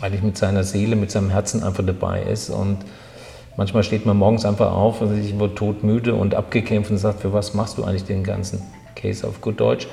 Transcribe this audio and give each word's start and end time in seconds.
eigentlich 0.00 0.22
mit 0.22 0.36
seiner 0.36 0.64
Seele, 0.64 0.96
mit 0.96 1.10
seinem 1.10 1.30
Herzen 1.30 1.62
einfach 1.62 1.84
dabei 1.84 2.22
ist. 2.22 2.50
Und 2.50 2.78
manchmal 3.56 3.82
steht 3.82 4.06
man 4.06 4.16
morgens 4.16 4.44
einfach 4.44 4.72
auf 4.72 5.00
und 5.00 5.14
sich 5.22 5.38
wird 5.38 5.56
todmüde 5.56 6.14
und 6.14 6.34
abgekämpft 6.34 6.90
und 6.90 6.98
sagt, 6.98 7.20
für 7.20 7.32
was 7.32 7.54
machst 7.54 7.78
du 7.78 7.84
eigentlich 7.84 8.04
den 8.04 8.24
ganzen 8.24 8.62
Case 8.94 9.26
auf 9.26 9.40
gut 9.40 9.60
Deutsch? 9.60 9.88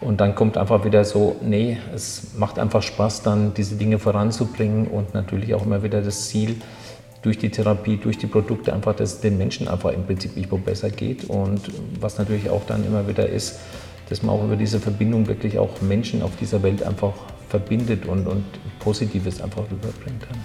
Und 0.00 0.20
dann 0.20 0.34
kommt 0.36 0.56
einfach 0.56 0.84
wieder 0.84 1.04
so, 1.04 1.36
nee, 1.42 1.78
es 1.94 2.34
macht 2.36 2.58
einfach 2.58 2.82
Spaß, 2.82 3.22
dann 3.22 3.52
diese 3.54 3.74
Dinge 3.74 3.98
voranzubringen 3.98 4.86
und 4.86 5.12
natürlich 5.12 5.54
auch 5.54 5.64
immer 5.64 5.82
wieder 5.82 6.02
das 6.02 6.28
Ziel, 6.28 6.56
durch 7.22 7.38
die 7.38 7.50
Therapie, 7.50 7.96
durch 7.96 8.16
die 8.16 8.26
Produkte 8.26 8.72
einfach, 8.72 8.94
dass 8.94 9.14
es 9.14 9.20
den 9.20 9.38
Menschen 9.38 9.66
einfach 9.66 9.92
im 9.92 10.04
Prinzip 10.04 10.36
irgendwo 10.36 10.58
besser 10.58 10.90
geht. 10.90 11.24
Und 11.24 11.60
was 12.00 12.18
natürlich 12.18 12.48
auch 12.48 12.62
dann 12.66 12.86
immer 12.86 13.08
wieder 13.08 13.28
ist, 13.28 13.58
dass 14.08 14.22
man 14.22 14.34
auch 14.34 14.44
über 14.44 14.56
diese 14.56 14.78
Verbindung 14.78 15.26
wirklich 15.26 15.58
auch 15.58 15.80
Menschen 15.80 16.22
auf 16.22 16.36
dieser 16.36 16.62
Welt 16.62 16.82
einfach 16.82 17.12
verbindet 17.48 18.06
und, 18.06 18.26
und 18.26 18.44
Positives 18.78 19.40
einfach 19.40 19.62
rüberbringen 19.70 20.20
kann. 20.20 20.38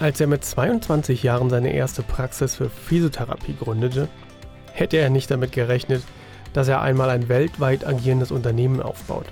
Als 0.00 0.20
er 0.20 0.26
mit 0.28 0.44
22 0.44 1.22
Jahren 1.22 1.50
seine 1.50 1.72
erste 1.72 2.02
Praxis 2.02 2.54
für 2.54 2.70
Physiotherapie 2.70 3.56
gründete, 3.58 4.08
hätte 4.72 4.96
er 4.96 5.10
nicht 5.10 5.30
damit 5.30 5.52
gerechnet, 5.52 6.02
dass 6.52 6.68
er 6.68 6.80
einmal 6.82 7.10
ein 7.10 7.28
weltweit 7.28 7.86
agierendes 7.86 8.30
Unternehmen 8.30 8.80
aufbaut. 8.80 9.26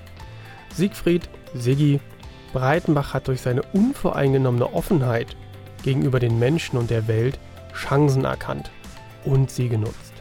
Siegfried, 0.73 1.29
Siggi, 1.53 1.99
Breitenbach 2.53 3.13
hat 3.13 3.27
durch 3.27 3.41
seine 3.41 3.61
unvoreingenommene 3.73 4.73
Offenheit 4.73 5.35
gegenüber 5.83 6.19
den 6.19 6.37
Menschen 6.37 6.77
und 6.77 6.89
der 6.89 7.07
Welt 7.07 7.39
Chancen 7.73 8.25
erkannt 8.25 8.71
und 9.25 9.51
sie 9.51 9.69
genutzt. 9.69 10.13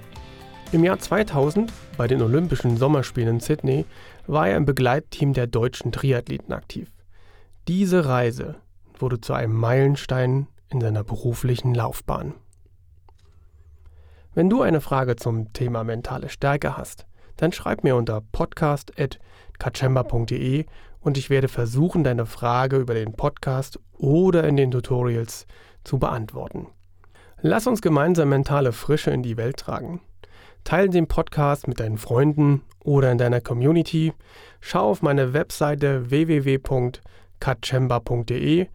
Im 0.72 0.84
Jahr 0.84 0.98
2000, 0.98 1.72
bei 1.96 2.06
den 2.06 2.22
Olympischen 2.22 2.76
Sommerspielen 2.76 3.36
in 3.36 3.40
Sydney, 3.40 3.84
war 4.26 4.48
er 4.48 4.56
im 4.56 4.64
Begleitteam 4.64 5.32
der 5.32 5.46
deutschen 5.46 5.92
Triathleten 5.92 6.52
aktiv. 6.52 6.90
Diese 7.68 8.06
Reise 8.06 8.56
wurde 8.98 9.20
zu 9.20 9.32
einem 9.32 9.54
Meilenstein 9.54 10.48
in 10.68 10.80
seiner 10.80 11.04
beruflichen 11.04 11.72
Laufbahn. 11.74 12.34
Wenn 14.34 14.50
du 14.50 14.62
eine 14.62 14.80
Frage 14.80 15.14
zum 15.16 15.52
Thema 15.52 15.84
mentale 15.84 16.28
Stärke 16.28 16.76
hast, 16.76 17.06
dann 17.36 17.52
schreib 17.52 17.84
mir 17.84 17.94
unter 17.96 18.20
podcast.kachemba.de 18.20 20.66
und 21.00 21.18
ich 21.18 21.30
werde 21.30 21.48
versuchen, 21.48 22.04
deine 22.04 22.26
Frage 22.26 22.76
über 22.76 22.94
den 22.94 23.12
Podcast 23.12 23.80
oder 23.96 24.44
in 24.44 24.56
den 24.56 24.70
Tutorials 24.70 25.48
zu 25.84 25.98
beantworten. 25.98 26.68
Lass 27.40 27.66
uns 27.66 27.82
gemeinsam 27.82 28.30
mentale 28.30 28.72
Frische 28.72 29.10
in 29.10 29.22
die 29.22 29.36
Welt 29.36 29.58
tragen. 29.58 30.00
Teile 30.66 30.90
den 30.90 31.06
Podcast 31.06 31.66
mit 31.68 31.78
deinen 31.78 31.96
Freunden 31.96 32.62
oder 32.80 33.12
in 33.12 33.18
deiner 33.18 33.40
Community. 33.40 34.12
Schau 34.60 34.90
auf 34.90 35.00
meine 35.00 35.32
Webseite 35.32 36.10
www.kachemba.de. 36.10 38.66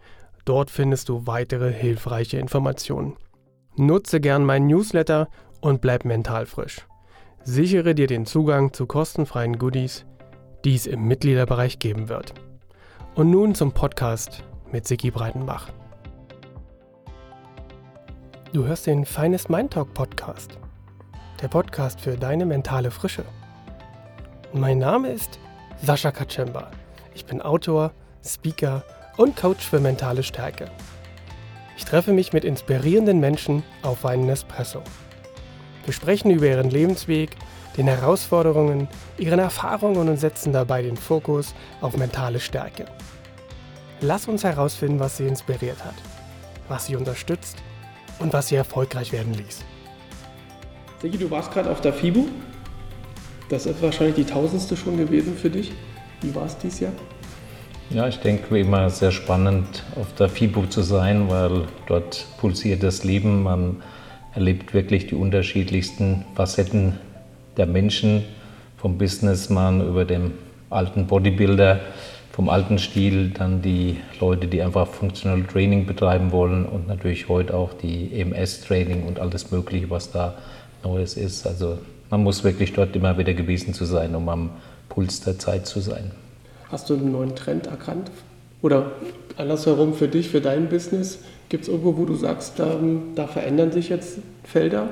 Dort 0.45 0.71
findest 0.71 1.09
du 1.09 1.27
weitere 1.27 1.73
hilfreiche 1.73 2.37
Informationen. 2.37 3.17
Nutze 3.75 4.21
gern 4.21 4.45
meinen 4.45 4.67
Newsletter 4.67 5.27
und 5.59 5.81
bleib 5.81 6.05
mental 6.05 6.45
frisch. 6.45 6.87
Sichere 7.43 7.93
dir 7.93 8.07
den 8.07 8.25
Zugang 8.25 8.71
zu 8.71 8.85
kostenfreien 8.85 9.59
Goodies, 9.59 10.05
die 10.63 10.75
es 10.75 10.87
im 10.87 11.09
Mitgliederbereich 11.09 11.79
geben 11.79 12.07
wird. 12.07 12.33
Und 13.15 13.31
nun 13.31 13.53
zum 13.53 13.73
Podcast 13.73 14.45
mit 14.71 14.87
Siki 14.87 15.11
Breitenbach. 15.11 15.73
Du 18.53 18.63
hörst 18.63 18.87
den 18.87 19.03
Finest 19.03 19.49
Mind 19.49 19.73
Talk 19.73 19.93
Podcast, 19.93 20.57
der 21.41 21.47
Podcast 21.47 21.99
für 21.99 22.17
deine 22.17 22.45
mentale 22.45 22.91
Frische. 22.91 23.25
Mein 24.53 24.77
Name 24.77 25.09
ist 25.09 25.39
Sascha 25.81 26.11
Kaczemba. 26.11 26.69
Ich 27.15 27.25
bin 27.25 27.41
Autor, 27.41 27.91
Speaker 28.23 28.83
und 29.17 29.35
Coach 29.35 29.65
für 29.67 29.79
mentale 29.79 30.21
Stärke. 30.21 30.69
Ich 31.77 31.85
treffe 31.85 32.13
mich 32.13 32.31
mit 32.31 32.45
inspirierenden 32.45 33.19
Menschen 33.19 33.63
auf 33.81 34.05
einen 34.05 34.29
Espresso. 34.29 34.83
Wir 35.85 35.93
sprechen 35.93 36.29
über 36.29 36.45
ihren 36.45 36.69
Lebensweg, 36.69 37.35
den 37.75 37.87
Herausforderungen, 37.87 38.87
ihren 39.17 39.39
Erfahrungen 39.39 40.09
und 40.09 40.17
setzen 40.17 40.53
dabei 40.53 40.83
den 40.83 40.97
Fokus 40.97 41.55
auf 41.81 41.97
mentale 41.97 42.39
Stärke. 42.39 42.85
Lass 43.99 44.27
uns 44.27 44.43
herausfinden, 44.43 44.99
was 44.99 45.17
sie 45.17 45.25
inspiriert 45.25 45.83
hat, 45.83 45.95
was 46.67 46.85
sie 46.85 46.95
unterstützt 46.95 47.57
und 48.19 48.31
was 48.31 48.49
sie 48.49 48.55
erfolgreich 48.55 49.11
werden 49.11 49.33
ließ. 49.33 49.63
Sigi, 51.01 51.17
du 51.17 51.31
warst 51.31 51.51
gerade 51.51 51.71
auf 51.71 51.81
der 51.81 51.93
FIBU. 51.93 52.27
Das 53.49 53.65
ist 53.65 53.81
wahrscheinlich 53.81 54.17
die 54.17 54.23
tausendste 54.23 54.77
schon 54.77 54.97
gewesen 54.97 55.35
für 55.35 55.49
dich. 55.49 55.71
Wie 56.21 56.35
war 56.35 56.45
es 56.45 56.55
dieses 56.59 56.79
Jahr? 56.79 56.91
Ja, 57.89 58.07
ich 58.07 58.19
denke, 58.19 58.53
wie 58.53 58.59
immer 58.59 58.87
sehr 58.91 59.11
spannend, 59.11 59.83
auf 59.99 60.13
der 60.13 60.29
FIBU 60.29 60.67
zu 60.67 60.83
sein, 60.83 61.27
weil 61.27 61.63
dort 61.87 62.27
pulsiert 62.37 62.83
das 62.83 63.03
Leben. 63.03 63.41
Man 63.41 63.77
erlebt 64.35 64.75
wirklich 64.75 65.07
die 65.07 65.15
unterschiedlichsten 65.15 66.23
Facetten 66.35 66.99
der 67.57 67.65
Menschen, 67.65 68.23
vom 68.77 68.99
Businessman 68.99 69.81
über 69.81 70.05
den 70.05 70.35
alten 70.69 71.07
Bodybuilder, 71.07 71.79
vom 72.31 72.47
alten 72.47 72.77
Stil, 72.77 73.29
dann 73.29 73.63
die 73.63 73.97
Leute, 74.19 74.45
die 74.45 74.61
einfach 74.61 74.87
Functional 74.87 75.43
Training 75.43 75.87
betreiben 75.87 76.31
wollen 76.31 76.65
und 76.65 76.87
natürlich 76.87 77.27
heute 77.27 77.55
auch 77.55 77.73
die 77.73 78.11
EMS-Training 78.13 79.03
und 79.03 79.19
alles 79.19 79.49
Mögliche, 79.51 79.89
was 79.89 80.11
da 80.11 80.35
Neues 80.83 81.15
ist. 81.15 81.45
Also 81.47 81.77
man 82.09 82.23
muss 82.23 82.43
wirklich 82.43 82.73
dort 82.73 82.95
immer 82.95 83.17
wieder 83.17 83.33
gewesen 83.33 83.73
zu 83.73 83.85
sein, 83.85 84.15
um 84.15 84.27
am 84.29 84.49
Puls 84.89 85.21
der 85.21 85.39
Zeit 85.39 85.65
zu 85.65 85.79
sein. 85.79 86.11
Hast 86.69 86.89
du 86.89 86.95
einen 86.95 87.11
neuen 87.11 87.35
Trend 87.35 87.67
erkannt? 87.67 88.11
Oder 88.61 88.91
andersherum 89.37 89.93
für 89.93 90.07
dich, 90.07 90.29
für 90.29 90.41
dein 90.41 90.69
Business? 90.69 91.19
Gibt 91.49 91.63
es 91.63 91.69
irgendwo, 91.69 91.97
wo 91.97 92.05
du 92.05 92.15
sagst, 92.15 92.59
da, 92.59 92.77
da 93.15 93.27
verändern 93.27 93.71
sich 93.71 93.89
jetzt 93.89 94.19
Felder? 94.43 94.89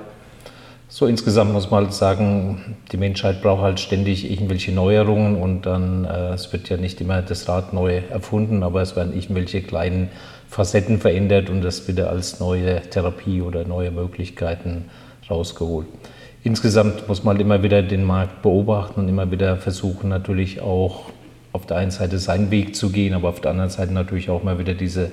So 0.92 1.06
insgesamt 1.06 1.54
muss 1.54 1.70
man 1.70 1.84
halt 1.84 1.94
sagen, 1.94 2.76
die 2.92 2.98
Menschheit 2.98 3.44
braucht 3.44 3.62
halt 3.62 3.80
ständig 3.80 4.30
irgendwelche 4.30 4.72
Neuerungen 4.72 5.36
und 5.40 5.68
dann, 5.68 6.06
äh, 6.06 6.34
es 6.34 6.52
wird 6.52 6.68
ja 6.68 6.78
nicht 6.78 7.00
immer 7.00 7.22
das 7.22 7.48
Rad 7.48 7.74
neu 7.74 8.02
erfunden, 8.10 8.64
aber 8.64 8.82
es 8.82 8.96
werden 8.96 9.14
irgendwelche 9.14 9.62
kleinen 9.62 10.10
Facetten 10.50 11.00
verändert 11.00 11.52
und 11.52 11.62
das 11.62 11.88
wieder 11.88 12.10
als 12.10 12.40
neue 12.40 12.82
Therapie 12.82 13.44
oder 13.44 13.66
neue 13.66 13.92
Möglichkeiten 13.92 14.86
rausgeholt. 15.29 15.88
Insgesamt 16.44 17.07
muss 17.07 17.23
man 17.23 17.40
immer 17.40 17.63
wieder 17.63 17.81
den 17.84 18.06
Markt 18.06 18.41
beobachten 18.41 19.01
und 19.01 19.09
immer 19.09 19.29
wieder 19.29 19.57
versuchen 19.57 20.09
natürlich 20.09 20.62
auch 20.62 21.06
auf 21.51 21.66
der 21.66 21.78
einen 21.78 21.91
Seite 21.91 22.19
seinen 22.19 22.51
Weg 22.51 22.75
zu 22.75 22.91
gehen, 22.91 23.13
aber 23.13 23.29
auf 23.29 23.41
der 23.41 23.51
anderen 23.51 23.69
Seite 23.69 23.94
natürlich 23.94 24.29
auch 24.29 24.44
mal 24.44 24.59
wieder 24.59 24.73
diese 24.73 25.12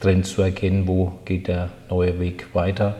Trends 0.00 0.30
zu 0.32 0.42
erkennen, 0.42 0.86
wo 0.86 1.12
geht 1.24 1.48
der 1.48 1.70
neue 1.90 2.20
Weg 2.20 2.54
weiter. 2.54 2.96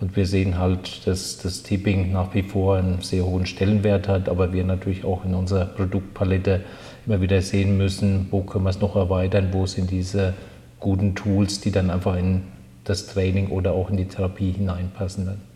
Und 0.00 0.16
wir 0.16 0.26
sehen 0.26 0.58
halt, 0.58 1.06
dass 1.06 1.38
das 1.38 1.62
Tipping 1.62 2.12
nach 2.12 2.34
wie 2.34 2.42
vor 2.42 2.76
einen 2.76 3.00
sehr 3.02 3.24
hohen 3.24 3.46
Stellenwert 3.46 4.08
hat, 4.08 4.28
aber 4.28 4.52
wir 4.52 4.64
natürlich 4.64 5.04
auch 5.04 5.24
in 5.24 5.34
unserer 5.34 5.64
Produktpalette 5.64 6.60
immer 7.06 7.20
wieder 7.20 7.40
sehen 7.40 7.76
müssen, 7.76 8.26
wo 8.30 8.42
können 8.42 8.64
wir 8.64 8.70
es 8.70 8.80
noch 8.80 8.96
erweitern, 8.96 9.48
wo 9.52 9.64
sind 9.66 9.90
diese 9.90 10.34
guten 10.80 11.14
Tools, 11.14 11.60
die 11.60 11.70
dann 11.70 11.90
einfach 11.90 12.16
in 12.16 12.42
das 12.84 13.06
Training 13.06 13.48
oder 13.48 13.72
auch 13.72 13.90
in 13.90 13.96
die 13.96 14.06
Therapie 14.06 14.50
hineinpassen 14.50 15.26
dann. 15.26 15.51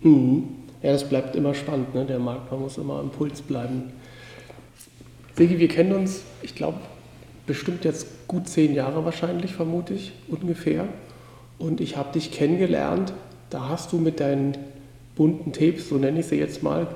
Mhm. 0.00 0.44
Ja, 0.82 0.92
das 0.92 1.08
bleibt 1.08 1.34
immer 1.34 1.54
spannend, 1.54 1.94
ne? 1.94 2.04
der 2.04 2.20
Markt, 2.20 2.52
man 2.52 2.60
muss 2.60 2.78
immer 2.78 3.00
am 3.00 3.10
Puls 3.10 3.42
bleiben. 3.42 3.92
Sigi, 5.36 5.58
wir 5.58 5.68
kennen 5.68 5.92
uns, 5.92 6.22
ich 6.42 6.54
glaube, 6.54 6.78
bestimmt 7.46 7.84
jetzt 7.84 8.28
gut 8.28 8.48
zehn 8.48 8.74
Jahre 8.74 9.04
wahrscheinlich, 9.04 9.54
vermute 9.54 9.94
ich, 9.94 10.12
ungefähr. 10.28 10.86
Und 11.58 11.80
ich 11.80 11.96
habe 11.96 12.12
dich 12.12 12.30
kennengelernt 12.30 13.12
da 13.50 13.68
hast 13.68 13.92
du 13.92 13.98
mit 13.98 14.20
deinen 14.20 14.56
bunten 15.16 15.52
Tapes, 15.52 15.88
so 15.88 15.96
nenne 15.96 16.20
ich 16.20 16.26
sie 16.26 16.36
jetzt 16.36 16.62
mal, 16.62 16.86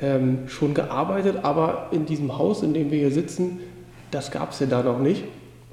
ähm, 0.00 0.48
schon 0.48 0.74
gearbeitet, 0.74 1.38
aber 1.42 1.88
in 1.90 2.06
diesem 2.06 2.36
Haus, 2.36 2.62
in 2.62 2.74
dem 2.74 2.90
wir 2.90 2.98
hier 2.98 3.10
sitzen, 3.10 3.60
das 4.10 4.30
gab 4.30 4.52
es 4.52 4.60
ja 4.60 4.66
da 4.66 4.82
noch 4.82 4.98
nicht. 4.98 5.24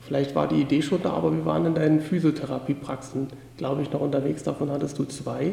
Vielleicht 0.02 0.36
war 0.36 0.48
die 0.48 0.62
Idee 0.62 0.82
schon 0.82 1.02
da, 1.04 1.12
aber 1.12 1.34
wir 1.34 1.46
waren 1.46 1.66
in 1.66 1.76
deinen 1.76 2.02
Physiotherapiepraxen, 2.02 3.28
glaube 3.58 3.82
ich, 3.82 3.92
noch 3.92 4.02
unterwegs. 4.02 4.44
Davon 4.44 4.72
hattest 4.72 4.98
du 4.98 5.04
zwei. 5.04 5.52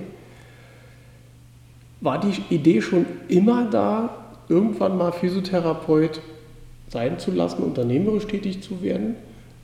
War 2.00 2.20
die 2.20 2.54
Idee 2.54 2.82
schon 2.82 3.06
immer 3.28 3.68
da, 3.70 4.26
irgendwann 4.48 4.96
mal 4.96 5.12
Physiotherapeut 5.12 6.20
sein 6.88 7.18
zu 7.18 7.32
lassen, 7.32 7.62
unternehmerisch 7.62 8.26
tätig 8.26 8.62
zu 8.62 8.82
werden? 8.82 9.16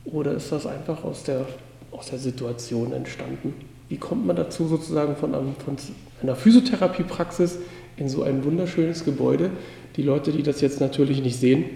Oder 0.04 0.32
ist 0.32 0.50
das 0.50 0.66
einfach 0.66 1.04
aus 1.04 1.24
der, 1.24 1.46
aus 1.90 2.10
der 2.10 2.18
Situation 2.18 2.92
entstanden? 2.92 3.54
Wie 3.88 3.96
kommt 3.96 4.26
man 4.26 4.36
dazu, 4.36 4.66
sozusagen 4.66 5.16
von, 5.16 5.34
einem, 5.34 5.54
von 5.64 5.76
einer 6.22 6.34
Physiotherapiepraxis 6.34 7.58
in 7.96 8.08
so 8.08 8.22
ein 8.22 8.44
wunderschönes 8.44 9.04
Gebäude? 9.04 9.50
Die 9.96 10.02
Leute, 10.02 10.32
die 10.32 10.42
das 10.42 10.60
jetzt 10.60 10.80
natürlich 10.80 11.22
nicht 11.22 11.38
sehen, 11.38 11.66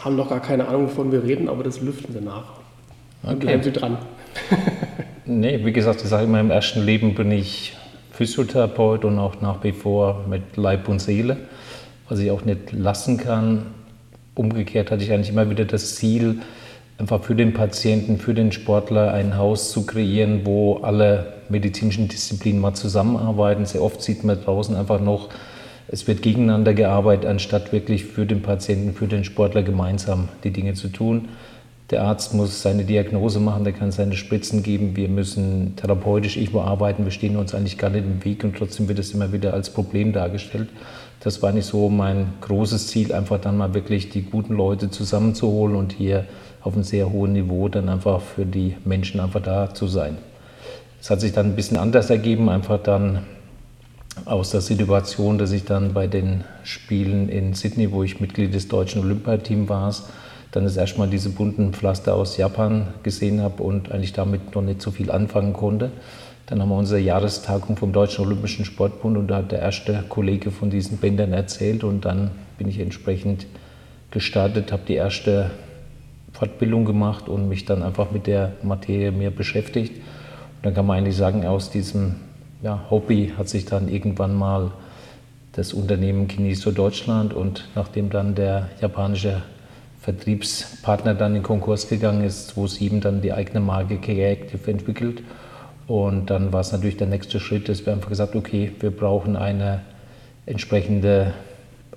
haben 0.00 0.16
noch 0.16 0.28
gar 0.28 0.40
keine 0.40 0.68
Ahnung, 0.68 0.86
wovon 0.86 1.12
wir 1.12 1.22
reden, 1.22 1.48
aber 1.48 1.62
das 1.62 1.80
lüften 1.80 2.12
wir 2.12 2.20
nach. 2.20 2.54
Okay. 3.22 3.36
Bleiben 3.36 3.62
Sie 3.62 3.72
dran. 3.72 3.98
nee, 5.24 5.64
wie 5.64 5.72
gesagt, 5.72 6.02
ich 6.02 6.08
sage 6.08 6.24
immer, 6.24 6.40
im 6.40 6.50
ersten 6.50 6.84
Leben 6.84 7.14
bin 7.14 7.30
ich 7.30 7.76
Physiotherapeut 8.16 9.04
und 9.04 9.18
auch 9.18 9.40
nach 9.42 9.62
wie 9.62 9.72
vor 9.72 10.24
mit 10.28 10.56
Leib 10.56 10.88
und 10.88 11.00
Seele, 11.00 11.36
was 12.08 12.18
ich 12.18 12.30
auch 12.30 12.44
nicht 12.44 12.72
lassen 12.72 13.18
kann. 13.18 13.66
Umgekehrt 14.34 14.90
hatte 14.90 15.04
ich 15.04 15.12
eigentlich 15.12 15.28
immer 15.28 15.50
wieder 15.50 15.66
das 15.66 15.96
Ziel, 15.96 16.40
einfach 16.98 17.22
für 17.22 17.34
den 17.34 17.52
Patienten, 17.52 18.18
für 18.18 18.32
den 18.32 18.52
Sportler 18.52 19.12
ein 19.12 19.36
Haus 19.36 19.70
zu 19.70 19.84
kreieren, 19.84 20.42
wo 20.44 20.78
alle 20.78 21.34
medizinischen 21.50 22.08
Disziplinen 22.08 22.60
mal 22.60 22.74
zusammenarbeiten. 22.74 23.66
Sehr 23.66 23.82
oft 23.82 24.02
sieht 24.02 24.24
man 24.24 24.42
draußen 24.42 24.74
einfach 24.74 25.00
noch, 25.00 25.28
es 25.88 26.08
wird 26.08 26.22
gegeneinander 26.22 26.74
gearbeitet, 26.74 27.26
anstatt 27.26 27.72
wirklich 27.72 28.06
für 28.06 28.26
den 28.26 28.42
Patienten, 28.42 28.94
für 28.94 29.06
den 29.06 29.24
Sportler 29.24 29.62
gemeinsam 29.62 30.28
die 30.42 30.50
Dinge 30.50 30.72
zu 30.72 30.88
tun. 30.88 31.28
Der 31.90 32.02
Arzt 32.02 32.34
muss 32.34 32.62
seine 32.62 32.84
Diagnose 32.84 33.38
machen, 33.38 33.62
der 33.62 33.72
kann 33.72 33.92
seine 33.92 34.16
Spritzen 34.16 34.64
geben. 34.64 34.96
Wir 34.96 35.08
müssen 35.08 35.76
therapeutisch 35.76 36.36
irgendwo 36.36 36.62
arbeiten. 36.62 37.04
Wir 37.04 37.12
stehen 37.12 37.36
uns 37.36 37.54
eigentlich 37.54 37.78
gar 37.78 37.90
nicht 37.90 38.04
im 38.04 38.24
Weg 38.24 38.42
und 38.42 38.56
trotzdem 38.56 38.88
wird 38.88 38.98
es 38.98 39.12
immer 39.12 39.32
wieder 39.32 39.54
als 39.54 39.70
Problem 39.70 40.12
dargestellt. 40.12 40.68
Das 41.20 41.42
war 41.42 41.52
nicht 41.52 41.66
so 41.66 41.88
mein 41.88 42.34
großes 42.40 42.88
Ziel, 42.88 43.12
einfach 43.12 43.40
dann 43.40 43.56
mal 43.56 43.72
wirklich 43.72 44.10
die 44.10 44.22
guten 44.22 44.54
Leute 44.54 44.90
zusammenzuholen 44.90 45.76
und 45.76 45.92
hier 45.92 46.24
auf 46.60 46.74
einem 46.74 46.82
sehr 46.82 47.10
hohen 47.12 47.32
Niveau 47.34 47.68
dann 47.68 47.88
einfach 47.88 48.20
für 48.20 48.44
die 48.44 48.76
Menschen 48.84 49.20
einfach 49.20 49.40
da 49.40 49.72
zu 49.72 49.86
sein. 49.86 50.18
Es 51.00 51.08
hat 51.08 51.20
sich 51.20 51.32
dann 51.32 51.46
ein 51.46 51.56
bisschen 51.56 51.76
anders 51.76 52.10
ergeben, 52.10 52.48
einfach 52.48 52.82
dann 52.82 53.20
aus 54.24 54.50
der 54.50 54.60
Situation, 54.60 55.38
dass 55.38 55.52
ich 55.52 55.64
dann 55.64 55.94
bei 55.94 56.08
den 56.08 56.42
Spielen 56.64 57.28
in 57.28 57.54
Sydney, 57.54 57.92
wo 57.92 58.02
ich 58.02 58.20
Mitglied 58.20 58.54
des 58.54 58.66
deutschen 58.66 59.02
Olympiateams 59.02 59.68
war, 59.68 59.94
dann 60.56 60.64
das 60.64 60.78
erste 60.78 60.98
Mal 60.98 61.08
diese 61.08 61.28
bunten 61.28 61.74
Pflaster 61.74 62.14
aus 62.14 62.38
Japan 62.38 62.86
gesehen 63.02 63.42
habe 63.42 63.62
und 63.62 63.92
eigentlich 63.92 64.14
damit 64.14 64.54
noch 64.54 64.62
nicht 64.62 64.80
so 64.80 64.90
viel 64.90 65.10
anfangen 65.10 65.52
konnte. 65.52 65.90
Dann 66.46 66.62
haben 66.62 66.70
wir 66.70 66.76
unsere 66.76 66.98
Jahrestagung 66.98 67.76
vom 67.76 67.92
Deutschen 67.92 68.24
Olympischen 68.24 68.64
Sportbund 68.64 69.18
und 69.18 69.28
da 69.28 69.36
hat 69.36 69.52
der 69.52 69.58
erste 69.58 70.02
Kollege 70.08 70.50
von 70.50 70.70
diesen 70.70 70.96
Bändern 70.96 71.34
erzählt 71.34 71.84
und 71.84 72.06
dann 72.06 72.30
bin 72.56 72.68
ich 72.68 72.80
entsprechend 72.80 73.46
gestartet, 74.10 74.72
habe 74.72 74.84
die 74.88 74.94
erste 74.94 75.50
Fortbildung 76.32 76.86
gemacht 76.86 77.28
und 77.28 77.50
mich 77.50 77.66
dann 77.66 77.82
einfach 77.82 78.10
mit 78.10 78.26
der 78.26 78.52
Materie 78.62 79.12
mehr 79.12 79.30
beschäftigt. 79.30 79.92
Und 79.96 80.64
dann 80.64 80.72
kann 80.72 80.86
man 80.86 80.96
eigentlich 80.96 81.16
sagen, 81.16 81.44
aus 81.44 81.68
diesem 81.68 82.14
ja, 82.62 82.80
Hobby 82.88 83.34
hat 83.36 83.50
sich 83.50 83.66
dann 83.66 83.88
irgendwann 83.88 84.34
mal 84.34 84.70
das 85.52 85.74
Unternehmen 85.74 86.28
Kineso 86.28 86.70
Deutschland 86.70 87.34
und 87.34 87.68
nachdem 87.74 88.08
dann 88.08 88.34
der 88.34 88.70
japanische 88.80 89.42
Vertriebspartner 90.06 91.14
dann 91.14 91.34
in 91.34 91.42
Konkurs 91.42 91.88
gegangen 91.88 92.22
ist, 92.22 92.50
2007 92.50 93.00
dann 93.00 93.22
die 93.22 93.32
eigene 93.32 93.58
Marke 93.58 93.96
K-Active 93.96 94.70
entwickelt. 94.70 95.24
Und 95.88 96.30
dann 96.30 96.52
war 96.52 96.60
es 96.60 96.70
natürlich 96.70 96.96
der 96.96 97.08
nächste 97.08 97.40
Schritt, 97.40 97.68
dass 97.68 97.84
wir 97.84 97.92
einfach 97.92 98.10
gesagt 98.10 98.36
okay, 98.36 98.70
wir 98.78 98.92
brauchen 98.92 99.34
eine 99.34 99.80
entsprechende 100.46 101.34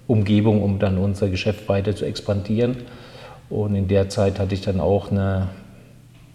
Umgebung, 0.07 0.63
um 0.63 0.79
dann 0.79 0.97
unser 0.97 1.29
Geschäft 1.29 1.69
weiter 1.69 1.95
zu 1.95 2.03
expandieren. 2.03 2.77
Und 3.47 3.75
in 3.75 3.87
der 3.87 4.09
Zeit 4.09 4.39
hatte 4.39 4.55
ich 4.55 4.61
dann 4.61 4.79
auch 4.79 5.11
eine, 5.11 5.49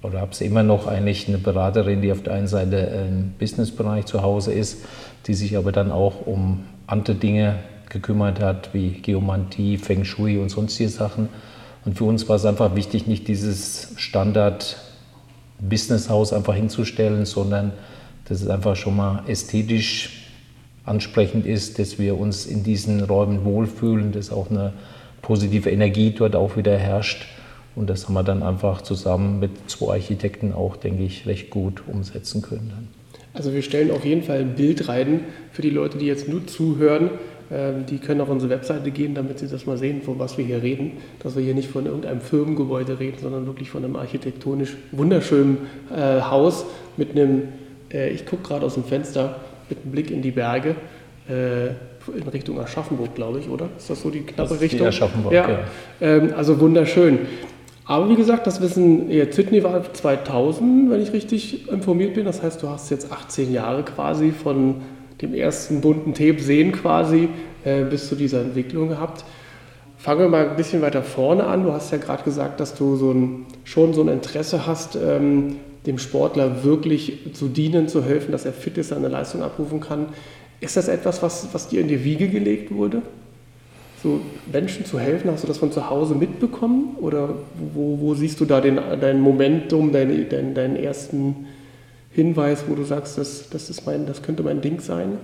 oder 0.00 0.20
habe 0.20 0.30
es 0.30 0.42
immer 0.42 0.62
noch 0.62 0.86
eigentlich 0.86 1.26
eine 1.26 1.38
Beraterin, 1.38 2.02
die 2.02 2.12
auf 2.12 2.22
der 2.22 2.34
einen 2.34 2.46
Seite 2.46 2.76
im 2.76 3.32
Businessbereich 3.36 4.04
zu 4.04 4.22
Hause 4.22 4.52
ist, 4.52 4.84
die 5.26 5.34
sich 5.34 5.56
aber 5.56 5.72
dann 5.72 5.90
auch 5.90 6.24
um 6.24 6.66
andere 6.86 7.16
Dinge 7.16 7.56
gekümmert 7.88 8.38
hat, 8.38 8.72
wie 8.74 8.90
Geomantie, 8.90 9.76
Feng 9.76 10.04
Shui 10.04 10.38
und 10.38 10.50
sonstige 10.50 10.88
Sachen. 10.88 11.28
Und 11.84 11.98
für 11.98 12.04
uns 12.04 12.28
war 12.28 12.36
es 12.36 12.44
einfach 12.44 12.76
wichtig, 12.76 13.06
nicht 13.06 13.28
dieses 13.28 13.92
Standard-Businesshaus 13.96 16.32
einfach 16.32 16.54
hinzustellen, 16.54 17.26
sondern 17.26 17.72
dass 18.26 18.40
es 18.40 18.48
einfach 18.48 18.74
schon 18.76 18.96
mal 18.96 19.22
ästhetisch 19.26 20.30
ansprechend 20.84 21.46
ist, 21.46 21.78
dass 21.78 21.98
wir 21.98 22.18
uns 22.18 22.46
in 22.46 22.62
diesen 22.62 23.02
Räumen 23.02 23.44
wohlfühlen, 23.44 24.12
dass 24.12 24.30
auch 24.30 24.50
eine 24.50 24.72
positive 25.22 25.70
Energie 25.70 26.10
dort 26.10 26.36
auch 26.36 26.56
wieder 26.56 26.78
herrscht. 26.78 27.26
Und 27.74 27.90
das 27.90 28.06
haben 28.06 28.14
wir 28.14 28.22
dann 28.22 28.42
einfach 28.42 28.82
zusammen 28.82 29.40
mit 29.40 29.68
zwei 29.68 29.94
Architekten 29.94 30.52
auch, 30.52 30.76
denke 30.76 31.02
ich, 31.02 31.26
recht 31.26 31.50
gut 31.50 31.82
umsetzen 31.86 32.42
können. 32.42 32.88
Also 33.32 33.52
wir 33.52 33.62
stellen 33.62 33.90
auf 33.90 34.04
jeden 34.04 34.22
Fall 34.22 34.40
ein 34.40 34.54
Bild 34.54 34.88
rein 34.88 35.24
für 35.50 35.62
die 35.62 35.70
Leute, 35.70 35.98
die 35.98 36.06
jetzt 36.06 36.28
nur 36.28 36.46
zuhören. 36.46 37.10
Ähm, 37.50 37.84
die 37.86 37.98
können 37.98 38.20
auf 38.20 38.28
unsere 38.28 38.50
Webseite 38.50 38.90
gehen, 38.90 39.14
damit 39.14 39.38
sie 39.38 39.48
das 39.48 39.66
mal 39.66 39.76
sehen, 39.76 40.02
von 40.02 40.18
was 40.18 40.38
wir 40.38 40.44
hier 40.44 40.62
reden. 40.62 40.92
Dass 41.22 41.36
wir 41.36 41.42
hier 41.42 41.54
nicht 41.54 41.68
von 41.68 41.86
irgendeinem 41.86 42.20
Firmengebäude 42.20 42.98
reden, 42.98 43.18
sondern 43.20 43.46
wirklich 43.46 43.70
von 43.70 43.84
einem 43.84 43.96
architektonisch 43.96 44.76
wunderschönen 44.92 45.58
äh, 45.94 46.20
Haus 46.22 46.64
mit 46.96 47.10
einem, 47.12 47.48
äh, 47.92 48.10
ich 48.10 48.26
gucke 48.26 48.42
gerade 48.42 48.66
aus 48.66 48.74
dem 48.74 48.84
Fenster, 48.84 49.40
mit 49.68 49.78
einem 49.82 49.92
Blick 49.92 50.10
in 50.10 50.22
die 50.22 50.30
Berge. 50.30 50.76
Äh, 51.28 51.68
in 52.14 52.28
Richtung 52.28 52.60
Aschaffenburg, 52.60 53.14
glaube 53.14 53.38
ich, 53.38 53.48
oder? 53.48 53.68
Ist 53.78 53.88
das 53.88 54.02
so 54.02 54.10
die 54.10 54.20
knappe 54.20 54.50
das 54.50 54.60
Richtung? 54.60 54.80
Die 54.80 54.86
Aschaffenburg, 54.86 55.32
ja. 55.32 55.48
ja. 55.48 55.58
Ähm, 56.02 56.34
also 56.36 56.60
wunderschön. 56.60 57.20
Aber 57.86 58.08
wie 58.08 58.16
gesagt, 58.16 58.46
das 58.46 58.60
Wissen, 58.60 59.08
Sydney 59.30 59.62
war 59.62 59.92
2000, 59.92 60.90
wenn 60.90 61.02
ich 61.02 61.12
richtig 61.12 61.70
informiert 61.70 62.14
bin. 62.14 62.24
Das 62.24 62.42
heißt, 62.42 62.62
du 62.62 62.68
hast 62.68 62.90
jetzt 62.90 63.12
18 63.12 63.52
Jahre 63.52 63.82
quasi 63.82 64.32
von 64.32 64.76
dem 65.20 65.34
ersten 65.34 65.80
bunten 65.80 66.14
Tape 66.14 66.40
sehen 66.40 66.72
quasi 66.72 67.28
äh, 67.64 67.84
bis 67.84 68.08
zu 68.08 68.14
dieser 68.14 68.40
Entwicklung 68.40 68.88
gehabt. 68.88 69.24
Fangen 69.96 70.20
wir 70.20 70.28
mal 70.28 70.48
ein 70.50 70.56
bisschen 70.56 70.82
weiter 70.82 71.02
vorne 71.02 71.44
an. 71.44 71.64
Du 71.64 71.72
hast 71.72 71.90
ja 71.92 71.98
gerade 71.98 72.24
gesagt, 72.24 72.60
dass 72.60 72.74
du 72.74 72.96
so 72.96 73.12
ein, 73.12 73.46
schon 73.64 73.94
so 73.94 74.02
ein 74.02 74.08
Interesse 74.08 74.66
hast, 74.66 74.96
ähm, 74.96 75.56
dem 75.86 75.98
Sportler 75.98 76.64
wirklich 76.64 77.34
zu 77.34 77.48
dienen, 77.48 77.88
zu 77.88 78.04
helfen, 78.04 78.32
dass 78.32 78.44
er 78.44 78.52
fit 78.52 78.76
ist, 78.78 78.88
seine 78.88 79.08
Leistung 79.08 79.42
abrufen 79.42 79.80
kann. 79.80 80.06
Ist 80.60 80.76
das 80.76 80.88
etwas, 80.88 81.22
was, 81.22 81.48
was 81.52 81.68
dir 81.68 81.80
in 81.80 81.88
die 81.88 82.04
Wiege 82.04 82.28
gelegt 82.28 82.74
wurde? 82.74 83.02
So 84.02 84.20
Menschen 84.52 84.84
zu 84.84 84.98
helfen, 84.98 85.30
hast 85.30 85.44
du 85.44 85.48
das 85.48 85.58
von 85.58 85.72
zu 85.72 85.88
Hause 85.88 86.14
mitbekommen? 86.14 86.96
Oder 87.00 87.30
wo, 87.74 87.98
wo 88.00 88.14
siehst 88.14 88.40
du 88.40 88.44
da 88.44 88.60
den, 88.60 88.78
dein 89.00 89.20
Momentum, 89.20 89.92
deinen 89.92 90.28
dein, 90.28 90.54
dein 90.54 90.76
ersten 90.76 91.46
Hinweis, 92.14 92.64
wo 92.68 92.74
du 92.74 92.84
sagst, 92.84 93.18
das, 93.18 93.48
das, 93.50 93.70
ist 93.70 93.86
mein, 93.86 94.06
das 94.06 94.22
könnte 94.22 94.42
mein 94.42 94.60
Ding 94.60 94.80
sein? 94.80 95.18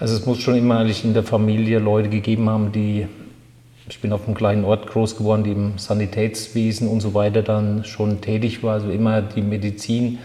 Also 0.00 0.16
es 0.16 0.26
muss 0.26 0.38
schon 0.38 0.56
immer 0.56 0.78
eigentlich 0.78 1.04
in 1.04 1.14
der 1.14 1.22
Familie 1.22 1.78
Leute 1.78 2.08
gegeben 2.08 2.50
haben, 2.50 2.72
die, 2.72 3.06
ich 3.88 4.00
bin 4.00 4.12
auf 4.12 4.26
einem 4.26 4.34
kleinen 4.34 4.64
Ort 4.64 4.88
groß 4.88 5.16
geworden, 5.16 5.44
die 5.44 5.52
im 5.52 5.78
Sanitätswesen 5.78 6.88
und 6.88 7.00
so 7.00 7.14
weiter 7.14 7.42
dann 7.42 7.84
schon 7.84 8.20
tätig 8.20 8.64
war, 8.64 8.74
also 8.74 8.90
immer 8.90 9.22
die 9.22 9.42
Medizin 9.42 10.18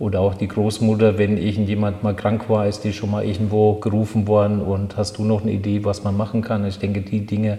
oder 0.00 0.20
auch 0.20 0.34
die 0.34 0.48
Großmutter, 0.48 1.18
wenn 1.18 1.36
irgendjemand 1.36 2.02
mal 2.02 2.16
krank 2.16 2.48
war, 2.48 2.66
ist 2.66 2.82
die 2.82 2.92
schon 2.92 3.10
mal 3.10 3.24
irgendwo 3.24 3.74
gerufen 3.74 4.26
worden 4.26 4.60
und 4.60 4.96
hast 4.96 5.18
du 5.18 5.24
noch 5.24 5.42
eine 5.42 5.52
Idee, 5.52 5.84
was 5.84 6.02
man 6.02 6.16
machen 6.16 6.42
kann? 6.42 6.66
Ich 6.66 6.78
denke, 6.78 7.02
die 7.02 7.24
Dinge 7.26 7.58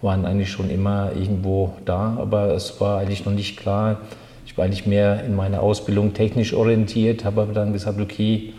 waren 0.00 0.24
eigentlich 0.24 0.50
schon 0.50 0.70
immer 0.70 1.12
irgendwo 1.14 1.74
da, 1.84 2.16
aber 2.18 2.54
es 2.54 2.80
war 2.80 2.98
eigentlich 2.98 3.24
noch 3.24 3.32
nicht 3.32 3.56
klar. 3.56 3.98
Ich 4.46 4.56
war 4.56 4.64
eigentlich 4.64 4.86
mehr 4.86 5.24
in 5.24 5.34
meiner 5.34 5.62
Ausbildung 5.62 6.12
technisch 6.12 6.54
orientiert, 6.54 7.24
habe 7.24 7.42
aber 7.42 7.52
dann 7.52 7.72
gesagt, 7.72 8.00
okay, 8.00 8.52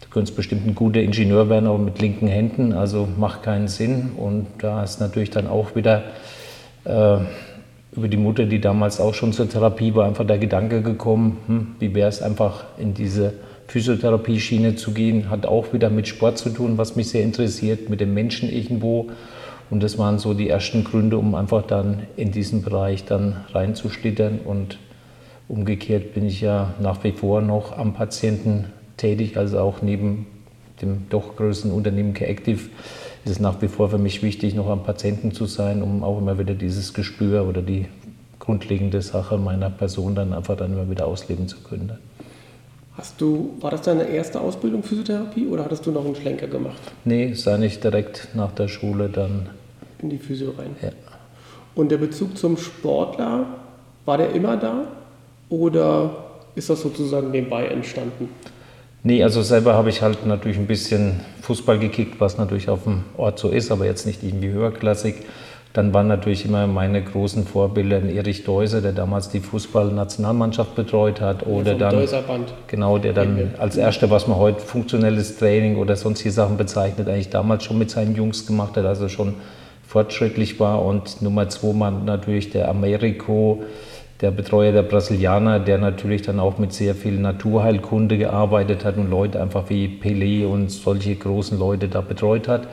du 0.00 0.08
könntest 0.10 0.36
bestimmt 0.36 0.66
ein 0.66 0.74
guter 0.74 1.00
Ingenieur 1.00 1.48
werden, 1.48 1.66
aber 1.66 1.78
mit 1.78 2.00
linken 2.00 2.26
Händen, 2.26 2.72
also 2.72 3.06
macht 3.16 3.42
keinen 3.42 3.68
Sinn. 3.68 4.12
Und 4.16 4.46
da 4.58 4.82
ist 4.82 5.00
natürlich 5.00 5.30
dann 5.30 5.46
auch 5.46 5.74
wieder 5.76 6.04
äh, 6.84 7.18
über 7.92 8.08
die 8.08 8.16
Mutter, 8.16 8.44
die 8.44 8.60
damals 8.60 9.00
auch 9.00 9.14
schon 9.14 9.32
zur 9.32 9.48
Therapie 9.48 9.94
war, 9.94 10.06
einfach 10.06 10.26
der 10.26 10.38
Gedanke 10.38 10.82
gekommen, 10.82 11.38
hm, 11.46 11.66
wie 11.78 11.94
wäre 11.94 12.08
es 12.08 12.22
einfach 12.22 12.64
in 12.78 12.94
diese 12.94 13.34
Physiotherapie-Schiene 13.68 14.76
zu 14.76 14.92
gehen, 14.92 15.30
hat 15.30 15.46
auch 15.46 15.72
wieder 15.72 15.90
mit 15.90 16.06
Sport 16.06 16.38
zu 16.38 16.50
tun, 16.50 16.78
was 16.78 16.96
mich 16.96 17.08
sehr 17.08 17.22
interessiert, 17.22 17.88
mit 17.88 18.00
dem 18.00 18.14
Menschen 18.14 18.50
irgendwo. 18.50 19.10
Und 19.70 19.82
das 19.82 19.98
waren 19.98 20.18
so 20.18 20.34
die 20.34 20.48
ersten 20.48 20.84
Gründe, 20.84 21.18
um 21.18 21.34
einfach 21.34 21.62
dann 21.62 22.02
in 22.16 22.30
diesen 22.30 22.62
Bereich 22.62 23.04
dann 23.04 23.44
reinzuschlittern. 23.52 24.38
Und 24.44 24.78
umgekehrt 25.48 26.14
bin 26.14 26.26
ich 26.26 26.40
ja 26.40 26.74
nach 26.80 27.04
wie 27.04 27.12
vor 27.12 27.40
noch 27.40 27.76
am 27.76 27.94
Patienten 27.94 28.66
tätig, 28.96 29.36
also 29.36 29.58
auch 29.60 29.82
neben 29.82 30.26
dem 30.82 31.08
doch 31.08 31.36
größeren 31.36 31.72
Unternehmen 31.72 32.14
K-Active 32.14 32.68
ist 33.24 33.30
es 33.32 33.40
nach 33.40 33.60
wie 33.62 33.68
vor 33.68 33.90
für 33.90 33.98
mich 33.98 34.22
wichtig, 34.22 34.54
noch 34.54 34.68
am 34.68 34.84
Patienten 34.84 35.32
zu 35.32 35.46
sein, 35.46 35.82
um 35.82 36.04
auch 36.04 36.18
immer 36.18 36.38
wieder 36.38 36.54
dieses 36.54 36.94
Gespür 36.94 37.46
oder 37.48 37.62
die 37.62 37.86
grundlegende 38.38 39.02
Sache 39.02 39.38
meiner 39.38 39.70
Person 39.70 40.14
dann 40.14 40.32
einfach 40.32 40.56
dann 40.56 40.72
immer 40.72 40.88
wieder 40.88 41.06
ausleben 41.06 41.48
zu 41.48 41.58
können. 41.60 41.98
Hast 42.96 43.20
du, 43.20 43.54
war 43.60 43.70
das 43.72 43.82
deine 43.82 44.04
erste 44.04 44.40
Ausbildung 44.40 44.82
Physiotherapie 44.82 45.48
oder 45.48 45.64
hattest 45.64 45.84
du 45.86 45.90
noch 45.90 46.04
einen 46.04 46.14
Schlenker 46.14 46.46
gemacht? 46.46 46.80
Nee, 47.04 47.34
sei 47.34 47.56
nicht 47.58 47.82
direkt 47.82 48.28
nach 48.34 48.52
der 48.52 48.68
Schule 48.68 49.08
dann. 49.08 49.50
In 49.98 50.10
die 50.10 50.18
Physio 50.18 50.52
rein. 50.56 50.76
Ja. 50.80 50.90
Und 51.74 51.90
der 51.90 51.98
Bezug 51.98 52.38
zum 52.38 52.56
Sportler, 52.56 53.46
war 54.04 54.18
der 54.18 54.32
immer 54.32 54.56
da 54.56 54.86
oder 55.48 56.10
ist 56.54 56.70
das 56.70 56.80
sozusagen 56.80 57.30
nebenbei 57.30 57.66
entstanden? 57.66 58.28
Nee, 59.02 59.22
also 59.22 59.42
selber 59.42 59.74
habe 59.74 59.88
ich 59.90 60.02
halt 60.02 60.26
natürlich 60.26 60.58
ein 60.58 60.66
bisschen 60.66 61.20
Fußball 61.42 61.78
gekickt, 61.78 62.20
was 62.20 62.38
natürlich 62.38 62.68
auf 62.68 62.84
dem 62.84 63.04
Ort 63.16 63.38
so 63.38 63.50
ist, 63.50 63.70
aber 63.70 63.84
jetzt 63.84 64.04
nicht 64.04 64.24
irgendwie 64.24 64.48
höherklassig. 64.48 65.14
Dann 65.72 65.92
waren 65.92 66.08
natürlich 66.08 66.46
immer 66.46 66.66
meine 66.66 67.02
großen 67.02 67.46
Vorbilder 67.46 68.02
Erich 68.02 68.44
Deuser, 68.44 68.80
der 68.80 68.92
damals 68.92 69.28
die 69.28 69.40
Fußballnationalmannschaft 69.40 70.74
betreut 70.74 71.20
hat. 71.20 71.46
Oder 71.46 71.72
ja, 71.72 71.78
dann, 71.78 71.94
Deuserband. 71.94 72.54
Genau, 72.66 72.96
der 72.96 73.12
dann 73.12 73.54
als 73.58 73.76
erster, 73.76 74.10
was 74.10 74.26
man 74.26 74.38
heute 74.38 74.60
funktionelles 74.60 75.36
Training 75.36 75.76
oder 75.76 75.94
sonstige 75.94 76.32
Sachen 76.32 76.56
bezeichnet, 76.56 77.08
eigentlich 77.08 77.28
damals 77.28 77.62
schon 77.62 77.78
mit 77.78 77.90
seinen 77.90 78.16
Jungs 78.16 78.46
gemacht 78.46 78.76
hat, 78.76 78.86
also 78.86 79.08
schon 79.08 79.34
fortschrittlich 79.86 80.58
war. 80.58 80.82
Und 80.82 81.20
Nummer 81.20 81.48
zwei 81.50 81.78
war 81.78 81.90
natürlich 81.90 82.50
der 82.50 82.70
Americo, 82.70 83.62
der 84.20 84.30
Betreuer 84.30 84.72
der 84.72 84.82
Brasilianer, 84.82 85.60
der 85.60 85.78
natürlich 85.78 86.22
dann 86.22 86.40
auch 86.40 86.58
mit 86.58 86.72
sehr 86.72 86.94
viel 86.94 87.18
Naturheilkunde 87.18 88.16
gearbeitet 88.16 88.84
hat 88.84 88.96
und 88.96 89.10
Leute 89.10 89.40
einfach 89.40 89.68
wie 89.68 89.88
Pelé 90.02 90.46
und 90.46 90.70
solche 90.70 91.14
großen 91.14 91.58
Leute 91.58 91.88
da 91.88 92.00
betreut 92.00 92.48
hat. 92.48 92.66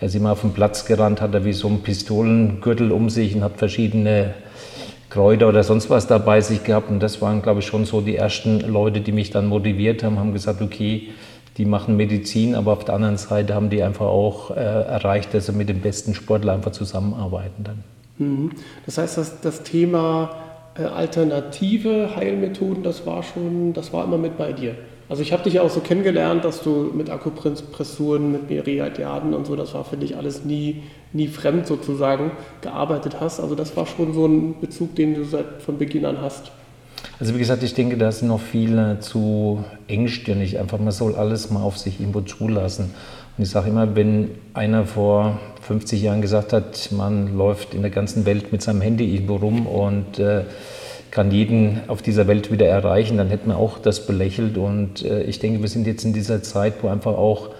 Er 0.00 0.08
ist 0.08 0.14
immer 0.14 0.32
auf 0.32 0.42
den 0.42 0.52
Platz 0.52 0.84
gerannt, 0.84 1.20
hat 1.20 1.34
er 1.34 1.44
wie 1.44 1.52
so 1.52 1.68
einen 1.68 1.82
Pistolengürtel 1.82 2.92
um 2.92 3.08
sich 3.08 3.34
und 3.34 3.42
hat 3.42 3.56
verschiedene 3.56 4.34
Kräuter 5.08 5.48
oder 5.48 5.62
sonst 5.62 5.90
was 5.90 6.06
dabei 6.06 6.40
sich 6.40 6.64
gehabt. 6.64 6.90
Und 6.90 7.00
das 7.00 7.20
waren, 7.20 7.42
glaube 7.42 7.60
ich, 7.60 7.66
schon 7.66 7.84
so 7.84 8.00
die 8.00 8.16
ersten 8.16 8.60
Leute, 8.60 9.00
die 9.00 9.12
mich 9.12 9.30
dann 9.30 9.46
motiviert 9.46 10.04
haben, 10.04 10.18
haben 10.18 10.32
gesagt, 10.32 10.62
okay, 10.62 11.08
die 11.56 11.64
machen 11.64 11.96
Medizin, 11.96 12.54
aber 12.54 12.72
auf 12.72 12.84
der 12.84 12.94
anderen 12.94 13.16
Seite 13.16 13.54
haben 13.54 13.70
die 13.70 13.82
einfach 13.82 14.06
auch 14.06 14.50
äh, 14.50 14.54
erreicht, 14.54 15.34
dass 15.34 15.46
sie 15.46 15.52
mit 15.52 15.68
dem 15.68 15.80
besten 15.80 16.14
Sportler 16.14 16.52
einfach 16.52 16.72
zusammenarbeiten 16.72 17.64
dann. 17.64 17.84
Mhm. 18.18 18.50
Das 18.86 18.98
heißt, 18.98 19.18
dass 19.18 19.40
das 19.40 19.62
Thema 19.62 20.30
alternative 20.74 22.14
Heilmethoden, 22.16 22.82
das 22.82 23.06
war 23.06 23.22
schon, 23.22 23.72
das 23.72 23.92
war 23.92 24.04
immer 24.04 24.18
mit 24.18 24.38
bei 24.38 24.52
dir. 24.52 24.74
Also 25.08 25.22
ich 25.22 25.32
habe 25.32 25.42
dich 25.42 25.54
ja 25.54 25.62
auch 25.62 25.70
so 25.70 25.80
kennengelernt, 25.80 26.44
dass 26.44 26.62
du 26.62 26.92
mit 26.94 27.10
Akupressuren, 27.10 28.30
mit 28.30 28.48
Myriadiaden 28.48 29.34
und 29.34 29.44
so, 29.44 29.56
das 29.56 29.74
war 29.74 29.84
für 29.84 29.96
dich 29.96 30.16
alles 30.16 30.44
nie, 30.44 30.84
nie 31.12 31.26
fremd 31.26 31.66
sozusagen, 31.66 32.30
gearbeitet 32.60 33.20
hast. 33.20 33.40
Also 33.40 33.56
das 33.56 33.76
war 33.76 33.86
schon 33.86 34.14
so 34.14 34.26
ein 34.26 34.60
Bezug, 34.60 34.94
den 34.94 35.14
du 35.14 35.24
seit 35.24 35.62
von 35.62 35.78
Beginn 35.78 36.06
an 36.06 36.20
hast. 36.20 36.52
Also 37.18 37.34
wie 37.34 37.38
gesagt, 37.38 37.64
ich 37.64 37.74
denke, 37.74 37.96
da 37.96 38.12
sind 38.12 38.28
noch 38.28 38.40
viele 38.40 39.00
zu 39.00 39.64
engstirnig. 39.88 40.60
Einfach, 40.60 40.78
man 40.78 40.92
soll 40.92 41.16
alles 41.16 41.50
mal 41.50 41.62
auf 41.62 41.76
sich 41.76 42.00
irgendwo 42.00 42.20
zulassen. 42.20 42.94
Und 43.36 43.42
ich 43.42 43.50
sage 43.50 43.70
immer, 43.70 43.96
wenn 43.96 44.30
einer 44.54 44.84
vor 44.84 45.40
50 45.60 46.02
Jahren 46.02 46.22
gesagt 46.22 46.52
hat, 46.52 46.90
man 46.92 47.36
läuft 47.36 47.74
in 47.74 47.82
der 47.82 47.90
ganzen 47.90 48.26
Welt 48.26 48.52
mit 48.52 48.62
seinem 48.62 48.80
Handy 48.80 49.14
irgendwo 49.14 49.36
rum 49.36 49.66
und 49.66 50.18
äh, 50.18 50.44
kann 51.10 51.30
jeden 51.30 51.80
auf 51.88 52.02
dieser 52.02 52.26
Welt 52.26 52.52
wieder 52.52 52.66
erreichen, 52.66 53.16
dann 53.16 53.28
hätten 53.28 53.48
wir 53.48 53.56
auch 53.56 53.78
das 53.78 54.06
belächelt. 54.06 54.56
Und 54.56 55.04
äh, 55.04 55.22
ich 55.22 55.38
denke, 55.38 55.60
wir 55.60 55.68
sind 55.68 55.86
jetzt 55.86 56.04
in 56.04 56.12
dieser 56.12 56.42
Zeit, 56.42 56.74
wo 56.82 56.88
einfach 56.88 57.12
auch 57.12 57.50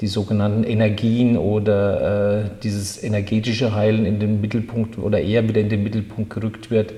die 0.00 0.08
sogenannten 0.08 0.64
Energien 0.64 1.36
oder 1.36 2.42
äh, 2.44 2.50
dieses 2.62 3.02
energetische 3.02 3.74
Heilen 3.74 4.04
in 4.04 4.18
den 4.18 4.40
Mittelpunkt 4.40 4.98
oder 4.98 5.20
eher 5.20 5.48
wieder 5.48 5.60
in 5.60 5.68
den 5.68 5.82
Mittelpunkt 5.82 6.30
gerückt 6.30 6.70
wird. 6.70 6.92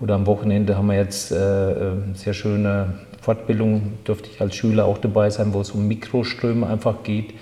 Oder 0.00 0.14
am 0.14 0.26
Wochenende 0.26 0.76
haben 0.76 0.88
wir 0.88 0.96
jetzt 0.96 1.32
äh, 1.32 1.72
äh 1.72 1.92
sehr 2.14 2.34
schöne 2.34 2.94
Fortbildung, 3.20 3.94
dürfte 4.06 4.28
ich 4.32 4.40
als 4.40 4.54
Schüler 4.54 4.84
auch 4.84 4.98
dabei 4.98 5.30
sein, 5.30 5.54
wo 5.54 5.60
es 5.60 5.70
um 5.70 5.86
Mikroströme 5.86 6.66
einfach 6.66 7.02
geht. 7.04 7.34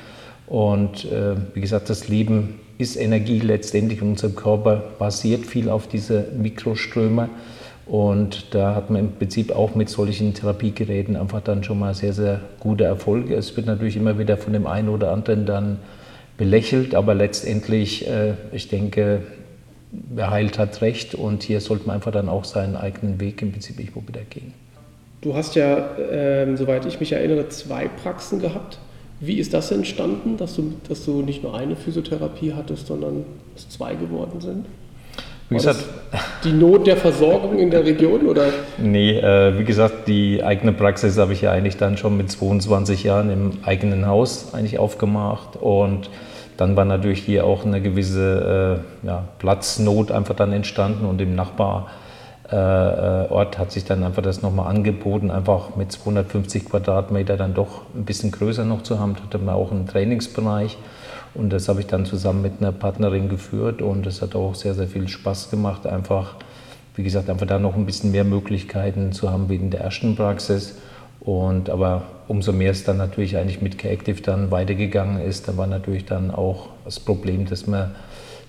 Und 0.50 1.04
äh, 1.04 1.37
wie 1.54 1.61
gesagt, 1.61 1.88
das 1.88 2.09
Leben 2.09 2.59
ist 2.76 2.97
Energie 2.97 3.38
letztendlich 3.38 4.02
unser 4.02 4.30
Körper 4.30 4.83
basiert 4.99 5.47
viel 5.47 5.71
auf 5.71 5.87
diese 5.87 6.26
Mikroströme. 6.37 7.28
Und 7.87 8.52
da 8.52 8.75
hat 8.75 8.90
man 8.90 9.00
im 9.00 9.12
Prinzip 9.12 9.52
auch 9.52 9.76
mit 9.76 9.88
solchen 9.88 10.35
Therapiegeräten 10.35 11.16
einfach 11.16 11.40
dann 11.40 11.62
schon 11.62 11.78
mal 11.78 11.95
sehr, 11.95 12.12
sehr 12.12 12.40
gute 12.59 12.83
Erfolge. 12.83 13.37
Es 13.37 13.57
wird 13.57 13.66
natürlich 13.66 13.97
immer 13.97 14.19
wieder 14.19 14.37
von 14.37 14.52
dem 14.52 14.66
einen 14.66 14.88
oder 14.88 15.12
anderen 15.12 15.47
dann 15.47 15.78
belächelt, 16.37 16.97
aber 16.97 17.14
letztendlich, 17.14 18.09
äh, 18.09 18.35
ich 18.50 18.69
denke, 18.69 19.23
wer 19.92 20.30
heilt, 20.30 20.59
hat 20.59 20.83
recht 20.83 21.14
und 21.14 21.45
hier 21.45 21.61
sollte 21.61 21.87
man 21.87 21.97
einfach 21.97 22.12
dann 22.12 22.28
auch 22.28 22.45
seinen 22.45 22.75
eigenen 22.75 23.21
Weg 23.21 23.40
im 23.40 23.52
Prinzip 23.52 23.78
irgendwo 23.78 24.02
wieder 24.09 24.23
gehen. 24.28 24.52
Du 25.21 25.35
hast 25.35 25.54
ja, 25.54 25.97
äh, 25.97 26.57
soweit 26.57 26.87
ich 26.87 26.99
mich 26.99 27.12
erinnere, 27.12 27.49
zwei 27.50 27.87
Praxen 27.87 28.40
gehabt. 28.40 28.78
Wie 29.21 29.39
ist 29.39 29.53
das 29.53 29.71
entstanden, 29.71 30.39
dass 30.39 30.57
du, 30.57 30.73
dass 30.89 31.05
du 31.05 31.21
nicht 31.21 31.43
nur 31.43 31.55
eine 31.55 31.77
Physiotherapie 31.77 32.55
hattest, 32.55 32.87
sondern 32.87 33.25
es 33.55 33.69
zwei 33.69 33.95
geworden 33.95 34.41
sind? 34.41 34.65
Wie 35.50 35.57
gesagt, 35.57 35.85
die 36.45 36.53
Not 36.53 36.87
der 36.87 36.97
Versorgung 36.97 37.59
in 37.59 37.71
der 37.71 37.85
Region 37.85 38.27
oder? 38.27 38.47
Nee, 38.79 39.19
äh, 39.19 39.59
wie 39.59 39.65
gesagt, 39.65 40.07
die 40.07 40.43
eigene 40.45 40.73
Praxis 40.73 41.19
habe 41.19 41.33
ich 41.33 41.43
ja 41.43 41.50
eigentlich 41.50 41.77
dann 41.77 41.97
schon 41.97 42.17
mit 42.17 42.31
22 42.31 43.03
Jahren 43.03 43.31
im 43.31 43.50
eigenen 43.65 44.07
Haus 44.07 44.55
eigentlich 44.55 44.79
aufgemacht 44.79 45.57
und 45.61 46.09
dann 46.57 46.77
war 46.77 46.85
natürlich 46.85 47.21
hier 47.21 47.45
auch 47.45 47.67
eine 47.67 47.83
gewisse 47.83 48.83
äh, 49.05 49.07
ja, 49.07 49.25
Platznot 49.39 50.12
einfach 50.12 50.37
dann 50.37 50.53
entstanden 50.53 51.05
und 51.05 51.21
im 51.21 51.35
Nachbarort 51.35 51.89
äh, 52.50 53.57
hat 53.57 53.71
sich 53.71 53.85
dann 53.85 54.02
einfach 54.02 54.23
das 54.23 54.42
nochmal 54.42 54.66
angeboten, 54.66 55.30
einfach 55.30 55.76
mit 55.76 55.92
250 55.92 56.64
Quadratmeter 56.66 57.37
dann 57.37 57.54
doch 57.54 57.83
ein 57.95 58.04
bisschen 58.04 58.30
größer 58.30 58.64
noch 58.64 58.83
zu 58.83 58.99
haben. 58.99 59.14
Da 59.14 59.23
hatte 59.23 59.38
man 59.38 59.54
auch 59.54 59.71
einen 59.71 59.87
Trainingsbereich 59.87 60.76
und 61.35 61.52
das 61.52 61.69
habe 61.69 61.80
ich 61.80 61.87
dann 61.87 62.07
zusammen 62.07 62.42
mit 62.42 62.54
einer 62.61 62.73
Partnerin 62.73 63.28
geführt 63.28 63.83
und 63.83 64.07
es 64.07 64.21
hat 64.21 64.35
auch 64.35 64.54
sehr, 64.54 64.75
sehr 64.75 64.88
viel 64.88 65.07
Spaß 65.07 65.50
gemacht, 65.50 65.87
einfach, 65.87 66.35
wie 66.97 67.04
gesagt, 67.04 67.30
einfach 67.30 67.47
da 67.47 67.59
noch 67.59 67.76
ein 67.76 67.87
bisschen 67.87 68.11
mehr 68.11 68.25
Möglichkeiten 68.25 69.12
zu 69.12 69.30
haben 69.30 69.49
wie 69.49 69.57
in 69.57 69.71
der 69.71 69.83
ersten 69.83 70.16
Praxis. 70.16 70.76
Und 71.21 71.69
aber 71.69 72.02
umso 72.28 72.52
mehr 72.52 72.71
es 72.71 72.85
dann 72.85 72.97
natürlich 72.97 73.37
eigentlich 73.37 73.61
mit 73.61 73.76
K-Active 73.76 74.23
dann 74.23 74.50
weitergegangen 74.50 75.21
ist, 75.21 75.47
da 75.47 75.57
war 75.57 75.66
natürlich 75.66 76.07
dann 76.07 76.30
auch 76.30 76.69
das 76.85 76.99
Problem, 76.99 77.45
dass 77.45 77.66
man 77.66 77.95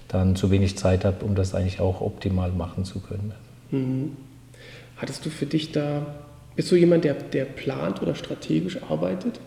dann 0.08 0.36
zu 0.36 0.52
wenig 0.52 0.78
Zeit 0.78 1.04
hat, 1.04 1.22
um 1.22 1.36
das 1.36 1.54
eigentlich 1.54 1.82
auch 1.82 2.02
optimal 2.02 2.52
machen 2.52 2.86
zu 2.86 3.00
können. 3.00 3.34
Mhm. 3.72 4.16
Hattest 4.98 5.26
du 5.26 5.30
für 5.30 5.46
dich 5.46 5.72
da, 5.72 6.06
bist 6.56 6.72
du 6.72 6.76
jemand, 6.76 7.04
der, 7.04 7.16
der 7.16 7.46
plant 7.46 8.02
oder 8.02 8.14
strategisch 8.16 8.78
arbeitet? 8.84 9.40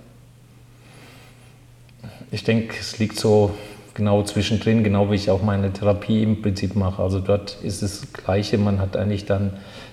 Ich 2.30 2.42
denke, 2.42 2.74
es 2.80 2.98
liegt 2.98 3.16
so 3.18 3.54
genau 3.94 4.22
zwischendrin, 4.24 4.82
genau 4.82 5.10
wie 5.10 5.14
ich 5.14 5.30
auch 5.30 5.42
meine 5.42 5.72
Therapie 5.72 6.22
im 6.22 6.42
Prinzip 6.42 6.74
mache. 6.74 7.00
Also 7.02 7.20
dort 7.20 7.58
ist 7.62 7.82
das 7.82 8.12
Gleiche, 8.12 8.58
man 8.58 8.80
hat 8.80 8.96
eigentlich 8.96 9.24
dann 9.24 9.52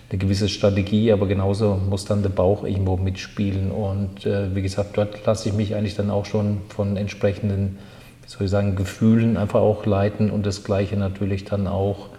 eine 0.09 0.17
gewisse 0.17 0.49
Strategie, 0.49 1.11
aber 1.11 1.27
genauso 1.27 1.75
muss 1.75 2.05
dann 2.05 2.23
der 2.23 2.29
Bauch 2.29 2.63
irgendwo 2.63 2.97
mitspielen. 2.97 3.71
Und 3.71 4.25
äh, 4.25 4.53
wie 4.55 4.61
gesagt, 4.61 4.97
dort 4.97 5.23
lasse 5.25 5.49
ich 5.49 5.55
mich 5.55 5.75
eigentlich 5.75 5.95
dann 5.95 6.09
auch 6.09 6.25
schon 6.25 6.61
von 6.69 6.97
entsprechenden, 6.97 7.77
wie 8.23 8.29
soll 8.29 8.45
ich 8.45 8.51
sagen, 8.51 8.75
Gefühlen 8.75 9.37
einfach 9.37 9.61
auch 9.61 9.85
leiten 9.85 10.31
und 10.31 10.45
das 10.45 10.63
Gleiche 10.63 10.97
natürlich 10.97 11.45
dann 11.45 11.67
auch 11.67 12.09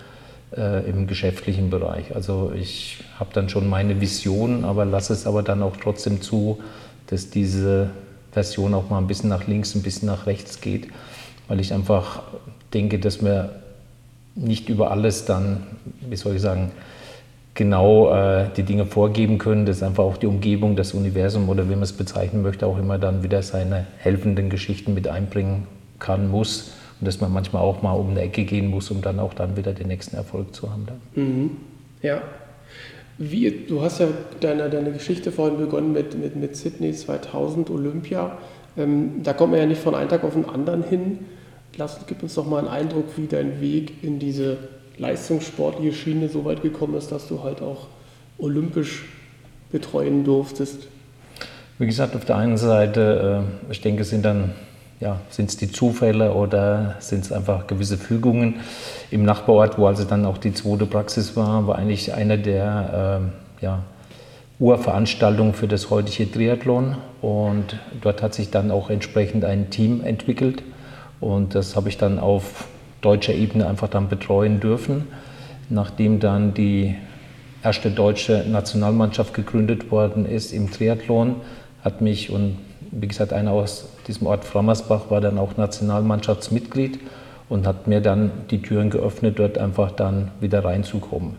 äh, 0.56 0.88
im 0.88 1.06
geschäftlichen 1.06 1.71
Bereich. 1.71 2.14
Also 2.14 2.52
ich 2.54 3.02
habe 3.18 3.30
dann 3.32 3.49
schon 3.49 3.68
meine 3.68 4.00
Vision, 4.00 4.64
aber 4.64 4.85
lasse 4.85 5.12
es 5.12 5.26
aber 5.26 5.42
dann 5.42 5.62
auch 5.62 5.76
trotzdem 5.76 6.21
zu, 6.21 6.61
dass 7.06 7.30
diese 7.30 7.90
Version 8.32 8.75
auch 8.75 8.90
mal 8.90 8.99
ein 8.99 9.06
bisschen 9.06 9.28
nach 9.28 9.47
links, 9.47 9.75
ein 9.75 9.82
bisschen 9.82 10.06
nach 10.06 10.26
rechts 10.26 10.61
geht, 10.61 10.88
weil 11.49 11.61
ich 11.61 11.73
einfach 11.73 12.23
denke, 12.73 12.99
dass 12.99 13.23
wir 13.23 13.50
nicht 14.35 14.68
über 14.68 14.90
alles 14.90 15.25
dann, 15.26 15.66
wie 16.09 16.16
soll 16.16 16.37
ich 16.37 16.42
sagen, 16.42 16.73
genau 17.54 18.12
äh, 18.14 18.49
die 18.56 18.62
Dinge 18.62 18.87
vorgeben 18.87 19.37
können, 19.38 19.66
dass 19.66 19.82
einfach 19.82 20.04
auch 20.04 20.16
die 20.16 20.26
Umgebung, 20.26 20.75
das 20.76 20.94
Universum 20.94 21.49
oder 21.49 21.68
wie 21.68 21.75
man 21.75 21.82
es 21.82 21.92
bezeichnen 21.92 22.42
möchte, 22.42 22.66
auch 22.66 22.78
immer 22.78 22.99
dann 22.99 23.23
wieder 23.23 23.42
seine 23.42 23.87
helfenden 23.99 24.49
Geschichten 24.49 24.94
mit 24.94 25.09
einbringen 25.09 25.66
kann, 25.99 26.30
muss 26.30 26.73
und 27.02 27.06
dass 27.06 27.21
man 27.21 27.32
manchmal 27.32 27.62
auch 27.62 27.82
mal 27.82 27.94
um 27.94 28.11
eine 28.11 28.21
Ecke 28.21 28.44
gehen 28.44 28.68
muss, 28.68 28.88
um 28.92 29.02
dann 29.02 29.18
auch 29.18 29.35
dann 29.35 29.56
wieder 29.56 29.73
den 29.73 29.88
nächsten 29.88 30.14
Erfolg 30.14 30.54
zu 30.54 30.71
haben. 30.71 30.87
Mhm. 31.16 31.56
Ja, 32.00 32.23
wie, 33.18 33.64
du 33.68 33.82
hast 33.82 33.99
ja 33.99 34.06
deine, 34.38 34.71
deine 34.71 34.92
Geschichte 34.92 35.32
vorhin 35.32 35.59
begonnen 35.59 35.92
mit, 35.92 36.16
mit, 36.16 36.37
mit 36.37 36.54
Sydney 36.54 36.92
2000, 36.92 37.71
Olympia. 37.71 38.38
Ähm, 38.76 39.25
da 39.25 39.32
kommt 39.32 39.50
man 39.50 39.59
ja 39.59 39.66
nicht 39.66 39.80
von 39.80 39.97
einem 39.97 40.11
Tag 40.11 40.23
auf 40.23 40.35
den 40.35 40.49
anderen 40.49 40.85
hin. 40.85 41.18
Lass, 41.76 41.99
gib 42.06 42.23
uns 42.23 42.35
doch 42.35 42.47
mal 42.47 42.59
einen 42.59 42.68
Eindruck, 42.68 43.06
wie 43.16 43.26
dein 43.26 43.61
Weg 43.61 44.04
in 44.04 44.21
diese 44.21 44.59
leistungssportliche 44.97 45.92
Schiene 45.92 46.28
so 46.28 46.44
weit 46.44 46.62
gekommen 46.62 46.94
ist, 46.94 47.11
dass 47.11 47.26
du 47.26 47.42
halt 47.42 47.62
auch 47.62 47.88
olympisch 48.38 49.06
betreuen 49.73 50.23
durftest. 50.23 50.87
Wie 51.80 51.87
gesagt, 51.87 52.14
auf 52.14 52.25
der 52.26 52.37
einen 52.37 52.59
Seite, 52.59 53.44
äh, 53.68 53.73
ich 53.73 53.80
denke, 53.80 54.02
es 54.02 54.11
sind 54.11 54.25
dann 54.25 54.52
ja, 55.02 55.18
sind 55.30 55.50
es 55.50 55.56
die 55.56 55.71
Zufälle 55.71 56.32
oder 56.32 56.94
sind 57.00 57.25
es 57.25 57.32
einfach 57.32 57.66
gewisse 57.66 57.99
Fügungen? 57.99 58.61
Im 59.11 59.25
Nachbarort, 59.25 59.76
wo 59.76 59.88
also 59.88 60.04
dann 60.04 60.25
auch 60.25 60.38
die 60.38 60.54
zweite 60.54 60.87
Praxis 60.87 61.37
war, 61.37 61.66
war 61.66 61.76
eigentlich 61.76 62.14
eine 62.14 62.38
der 62.38 63.21
äh, 63.61 63.64
ja, 63.64 63.80
Urveranstaltungen 64.61 65.54
für 65.54 65.66
das 65.66 65.90
heutige 65.90 66.30
Triathlon 66.30 66.97
und 67.21 67.80
dort 68.00 68.23
hat 68.23 68.32
sich 68.32 68.50
dann 68.50 68.71
auch 68.71 68.90
entsprechend 68.90 69.44
ein 69.44 69.71
Team 69.71 70.04
entwickelt 70.04 70.62
und 71.21 71.56
das 71.56 71.75
habe 71.75 71.88
ich 71.88 71.99
dann 71.99 72.21
auf 72.21 72.68
deutscher 73.00 73.35
Ebene 73.35 73.66
einfach 73.66 73.88
dann 73.88 74.09
betreuen 74.09 74.61
dürfen, 74.61 75.09
nachdem 75.68 76.21
dann 76.21 76.54
die 76.54 76.94
erste 77.64 77.90
deutsche 77.90 78.44
Nationalmannschaft 78.49 79.35
gegründet 79.35 79.90
worden 79.90 80.26
ist 80.26 80.52
im 80.52 80.71
Triathlon, 80.71 81.37
hat 81.82 82.00
mich 82.00 82.30
und 82.30 82.56
wie 82.92 83.08
gesagt, 83.08 83.32
einer 83.32 83.52
aus 83.52 83.87
diesem 84.06 84.26
Ort 84.26 84.44
Frammersbach 84.44 85.11
war 85.11 85.20
dann 85.20 85.38
auch 85.38 85.56
Nationalmannschaftsmitglied 85.56 87.00
und 87.49 87.66
hat 87.66 87.87
mir 87.87 88.00
dann 88.00 88.30
die 88.50 88.62
Türen 88.62 88.90
geöffnet, 88.90 89.38
dort 89.38 89.58
einfach 89.58 89.90
dann 89.90 90.30
wieder 90.40 90.64
reinzukommen. 90.64 91.37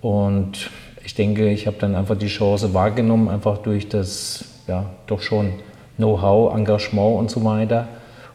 Und 0.00 0.70
ich 1.04 1.14
denke, 1.14 1.50
ich 1.50 1.66
habe 1.66 1.76
dann 1.80 1.94
einfach 1.94 2.16
die 2.16 2.28
Chance 2.28 2.72
wahrgenommen, 2.72 3.28
einfach 3.28 3.58
durch 3.58 3.88
das 3.88 4.44
ja, 4.66 4.86
doch 5.06 5.20
schon 5.20 5.52
Know-how, 5.96 6.54
Engagement 6.54 7.18
und 7.18 7.30
so 7.30 7.44
weiter. 7.44 7.88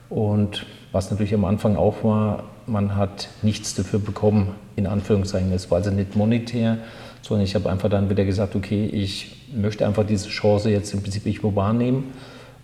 Und 0.10 0.65
was 0.91 1.10
natürlich 1.12 1.34
am 1.34 1.46
Anfang 1.46 1.77
auch 1.77 2.03
war, 2.03 2.43
man 2.65 2.96
hat 2.96 3.29
nichts 3.41 3.75
dafür 3.75 4.00
bekommen, 4.00 4.55
in 4.75 4.88
Anführungszeichen. 4.88 5.51
Es 5.51 5.72
war 5.72 5.77
also 5.77 5.91
nicht 5.91 6.15
monetär, 6.15 6.77
sondern 7.22 7.46
ich 7.46 7.55
habe 7.55 7.70
einfach 7.70 7.89
dann 7.89 8.10
wieder 8.10 8.25
gesagt, 8.25 8.55
okay, 8.55 8.86
ich 8.86 9.48
möchte 9.53 9.86
einfach 9.86 10.05
diese 10.05 10.29
Chance 10.29 10.70
jetzt 10.70 10.93
im 10.93 11.01
Prinzip 11.01 11.25
irgendwo 11.25 11.55
wahrnehmen. 11.55 12.13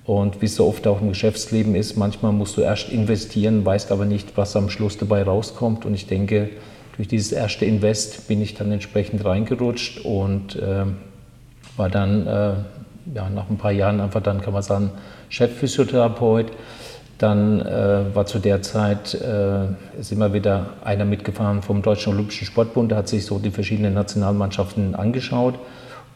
Und 0.07 0.41
wie 0.41 0.45
es 0.45 0.55
so 0.55 0.65
oft 0.65 0.87
auch 0.87 1.01
im 1.01 1.09
Geschäftsleben 1.09 1.75
ist, 1.75 1.97
manchmal 1.97 2.31
musst 2.31 2.55
du 2.55 2.61
erst 2.61 2.89
investieren, 2.89 3.65
weißt 3.65 3.91
aber 3.91 4.05
nicht, 4.05 4.37
was 4.37 4.55
am 4.55 4.69
Schluss 4.69 4.97
dabei 4.97 5.21
rauskommt. 5.21 5.85
Und 5.85 5.93
ich 5.93 6.07
denke, 6.07 6.49
durch 6.95 7.09
dieses 7.09 7.33
erste 7.33 7.65
Invest 7.65 8.25
bin 8.29 8.41
ich 8.41 8.53
dann 8.53 8.71
entsprechend 8.71 9.25
reingerutscht 9.25 10.05
und 10.05 10.55
äh, 10.55 10.85
war 11.75 11.89
dann 11.89 12.25
äh, 12.25 12.53
ja, 13.15 13.29
nach 13.29 13.49
ein 13.49 13.57
paar 13.57 13.73
Jahren 13.73 13.99
einfach 13.99 14.21
dann, 14.21 14.41
kann 14.41 14.53
man 14.53 14.63
sagen, 14.63 14.91
Chefphysiotherapeut. 15.27 16.53
Dann 17.17 17.59
äh, 17.61 18.15
war 18.15 18.25
zu 18.27 18.39
der 18.39 18.61
Zeit, 18.61 19.13
äh, 19.13 19.65
ist 19.99 20.13
immer 20.13 20.33
wieder 20.33 20.67
einer 20.85 21.03
mitgefahren 21.03 21.61
vom 21.61 21.81
Deutschen 21.81 22.13
Olympischen 22.13 22.45
Sportbund, 22.45 22.91
der 22.91 22.99
hat 22.99 23.09
sich 23.09 23.25
so 23.25 23.39
die 23.39 23.51
verschiedenen 23.51 23.93
Nationalmannschaften 23.93 24.95
angeschaut. 24.95 25.55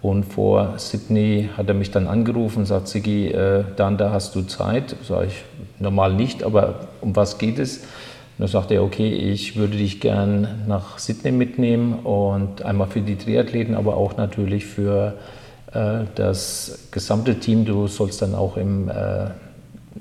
Und 0.02 0.24
vor 0.24 0.80
Sydney 0.80 1.50
hat 1.56 1.68
er 1.68 1.76
mich 1.76 1.92
dann 1.92 2.08
angerufen 2.08 2.60
und 2.60 2.66
sagt, 2.66 2.88
Sigi, 2.88 3.28
äh, 3.28 3.64
dann 3.76 3.98
da 3.98 4.12
hast 4.12 4.36
du 4.36 4.42
Zeit. 4.42 4.96
Sag 5.08 5.28
ich, 5.28 5.44
normal 5.80 6.14
nicht, 6.14 6.44
aber 6.44 6.88
um 7.02 7.16
was 7.16 7.38
geht 7.38 7.60
es? 7.60 7.78
Und 7.78 7.86
dann 8.40 8.48
sagte 8.48 8.74
er, 8.74 8.84
okay, 8.84 9.10
ich 9.10 9.58
würde 9.58 9.78
dich 9.78 10.00
gern 10.00 10.48
nach 10.68 10.98
Sydney 10.98 11.32
mitnehmen 11.32 11.94
und 12.00 12.64
einmal 12.64 12.88
für 12.88 13.02
die 13.02 13.16
Triathleten, 13.16 13.76
aber 13.76 13.96
auch 13.96 14.18
natürlich 14.18 14.66
für 14.66 15.14
äh, 15.74 16.06
das 16.16 16.88
gesamte 16.90 17.40
Team. 17.40 17.66
Du 17.66 17.86
sollst 17.86 18.24
dann 18.24 18.34
auch 18.34 18.58
im, 18.58 18.90
äh, 18.90 19.28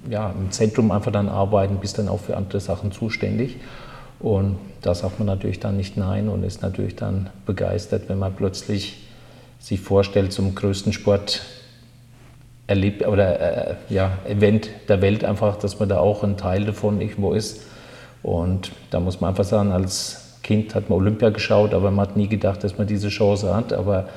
ja, 0.08 0.30
im 0.30 0.50
Zentrum 0.50 0.92
einfach 0.92 1.12
dann 1.12 1.28
arbeiten, 1.28 1.76
bist 1.76 1.98
dann 1.98 2.08
auch 2.08 2.20
für 2.20 2.38
andere 2.38 2.60
Sachen 2.60 2.90
zuständig. 2.90 3.56
Und 4.18 4.56
da 4.80 4.94
sagt 4.94 5.18
man 5.18 5.26
natürlich 5.26 5.60
dann 5.60 5.76
nicht 5.76 5.98
Nein 5.98 6.30
und 6.30 6.42
ist 6.42 6.62
natürlich 6.62 6.96
dann 6.96 7.28
begeistert, 7.44 8.08
wenn 8.08 8.18
man 8.18 8.34
plötzlich 8.34 9.09
sich 9.60 9.80
vorstellt, 9.80 10.32
zum 10.32 10.54
größten 10.54 10.92
Sport 10.92 11.42
erlebt 12.66 13.06
oder 13.06 13.40
äh, 13.70 13.74
ja, 13.88 14.18
Event 14.28 14.70
der 14.88 15.02
Welt 15.02 15.24
einfach, 15.24 15.56
dass 15.56 15.78
man 15.78 15.88
da 15.88 15.98
auch 15.98 16.24
ein 16.24 16.36
Teil 16.36 16.64
davon 16.64 17.00
irgendwo 17.00 17.32
ist. 17.32 17.62
Und 18.22 18.72
da 18.90 19.00
muss 19.00 19.20
man 19.20 19.30
einfach 19.30 19.44
sagen, 19.44 19.72
als 19.72 20.38
Kind 20.42 20.74
hat 20.74 20.88
man 20.88 20.98
Olympia 20.98 21.30
geschaut, 21.30 21.74
aber 21.74 21.90
man 21.90 22.08
hat 22.08 22.16
nie 22.16 22.28
gedacht, 22.28 22.64
dass 22.64 22.78
man 22.78 22.86
diese 22.86 23.08
Chance 23.08 23.54
hat. 23.54 23.72
Aber 23.72 24.08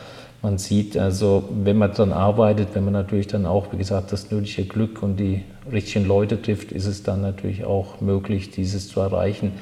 man 0.42 0.58
sieht, 0.58 0.98
also 0.98 1.50
wenn 1.64 1.78
man 1.78 1.94
dann 1.94 2.12
arbeitet, 2.12 2.70
wenn 2.74 2.84
man 2.84 2.94
natürlich 2.94 3.28
dann 3.28 3.46
auch, 3.46 3.72
wie 3.72 3.78
gesagt, 3.78 4.12
das 4.12 4.30
nötige 4.30 4.66
Glück 4.68 5.02
und 5.02 5.18
die 5.18 5.44
richtigen 5.72 6.06
Leute 6.06 6.42
trifft, 6.42 6.72
ist 6.72 6.86
es 6.86 7.04
dann 7.04 7.22
natürlich 7.22 7.66
auch 7.66 8.02
möglich, 8.02 8.52
dieses 8.52 8.88
zu 8.90 9.00
erreichen. 9.00 9.54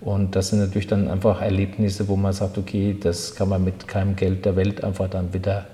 Und 0.00 0.36
das 0.36 0.48
sind 0.48 0.60
natürlich 0.60 0.86
dann 0.86 1.08
einfach 1.08 1.42
Erlebnisse, 1.42 2.08
wo 2.08 2.16
man 2.16 2.32
sagt, 2.32 2.56
okay, 2.56 2.96
das 2.98 3.34
kann 3.34 3.48
man 3.48 3.64
mit 3.64 3.88
keinem 3.88 4.14
Geld 4.14 4.44
der 4.44 4.54
Welt 4.56 4.84
einfach 4.84 5.08
dann 5.08 5.32
wieder 5.34 5.66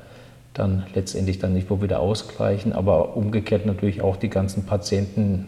dann 0.54 0.85
letztendlich 0.95 1.40
dann 1.40 1.52
nicht 1.52 1.69
wo 1.69 1.83
wieder 1.83 2.00
ausgleichen. 2.00 2.73
Aber 2.73 3.16
umgekehrt 3.16 3.66
natürlich 3.66 4.00
auch 4.00 4.16
die 4.16 4.31
ganzen 4.31 4.64
Patienten, 4.64 5.47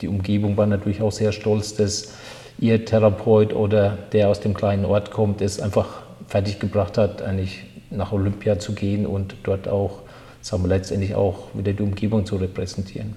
die 0.00 0.08
Umgebung 0.08 0.56
war 0.56 0.66
natürlich 0.66 1.02
auch 1.02 1.12
sehr 1.12 1.32
stolz, 1.32 1.74
dass 1.74 2.14
ihr 2.58 2.84
Therapeut 2.84 3.52
oder 3.52 3.98
der 4.12 4.28
aus 4.28 4.40
dem 4.40 4.54
kleinen 4.54 4.84
Ort 4.84 5.10
kommt, 5.10 5.40
es 5.40 5.60
einfach 5.60 6.02
fertiggebracht 6.28 6.96
hat, 6.96 7.22
eigentlich 7.22 7.64
nach 7.90 8.12
Olympia 8.12 8.58
zu 8.58 8.72
gehen 8.72 9.04
und 9.04 9.34
dort 9.42 9.68
auch, 9.68 10.00
sagen 10.40 10.62
wir 10.62 10.68
letztendlich 10.68 11.14
auch 11.14 11.48
wieder 11.54 11.72
die 11.72 11.82
Umgebung 11.82 12.24
zu 12.24 12.36
repräsentieren. 12.36 13.16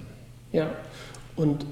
Ja, 0.52 0.66
und 1.36 1.64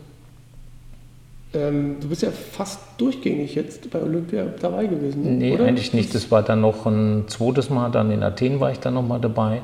ähm, 1.54 1.96
du 2.00 2.08
bist 2.08 2.22
ja 2.22 2.30
fast 2.30 2.80
durchgängig 2.98 3.54
jetzt 3.54 3.90
bei 3.90 4.00
Olympia 4.00 4.46
dabei 4.60 4.86
gewesen. 4.86 5.22
Ne? 5.22 5.30
Nee, 5.30 5.54
oder? 5.54 5.64
eigentlich 5.66 5.92
nicht. 5.92 6.14
Das 6.14 6.30
war 6.30 6.42
dann 6.42 6.60
noch 6.60 6.86
ein 6.86 7.24
zweites 7.28 7.70
Mal, 7.70 7.90
dann 7.90 8.10
in 8.10 8.22
Athen 8.22 8.60
war 8.60 8.70
ich 8.70 8.80
dann 8.80 8.94
nochmal 8.94 9.20
dabei. 9.20 9.60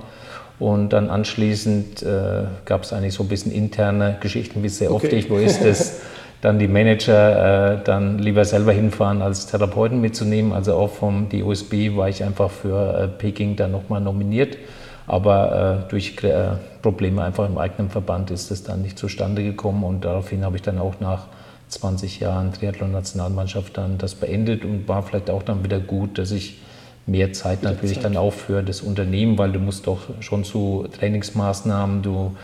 Und 0.59 0.93
dann 0.93 1.09
anschließend 1.09 2.03
äh, 2.03 2.45
gab 2.65 2.83
es 2.83 2.93
eigentlich 2.93 3.15
so 3.15 3.23
ein 3.23 3.29
bisschen 3.29 3.53
interne 3.53 4.19
Geschichten, 4.21 4.63
wie 4.63 4.67
es 4.67 4.79
sehr 4.79 4.93
okay. 4.93 5.07
oft 5.07 5.13
irgendwo 5.13 5.37
ist, 5.37 5.65
dass 5.65 6.01
dann 6.41 6.59
die 6.59 6.69
Manager 6.69 7.75
äh, 7.75 7.85
dann 7.85 8.19
lieber 8.19 8.45
selber 8.45 8.73
hinfahren, 8.73 9.23
als 9.23 9.47
Therapeuten 9.47 10.01
mitzunehmen. 10.01 10.53
Also 10.53 10.75
auch 10.75 10.91
vom 10.91 11.29
DOSB 11.29 11.97
war 11.97 12.09
ich 12.09 12.25
einfach 12.25 12.51
für 12.51 13.03
äh, 13.03 13.09
Peking 13.09 13.55
dann 13.57 13.71
nochmal 13.71 14.01
nominiert. 14.01 14.59
Aber 15.07 15.85
äh, 15.87 15.91
durch 15.91 16.23
äh, 16.23 16.49
Probleme 16.83 17.25
einfach 17.25 17.49
im 17.49 17.57
eigenen 17.57 17.89
Verband 17.89 18.31
ist 18.31 18.51
es 18.51 18.63
dann 18.63 18.83
nicht 18.83 18.99
zustande 18.99 19.43
gekommen 19.43 19.85
und 19.85 20.05
daraufhin 20.05 20.45
habe 20.45 20.57
ich 20.57 20.63
dann 20.63 20.79
auch 20.79 21.01
nach 21.01 21.29
20 21.69 22.21
Jahren 22.21 22.53
Triathlon-Nationalmannschaft 22.53 23.77
dann 23.77 23.99
das 23.99 24.15
beendet 24.15 24.65
und 24.65 24.89
war 24.89 25.03
vielleicht 25.03 25.31
auch 25.31 25.43
dann 25.43 25.65
wieder 25.65 25.81
gut, 25.81 26.19
dass 26.19 26.31
ich 26.31 26.59
mehr 27.07 27.33
Zeit 27.33 27.63
natürlich 27.63 27.97
Zeit. 27.97 28.05
dann 28.05 28.17
auch 28.17 28.33
für 28.33 28.63
das 28.63 28.83
Unternehmen, 28.83 29.39
weil 29.39 29.53
du 29.53 29.59
musst 29.59 29.87
doch 29.87 30.01
schon 30.21 30.45
zu 30.45 30.87
Trainingsmaßnahmen, 30.99 32.03
du 32.03 32.37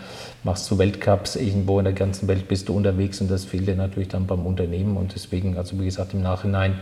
machst 0.42 0.64
zu 0.64 0.78
Weltcups, 0.78 1.36
irgendwo 1.36 1.78
in 1.78 1.84
der 1.84 1.92
ganzen 1.92 2.28
Welt 2.28 2.48
bist 2.48 2.68
du 2.68 2.76
unterwegs 2.76 3.20
und 3.20 3.30
das 3.30 3.44
fehlt 3.44 3.68
dir 3.68 3.76
natürlich 3.76 4.08
dann 4.08 4.26
beim 4.26 4.46
Unternehmen 4.46 4.96
und 4.96 5.14
deswegen, 5.14 5.56
also 5.56 5.78
wie 5.78 5.84
gesagt, 5.84 6.14
im 6.14 6.22
Nachhinein 6.22 6.78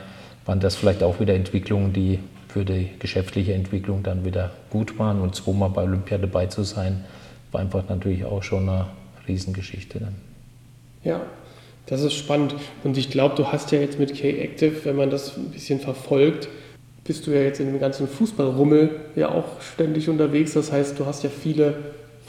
waren 0.46 0.60
das 0.60 0.76
vielleicht 0.76 1.02
auch 1.02 1.20
wieder 1.20 1.34
Entwicklungen, 1.34 1.92
die 1.92 2.20
für 2.48 2.64
die 2.64 2.90
geschäftliche 2.98 3.54
Entwicklung 3.54 4.02
dann 4.02 4.24
wieder 4.24 4.50
gut 4.70 4.98
waren 4.98 5.20
und 5.20 5.34
zweimal 5.34 5.70
bei 5.70 5.82
Olympia 5.82 6.18
dabei 6.18 6.46
zu 6.46 6.62
sein, 6.64 7.04
war 7.50 7.60
einfach 7.60 7.88
natürlich 7.88 8.24
auch 8.24 8.42
schon 8.42 8.68
eine 8.68 8.86
Riesengeschichte. 9.26 10.00
Dann. 10.00 10.14
Ja, 11.02 11.20
das 11.86 12.02
ist 12.02 12.14
spannend 12.14 12.54
und 12.84 12.96
ich 12.96 13.10
glaube, 13.10 13.34
du 13.36 13.48
hast 13.48 13.72
ja 13.72 13.80
jetzt 13.80 13.98
mit 13.98 14.14
K-Active, 14.14 14.84
wenn 14.84 14.96
man 14.96 15.10
das 15.10 15.36
ein 15.36 15.50
bisschen 15.50 15.80
verfolgt, 15.80 16.48
bist 17.04 17.26
du 17.26 17.32
ja 17.32 17.40
jetzt 17.40 17.60
in 17.60 17.66
dem 17.66 17.80
ganzen 17.80 18.06
Fußballrummel 18.06 18.90
ja 19.16 19.30
auch 19.30 19.60
ständig 19.60 20.08
unterwegs. 20.08 20.52
Das 20.52 20.70
heißt, 20.70 20.98
du 20.98 21.06
hast 21.06 21.24
ja 21.24 21.30
viele 21.30 21.74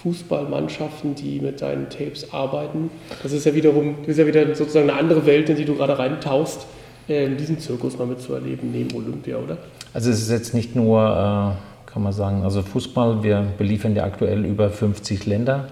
Fußballmannschaften, 0.02 1.16
die 1.16 1.40
mit 1.40 1.62
deinen 1.62 1.90
Tapes 1.90 2.34
arbeiten. 2.34 2.90
Das 3.22 3.32
ist 3.32 3.46
ja 3.46 3.54
wiederum, 3.54 3.98
das 4.02 4.10
ist 4.10 4.18
ja 4.18 4.28
wieder 4.28 4.56
sozusagen 4.56 4.90
eine 4.90 5.00
andere 5.00 5.26
Welt, 5.26 5.50
in 5.50 5.56
die 5.56 5.66
du 5.66 5.76
gerade 5.76 5.98
reintauchst, 5.98 6.66
äh, 7.08 7.30
diesen 7.30 7.60
Zirkus 7.60 7.98
mal 7.98 8.08
mitzuerleben 8.08 8.72
neben 8.72 8.96
Olympia, 8.96 9.38
oder? 9.38 9.58
Also 9.94 10.10
es 10.10 10.22
ist 10.22 10.32
jetzt 10.32 10.54
nicht 10.54 10.76
nur, 10.76 11.02
äh, 11.02 11.92
kann 11.92 12.02
man 12.02 12.12
sagen, 12.12 12.44
also 12.44 12.64
Fußball, 12.64 13.24
wir 13.24 13.46
beliefern 13.58 13.96
ja 13.96 14.04
aktuell 14.04 14.44
über 14.46 14.70
50 14.70 15.26
Länder. 15.26 15.70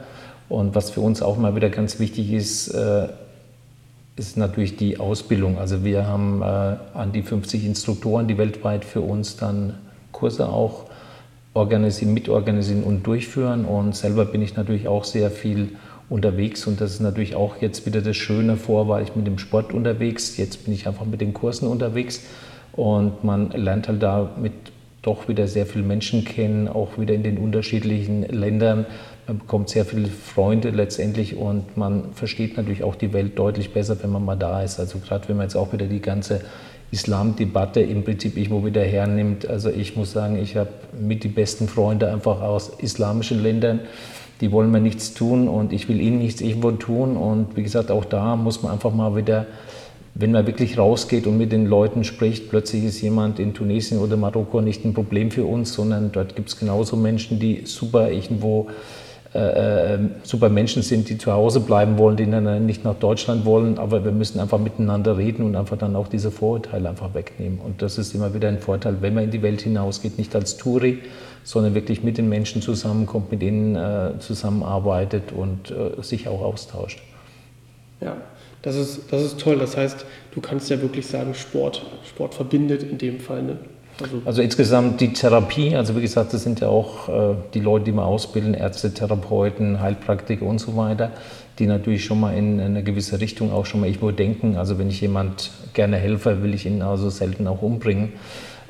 Und 0.47 0.75
was 0.75 0.91
für 0.91 1.01
uns 1.01 1.21
auch 1.21 1.37
mal 1.37 1.55
wieder 1.55 1.69
ganz 1.69 1.99
wichtig 1.99 2.31
ist, 2.31 2.67
äh, 2.69 3.07
ist 4.27 4.37
natürlich 4.37 4.77
die 4.77 4.99
Ausbildung. 4.99 5.57
Also 5.57 5.83
wir 5.83 6.07
haben 6.07 6.43
an 6.43 7.11
die 7.11 7.23
50 7.23 7.65
Instruktoren, 7.65 8.27
die 8.27 8.37
weltweit 8.37 8.85
für 8.85 9.01
uns 9.01 9.35
dann 9.35 9.73
Kurse 10.11 10.47
auch 10.47 10.85
organisieren, 11.53 12.13
mitorganisieren 12.13 12.83
und 12.83 13.05
durchführen. 13.07 13.65
Und 13.65 13.95
selber 13.95 14.25
bin 14.25 14.41
ich 14.41 14.55
natürlich 14.55 14.87
auch 14.87 15.03
sehr 15.03 15.31
viel 15.31 15.69
unterwegs 16.09 16.67
und 16.67 16.79
das 16.81 16.91
ist 16.91 16.99
natürlich 16.99 17.35
auch 17.35 17.61
jetzt 17.61 17.85
wieder 17.85 18.01
das 18.01 18.15
Schöne. 18.15 18.57
Vor 18.57 18.87
war 18.87 19.01
ich 19.01 19.15
mit 19.15 19.25
dem 19.25 19.37
Sport 19.37 19.73
unterwegs, 19.73 20.37
jetzt 20.37 20.65
bin 20.65 20.73
ich 20.73 20.87
einfach 20.87 21.05
mit 21.05 21.21
den 21.21 21.33
Kursen 21.33 21.67
unterwegs 21.67 22.21
und 22.73 23.23
man 23.23 23.49
lernt 23.51 23.87
halt 23.87 24.03
damit 24.03 24.53
doch 25.01 25.27
wieder 25.29 25.47
sehr 25.47 25.65
viele 25.65 25.83
Menschen 25.83 26.25
kennen, 26.25 26.67
auch 26.67 26.99
wieder 26.99 27.15
in 27.15 27.23
den 27.23 27.37
unterschiedlichen 27.37 28.23
Ländern. 28.23 28.85
Bekommt 29.39 29.69
sehr 29.69 29.85
viele 29.85 30.07
Freunde 30.07 30.71
letztendlich 30.71 31.37
und 31.37 31.77
man 31.77 32.13
versteht 32.13 32.57
natürlich 32.57 32.83
auch 32.83 32.95
die 32.95 33.13
Welt 33.13 33.39
deutlich 33.39 33.71
besser, 33.71 33.95
wenn 34.01 34.11
man 34.11 34.25
mal 34.25 34.35
da 34.35 34.61
ist. 34.61 34.79
Also 34.79 34.99
gerade 34.99 35.29
wenn 35.29 35.37
man 35.37 35.45
jetzt 35.45 35.55
auch 35.55 35.71
wieder 35.71 35.85
die 35.85 36.01
ganze 36.01 36.41
Islamdebatte 36.91 37.79
im 37.79 38.03
Prinzip 38.03 38.35
irgendwo 38.35 38.65
wieder 38.65 38.83
hernimmt. 38.83 39.47
Also 39.47 39.69
ich 39.69 39.95
muss 39.95 40.11
sagen, 40.11 40.37
ich 40.37 40.57
habe 40.57 40.69
mit 40.99 41.23
die 41.23 41.29
besten 41.29 41.67
Freunde 41.67 42.11
einfach 42.11 42.41
aus 42.41 42.69
islamischen 42.77 43.41
Ländern. 43.41 43.79
Die 44.41 44.51
wollen 44.51 44.71
mir 44.71 44.81
nichts 44.81 45.13
tun 45.13 45.47
und 45.47 45.71
ich 45.71 45.87
will 45.87 46.01
ihnen 46.01 46.17
nichts 46.17 46.41
irgendwo 46.41 46.71
tun. 46.71 47.15
Und 47.15 47.55
wie 47.55 47.63
gesagt, 47.63 47.91
auch 47.91 48.05
da 48.05 48.35
muss 48.35 48.61
man 48.61 48.73
einfach 48.73 48.93
mal 48.93 49.15
wieder, 49.15 49.45
wenn 50.15 50.31
man 50.33 50.45
wirklich 50.45 50.77
rausgeht 50.77 51.27
und 51.27 51.37
mit 51.37 51.53
den 51.53 51.65
Leuten 51.65 52.03
spricht, 52.03 52.49
plötzlich 52.49 52.83
ist 52.83 53.01
jemand 53.01 53.39
in 53.39 53.53
Tunesien 53.53 53.99
oder 53.99 54.17
Marokko 54.17 54.59
nicht 54.59 54.83
ein 54.83 54.93
Problem 54.93 55.31
für 55.31 55.45
uns, 55.45 55.73
sondern 55.73 56.11
dort 56.11 56.35
gibt 56.35 56.49
es 56.49 56.59
genauso 56.59 56.97
Menschen, 56.97 57.39
die 57.39 57.61
super 57.65 58.11
irgendwo 58.11 58.67
äh, 59.33 59.93
ähm, 59.93 60.11
super 60.23 60.49
Menschen 60.49 60.81
sind, 60.81 61.07
die 61.07 61.17
zu 61.17 61.31
Hause 61.31 61.61
bleiben 61.61 61.97
wollen, 61.97 62.17
die 62.17 62.25
nicht 62.25 62.83
nach 62.83 62.95
Deutschland 62.95 63.45
wollen, 63.45 63.77
aber 63.77 64.03
wir 64.03 64.11
müssen 64.11 64.39
einfach 64.41 64.59
miteinander 64.59 65.17
reden 65.17 65.43
und 65.43 65.55
einfach 65.55 65.77
dann 65.77 65.95
auch 65.95 66.09
diese 66.09 66.31
Vorurteile 66.31 66.89
einfach 66.89 67.13
wegnehmen. 67.13 67.59
Und 67.59 67.81
das 67.81 67.97
ist 67.97 68.13
immer 68.13 68.33
wieder 68.33 68.49
ein 68.49 68.59
Vorteil, 68.59 68.97
wenn 68.99 69.13
man 69.13 69.23
in 69.23 69.31
die 69.31 69.41
Welt 69.41 69.61
hinausgeht, 69.61 70.17
nicht 70.17 70.35
als 70.35 70.57
Touri, 70.57 70.99
sondern 71.43 71.73
wirklich 71.75 72.03
mit 72.03 72.17
den 72.17 72.27
Menschen 72.27 72.61
zusammenkommt, 72.61 73.31
mit 73.31 73.41
ihnen 73.41 73.75
äh, 73.75 74.19
zusammenarbeitet 74.19 75.31
und 75.31 75.71
äh, 75.71 76.01
sich 76.01 76.27
auch 76.27 76.41
austauscht. 76.41 77.01
Ja, 78.01 78.17
das 78.61 78.75
ist, 78.75 79.11
das 79.11 79.21
ist 79.21 79.39
toll. 79.39 79.57
Das 79.57 79.77
heißt, 79.77 80.05
du 80.33 80.41
kannst 80.41 80.69
ja 80.69 80.81
wirklich 80.81 81.07
sagen, 81.07 81.33
Sport, 81.33 81.85
Sport 82.07 82.35
verbindet 82.35 82.83
in 82.83 82.97
dem 82.97 83.19
Fall. 83.19 83.43
Ne? 83.43 83.57
Also, 84.01 84.21
also, 84.25 84.41
insgesamt 84.41 85.01
die 85.01 85.13
Therapie, 85.13 85.75
also 85.75 85.95
wie 85.95 86.01
gesagt, 86.01 86.33
das 86.33 86.43
sind 86.43 86.59
ja 86.59 86.67
auch 86.67 87.09
äh, 87.09 87.35
die 87.53 87.59
Leute, 87.59 87.85
die 87.85 87.91
wir 87.91 88.05
ausbilden, 88.05 88.53
Ärzte, 88.53 88.93
Therapeuten, 88.93 89.79
Heilpraktiker 89.79 90.45
und 90.45 90.59
so 90.59 90.75
weiter, 90.75 91.11
die 91.59 91.67
natürlich 91.67 92.05
schon 92.05 92.19
mal 92.19 92.35
in 92.35 92.59
eine 92.59 92.83
gewisse 92.83 93.19
Richtung 93.19 93.51
auch 93.51 93.65
schon 93.65 93.81
mal 93.81 93.87
irgendwo 93.87 94.11
denken. 94.11 94.55
Also 94.57 94.77
wenn 94.77 94.89
ich 94.89 95.01
jemand 95.01 95.51
gerne 95.73 95.97
helfe, 95.97 96.43
will 96.43 96.53
ich 96.53 96.65
ihn 96.65 96.81
also 96.81 97.09
selten 97.09 97.47
auch 97.47 97.61
umbringen. 97.61 98.13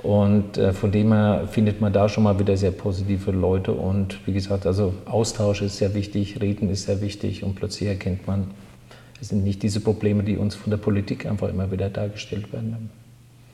Und 0.03 0.57
äh, 0.57 0.73
von 0.73 0.91
dem 0.91 1.13
her 1.13 1.47
findet 1.49 1.79
man 1.79 1.93
da 1.93 2.09
schon 2.09 2.23
mal 2.23 2.39
wieder 2.39 2.57
sehr 2.57 2.71
positive 2.71 3.31
Leute. 3.31 3.71
Und 3.71 4.25
wie 4.25 4.33
gesagt, 4.33 4.65
also 4.65 4.93
Austausch 5.05 5.61
ist 5.61 5.77
sehr 5.77 5.93
wichtig, 5.93 6.41
Reden 6.41 6.69
ist 6.69 6.85
sehr 6.85 7.01
wichtig 7.01 7.43
und 7.43 7.55
plötzlich 7.55 7.89
erkennt 7.89 8.25
man, 8.27 8.47
es 9.21 9.29
sind 9.29 9.43
nicht 9.43 9.61
diese 9.61 9.79
Probleme, 9.79 10.23
die 10.23 10.37
uns 10.37 10.55
von 10.55 10.71
der 10.71 10.77
Politik 10.77 11.27
einfach 11.27 11.49
immer 11.49 11.71
wieder 11.71 11.89
dargestellt 11.89 12.51
werden. 12.51 12.89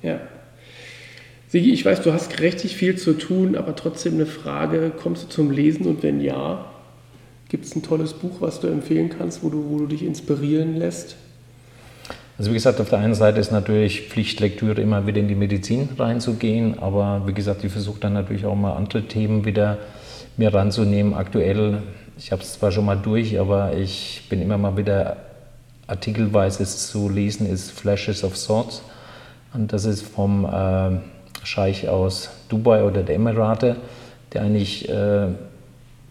Ja. 0.02 0.20
Sigi, 1.50 1.72
ich 1.72 1.86
weiß, 1.86 2.02
du 2.02 2.12
hast 2.12 2.42
richtig 2.42 2.76
viel 2.76 2.98
zu 2.98 3.14
tun, 3.14 3.56
aber 3.56 3.76
trotzdem 3.76 4.16
eine 4.16 4.26
Frage, 4.26 4.92
kommst 5.02 5.24
du 5.24 5.28
zum 5.30 5.50
Lesen 5.50 5.86
und 5.86 6.04
wenn 6.04 6.20
ja, 6.20 6.66
gibt 7.48 7.64
es 7.64 7.74
ein 7.74 7.84
tolles 7.84 8.14
Buch, 8.14 8.42
was 8.42 8.60
du 8.60 8.68
empfehlen 8.68 9.10
kannst, 9.10 9.44
wo 9.44 9.50
du, 9.50 9.70
wo 9.70 9.78
du 9.78 9.86
dich 9.86 10.04
inspirieren 10.04 10.76
lässt? 10.76 11.16
Also 12.38 12.52
wie 12.52 12.56
gesagt, 12.56 12.82
auf 12.82 12.90
der 12.90 13.00
einen 13.00 13.16
Seite 13.16 13.40
ist 13.40 13.52
natürlich 13.52 14.10
Pflichtlektüre 14.10 14.82
immer 14.82 15.08
wieder 15.08 15.22
in 15.22 15.30
die 15.30 15.36
Medizin 15.36 15.88
reinzugehen, 15.98 16.80
aber 16.80 17.24
wie 17.26 17.34
gesagt, 17.34 17.64
ich 17.64 17.72
versuche 17.72 18.02
dann 18.02 18.14
natürlich 18.14 18.46
auch 18.46 18.56
mal 18.56 18.74
andere 18.74 19.04
Themen 19.04 19.46
wieder 19.46 19.78
mir 20.36 20.54
ranzunehmen. 20.54 21.14
Aktuell, 21.14 21.82
ich 22.18 22.34
habe 22.34 22.44
es 22.44 22.54
zwar 22.54 22.74
schon 22.74 22.86
mal 22.86 22.98
durch, 22.98 23.40
aber 23.40 23.76
ich 23.78 24.24
bin 24.30 24.42
immer 24.42 24.58
mal 24.58 24.76
wieder 24.76 25.16
artikelweise 25.88 26.66
zu 26.66 27.08
lesen, 27.10 27.50
ist 27.50 27.72
Flashes 27.72 28.26
of 28.26 28.38
Swords. 28.38 28.84
Und 29.54 29.72
das 29.72 29.86
ist 29.86 30.02
vom 30.02 30.46
äh, 30.46 31.00
Scheich 31.44 31.88
aus 31.90 32.30
Dubai 32.50 32.84
oder 32.84 33.04
der 33.04 33.16
Emirate, 33.16 33.78
der 34.34 34.42
eigentlich 34.42 34.90
äh, 34.90 35.28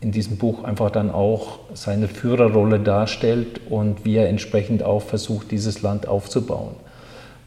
in 0.00 0.12
diesem 0.12 0.36
Buch 0.36 0.64
einfach 0.64 0.90
dann 0.90 1.10
auch 1.10 1.58
seine 1.74 2.08
Führerrolle 2.08 2.80
darstellt 2.80 3.60
und 3.68 4.04
wie 4.04 4.16
er 4.16 4.28
entsprechend 4.28 4.82
auch 4.82 5.02
versucht, 5.02 5.50
dieses 5.50 5.82
Land 5.82 6.06
aufzubauen. 6.06 6.74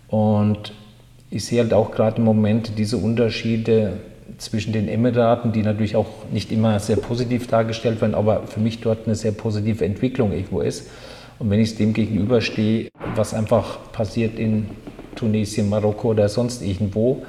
Und 0.08 0.74
ich 1.30 1.46
sehe 1.46 1.62
halt 1.62 1.74
auch 1.74 1.92
gerade 1.92 2.18
im 2.18 2.24
Moment 2.24 2.78
diese 2.78 2.98
Unterschiede 2.98 3.94
zwischen 4.38 4.74
den 4.74 4.88
Emiraten, 4.88 5.52
die 5.52 5.62
natürlich 5.62 5.96
auch 5.96 6.08
nicht 6.32 6.52
immer 6.52 6.80
sehr 6.80 6.96
positiv 6.96 7.48
dargestellt 7.48 8.02
werden, 8.02 8.16
aber 8.16 8.48
für 8.48 8.60
mich 8.60 8.82
dort 8.82 9.06
eine 9.06 9.16
sehr 9.16 9.32
positive 9.32 9.86
Entwicklung 9.86 10.32
irgendwo 10.32 10.62
ist. 10.62 10.90
Und 11.38 11.50
wenn 11.50 11.60
ich 11.60 11.76
dem 11.76 11.94
gegenüberstehe, 11.94 12.90
was 13.16 13.34
einfach 13.34 13.92
passiert 13.92 14.38
in 14.40 14.68
Tunesien, 15.16 15.70
Marokko 15.70 16.10
oder 16.10 16.30
sonst 16.30 16.62
irgendwo, 16.62 17.24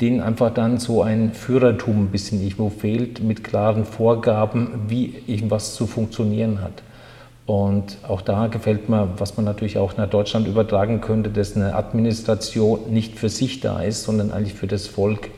denen 0.00 0.20
einfach 0.20 0.52
dann 0.52 0.78
so 0.78 1.02
ein 1.02 1.32
Führertum 1.32 2.04
ein 2.04 2.08
bisschen 2.08 2.40
irgendwo 2.40 2.70
fehlt, 2.70 3.22
mit 3.22 3.44
klaren 3.44 3.84
Vorgaben, 3.84 4.84
wie 4.88 5.14
irgendwas 5.26 5.74
zu 5.74 5.86
funktionieren 5.86 6.62
hat. 6.62 6.82
Und 7.46 7.98
auch 8.06 8.22
da 8.22 8.46
gefällt 8.46 8.88
mir, 8.88 9.08
was 9.18 9.36
man 9.36 9.44
natürlich 9.44 9.76
auch 9.76 9.96
nach 9.96 10.08
Deutschland 10.08 10.46
übertragen 10.46 11.00
könnte, 11.00 11.30
dass 11.30 11.56
eine 11.56 11.74
Administration 11.74 12.92
nicht 12.92 13.18
für 13.18 13.28
sich 13.28 13.60
da 13.60 13.82
ist, 13.82 14.04
sondern 14.04 14.30
eigentlich 14.30 14.54
für 14.54 14.68
das 14.68 14.86
Volk. 14.86 15.30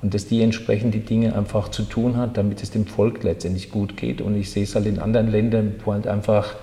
Und 0.00 0.14
dass 0.14 0.26
die 0.26 0.40
entsprechend 0.42 0.94
die 0.94 1.00
Dinge 1.00 1.34
einfach 1.34 1.68
zu 1.68 1.82
tun 1.82 2.16
hat, 2.16 2.36
damit 2.36 2.62
es 2.62 2.70
dem 2.70 2.86
Volk 2.86 3.24
letztendlich 3.24 3.72
gut 3.72 3.96
geht. 3.96 4.20
Und 4.20 4.36
ich 4.36 4.52
sehe 4.52 4.62
es 4.62 4.76
halt 4.76 4.86
in 4.86 5.00
anderen 5.00 5.32
Ländern, 5.32 5.74
wo 5.84 5.92
halt 5.92 6.06
einfach 6.06 6.54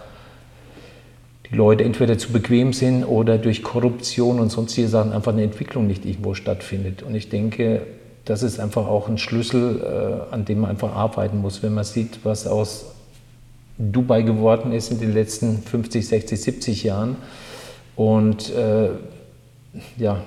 die 1.50 1.56
Leute 1.56 1.84
entweder 1.84 2.18
zu 2.18 2.32
bequem 2.32 2.74
sind 2.74 3.04
oder 3.04 3.38
durch 3.38 3.64
Korruption 3.64 4.40
und 4.40 4.52
sonstige 4.52 4.88
Sachen 4.88 5.14
einfach 5.14 5.34
eine 5.34 5.44
Entwicklung 5.44 5.88
nicht 5.88 6.06
irgendwo 6.06 6.34
stattfindet. 6.34 7.04
Und 7.04 7.16
ich 7.16 7.30
denke, 7.30 7.82
das 8.26 8.42
ist 8.42 8.60
einfach 8.60 8.88
auch 8.88 9.08
ein 9.08 9.18
Schlüssel, 9.18 9.82
äh, 10.32 10.34
an 10.34 10.46
dem 10.46 10.62
man 10.62 10.72
einfach 10.72 10.94
arbeiten 10.94 11.42
muss, 11.42 11.62
wenn 11.62 11.74
man 11.74 11.84
sieht, 11.84 12.20
was 12.24 12.48
aus 12.48 12.86
Dubai 13.78 14.24
geworden 14.24 14.72
ist 14.72 14.92
in 14.92 15.00
den 15.00 15.14
letzten 15.14 15.62
50, 15.62 16.08
60, 16.08 16.42
70 16.42 16.84
Jahren. 16.84 17.18
Und 17.96 18.54
äh, 18.54 18.90
ja, 19.98 20.22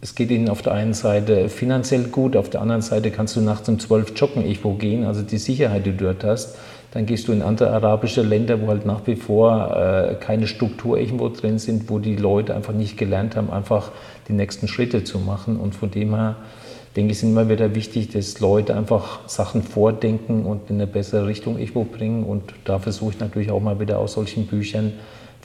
es 0.00 0.14
geht 0.14 0.30
ihnen 0.30 0.48
auf 0.48 0.62
der 0.62 0.72
einen 0.72 0.94
Seite 0.94 1.48
finanziell 1.48 2.04
gut, 2.04 2.36
auf 2.36 2.48
der 2.48 2.60
anderen 2.60 2.82
Seite 2.82 3.10
kannst 3.10 3.36
du 3.36 3.40
nachts 3.40 3.68
um 3.68 3.78
12 3.78 4.12
joggen 4.16 4.44
irgendwo 4.44 4.74
gehen, 4.74 5.04
also 5.04 5.22
die 5.22 5.38
Sicherheit, 5.38 5.84
die 5.84 5.92
du 5.92 6.04
dort 6.04 6.24
hast. 6.24 6.56
Dann 6.92 7.06
gehst 7.06 7.28
du 7.28 7.32
in 7.32 7.42
andere 7.42 7.70
arabische 7.70 8.22
Länder, 8.22 8.60
wo 8.60 8.68
halt 8.68 8.86
nach 8.86 9.06
wie 9.06 9.16
vor 9.16 9.76
äh, 9.76 10.14
keine 10.14 10.46
Struktur 10.46 10.98
irgendwo 10.98 11.28
drin 11.28 11.58
sind, 11.58 11.90
wo 11.90 11.98
die 11.98 12.16
Leute 12.16 12.54
einfach 12.54 12.72
nicht 12.72 12.96
gelernt 12.96 13.36
haben, 13.36 13.50
einfach 13.50 13.90
die 14.28 14.32
nächsten 14.32 14.68
Schritte 14.68 15.04
zu 15.04 15.18
machen. 15.18 15.56
Und 15.56 15.74
von 15.74 15.90
dem 15.90 16.14
her 16.14 16.36
denke 16.96 17.12
ich, 17.12 17.18
ist 17.18 17.22
immer 17.22 17.48
wieder 17.48 17.74
wichtig, 17.74 18.10
dass 18.10 18.40
Leute 18.40 18.74
einfach 18.74 19.28
Sachen 19.28 19.62
vordenken 19.62 20.46
und 20.46 20.70
in 20.70 20.76
eine 20.76 20.86
bessere 20.86 21.26
Richtung 21.26 21.58
irgendwo 21.58 21.84
bringen. 21.84 22.24
Und 22.24 22.54
da 22.64 22.78
versuche 22.78 23.12
ich 23.12 23.20
natürlich 23.20 23.50
auch 23.50 23.60
mal 23.60 23.78
wieder 23.78 23.98
aus 23.98 24.14
solchen 24.14 24.46
Büchern 24.46 24.94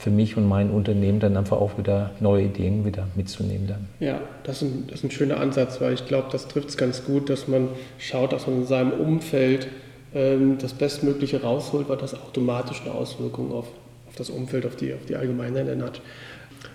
für 0.02 0.10
mich 0.10 0.36
und 0.36 0.48
mein 0.48 0.70
Unternehmen 0.70 1.20
dann 1.20 1.36
einfach 1.36 1.58
auch 1.58 1.78
wieder 1.78 2.10
neue 2.18 2.44
Ideen 2.44 2.84
wieder 2.84 3.06
mitzunehmen. 3.14 3.68
Dann. 3.68 3.88
Ja, 4.00 4.20
das 4.42 4.56
ist, 4.56 4.62
ein, 4.62 4.84
das 4.88 4.98
ist 4.98 5.04
ein 5.04 5.10
schöner 5.12 5.38
Ansatz, 5.38 5.80
weil 5.80 5.92
ich 5.92 6.06
glaube, 6.06 6.26
das 6.32 6.48
trifft 6.48 6.70
es 6.70 6.76
ganz 6.76 7.04
gut, 7.04 7.30
dass 7.30 7.46
man 7.46 7.68
schaut, 7.98 8.32
dass 8.32 8.46
man 8.48 8.62
in 8.62 8.66
seinem 8.66 8.92
Umfeld 8.92 9.68
das 10.14 10.74
Bestmögliche 10.74 11.42
rausholt, 11.42 11.88
weil 11.88 11.96
das 11.96 12.14
automatisch 12.14 12.82
eine 12.84 12.92
Auswirkung 12.92 13.52
auf, 13.52 13.66
das 14.16 14.28
Umfeld, 14.28 14.66
auf 14.66 14.76
die, 14.76 14.92
auf 14.92 15.06
die 15.08 15.16
Allgemeinheit 15.16 15.66
hat. 15.80 16.02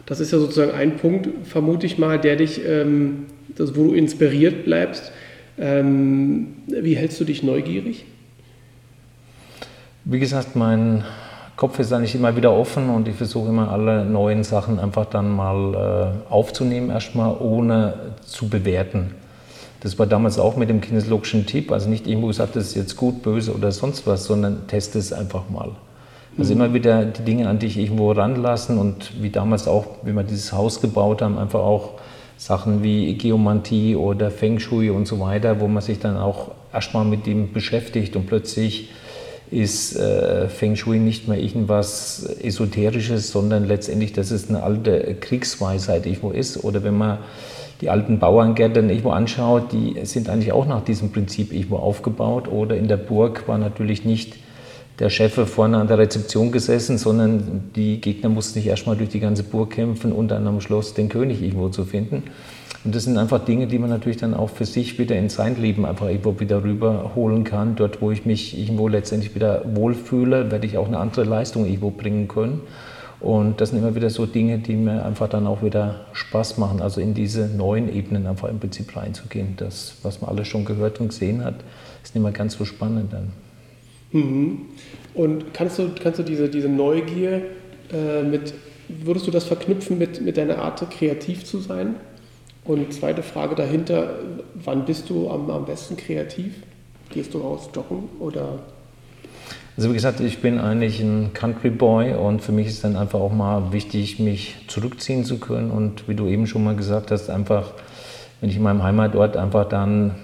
Das 0.06 0.20
ist 0.20 0.32
ja 0.32 0.40
sozusagen 0.40 0.72
ein 0.72 0.98
Punkt, 0.98 1.30
vermute 1.48 1.86
ich 1.86 1.98
mal, 1.98 2.20
der 2.20 2.36
dich, 2.38 2.66
ähm, 2.66 3.28
das, 3.56 3.76
wo 3.76 3.84
du 3.84 3.94
inspiriert 3.94 4.66
bleibst. 4.66 5.12
Ähm, 5.60 6.56
wie 6.68 6.96
hältst 6.96 7.20
du 7.20 7.26
dich 7.26 7.44
neugierig? 7.44 8.06
Wie 10.06 10.20
gesagt, 10.20 10.56
mein 10.56 11.04
Kopf 11.58 11.80
ist 11.80 11.92
eigentlich 11.92 12.16
immer 12.16 12.36
wieder 12.36 12.54
offen 12.54 12.90
und 12.90 13.08
ich 13.08 13.16
versuche 13.16 13.50
immer 13.50 13.72
alle 13.72 14.06
neuen 14.06 14.44
Sachen 14.44 14.80
einfach 14.80 15.06
dann 15.06 15.30
mal 15.30 16.24
äh, 16.30 16.32
aufzunehmen, 16.32 16.90
erstmal 16.90 17.36
ohne 17.40 17.94
zu 18.26 18.48
bewerten. 18.48 19.16
Das 19.88 19.98
war 19.98 20.06
damals 20.06 20.38
auch 20.38 20.58
mit 20.58 20.68
dem 20.70 20.82
kinesiologischen 20.82 21.46
Tipp, 21.46 21.72
also 21.72 21.90
nicht 21.90 22.08
irgendwo 22.08 22.28
gesagt, 22.28 22.58
das 22.58 22.66
ist 22.66 22.76
jetzt 22.76 22.98
gut, 22.98 23.22
böse 23.22 23.54
oder 23.54 23.72
sonst 23.72 24.06
was, 24.06 24.26
sondern 24.26 24.68
teste 24.68 25.00
es 25.00 25.14
einfach 25.14 25.50
mal. 25.50 25.70
Also 26.38 26.54
mhm. 26.54 26.60
immer 26.60 26.74
wieder 26.74 27.06
die 27.06 27.22
Dinge 27.22 27.48
an 27.48 27.58
dich 27.60 27.78
irgendwo 27.78 28.12
ranlassen 28.12 28.80
und 28.80 29.24
wie 29.24 29.30
damals 29.30 29.66
auch, 29.66 29.86
wie 30.04 30.12
wir 30.12 30.24
dieses 30.24 30.52
Haus 30.52 30.82
gebaut 30.82 31.22
haben, 31.22 31.38
einfach 31.38 31.62
auch 31.62 31.92
Sachen 32.36 32.84
wie 32.84 33.14
Geomantie 33.14 33.96
oder 33.96 34.30
Feng 34.30 34.60
Shui 34.60 34.90
und 34.90 35.08
so 35.08 35.22
weiter, 35.22 35.62
wo 35.62 35.70
man 35.70 35.82
sich 35.82 36.00
dann 36.00 36.18
auch 36.18 36.52
erstmal 36.74 37.06
mit 37.06 37.26
dem 37.26 37.54
beschäftigt 37.54 38.18
und 38.18 38.28
plötzlich 38.28 38.90
ist 39.52 39.96
äh, 39.96 40.50
Feng 40.50 40.76
Shui 40.76 41.00
nicht 41.00 41.30
mehr 41.30 41.40
irgendwas 41.40 42.26
Esoterisches, 42.42 43.32
sondern 43.32 43.66
letztendlich, 43.66 44.12
dass 44.12 44.32
es 44.32 44.50
eine 44.50 44.64
alte 44.64 45.16
Kriegsweisheit 45.22 46.06
irgendwo 46.06 46.32
ist. 46.32 46.66
Oder 46.66 46.84
wenn 46.84 46.98
man 46.98 47.20
die 47.82 47.90
alten 47.90 48.20
Bauerngärten 48.20 48.90
irgendwo 48.90 49.12
anschaut, 49.12 49.72
die 49.72 49.96
sind 50.04 50.30
eigentlich 50.30 50.52
auch 50.52 50.66
nach 50.66 50.84
diesem 50.84 51.12
Prinzip 51.12 51.54
irgendwo 51.54 51.78
aufgebaut. 51.78 52.48
Oder 52.48 52.76
in 52.76 52.88
der 52.88 52.98
Burg 52.98 53.48
war 53.48 53.58
natürlich 53.58 54.04
nicht 54.04 54.36
der 55.00 55.10
Chef 55.10 55.34
vorne 55.34 55.78
an 55.78 55.88
der 55.88 56.00
Rezeption 56.00 56.52
gesessen, 56.52 56.98
sondern 56.98 57.70
die 57.76 58.02
Gegner 58.02 58.30
mussten 58.30 58.56
sich 58.56 58.68
erstmal 58.68 58.96
durch 58.96 59.10
die 59.10 59.20
ganze 59.20 59.44
Burg 59.44 59.72
kämpfen 59.72 60.12
und 60.12 60.30
dann 60.30 60.48
am 60.48 60.60
Schluss 60.60 60.96
den 60.96 61.08
König 61.08 61.42
irgendwo 61.42 61.70
zu 61.70 61.86
finden. 61.86 62.24
Und 62.84 62.96
das 62.96 63.04
sind 63.04 63.18
einfach 63.18 63.44
Dinge, 63.44 63.68
die 63.68 63.80
man 63.80 63.90
natürlich 63.90 64.18
dann 64.18 64.34
auch 64.34 64.50
für 64.50 64.66
sich 64.66 64.98
wieder 64.98 65.16
in 65.16 65.30
sein 65.30 65.62
Leben 65.62 65.86
einfach 65.86 66.08
irgendwo 66.08 66.40
wieder 66.40 66.64
rüberholen 66.64 67.44
kann. 67.44 67.76
Dort, 67.76 68.02
wo 68.02 68.12
ich 68.12 68.26
mich 68.26 68.58
irgendwo 68.58 68.88
letztendlich 68.88 69.36
wieder 69.36 69.64
wohlfühle, 69.66 70.52
werde 70.52 70.66
ich 70.66 70.78
auch 70.78 70.88
eine 70.88 70.98
andere 70.98 71.26
Leistung 71.26 71.66
irgendwo 71.66 71.92
bringen 71.92 72.28
können. 72.28 72.62
Und 73.20 73.60
das 73.60 73.70
sind 73.70 73.80
immer 73.80 73.96
wieder 73.96 74.10
so 74.10 74.26
Dinge, 74.26 74.60
die 74.60 74.76
mir 74.76 75.04
einfach 75.04 75.28
dann 75.28 75.48
auch 75.48 75.64
wieder 75.64 76.06
Spaß 76.14 76.58
machen, 76.60 76.82
also 76.82 77.02
in 77.02 77.16
diese 77.16 77.48
neuen 77.48 77.94
Ebenen 77.94 78.28
einfach 78.28 78.48
im 78.48 78.60
Prinzip 78.60 78.96
reinzugehen. 78.96 79.56
Das, 79.58 79.96
was 80.04 80.22
man 80.22 80.30
alles 80.30 80.48
schon 80.48 80.66
gehört 80.66 81.00
und 81.00 81.10
gesehen 81.10 81.44
hat, 81.44 81.56
ist 82.04 82.14
nicht 82.14 82.24
mehr 82.24 82.32
ganz 82.32 82.54
so 82.54 82.66
spannend 82.66 83.12
dann. 83.14 83.30
Mhm. 84.12 84.62
Und 85.16 85.54
kannst 85.54 85.80
du, 85.80 85.90
kannst 86.02 86.20
du 86.20 86.24
diese, 86.24 86.48
diese 86.48 86.70
Neugier 86.70 87.42
äh, 87.92 88.22
mit, 88.22 88.54
würdest 88.88 89.26
du 89.26 89.32
das 89.32 89.46
verknüpfen 89.46 89.98
mit, 89.98 90.22
mit 90.22 90.38
deiner 90.38 90.60
Art, 90.60 90.90
kreativ 90.92 91.44
zu 91.44 91.60
sein? 91.60 91.96
Und 92.66 92.94
zweite 92.94 93.24
Frage 93.24 93.56
dahinter, 93.56 94.20
wann 94.54 94.86
bist 94.86 95.10
du 95.10 95.30
am, 95.30 95.50
am 95.50 95.66
besten 95.66 95.98
kreativ? 95.98 96.54
Gehst 97.10 97.34
du 97.34 97.40
raus 97.40 97.70
joggen 97.74 98.10
oder 98.20 98.60
also 99.78 99.92
wie 99.92 99.94
gesagt, 99.94 100.20
ich 100.22 100.40
bin 100.40 100.60
eigentlich 100.60 101.00
ein 101.02 101.34
Country 101.34 101.70
Boy 101.70 102.16
und 102.16 102.42
für 102.42 102.52
mich 102.52 102.66
ist 102.66 102.84
dann 102.84 102.96
einfach 102.96 103.20
auch 103.20 103.32
mal 103.32 103.72
wichtig, 103.72 104.18
mich 104.18 104.56
zurückziehen 104.68 105.24
zu 105.24 105.38
können 105.38 105.70
und 105.70 106.10
wie 106.10 106.16
du 106.16 106.26
eben 106.28 106.48
schon 106.48 106.64
mal 106.64 106.76
gesagt 106.76 107.12
hast, 107.12 107.30
einfach, 107.30 107.74
wenn 108.42 108.50
ich 108.50 108.56
in 108.56 108.64
meinem 108.64 108.82
Heimatort 108.82 109.38
einfach 109.38 109.70
dann 109.70 110.16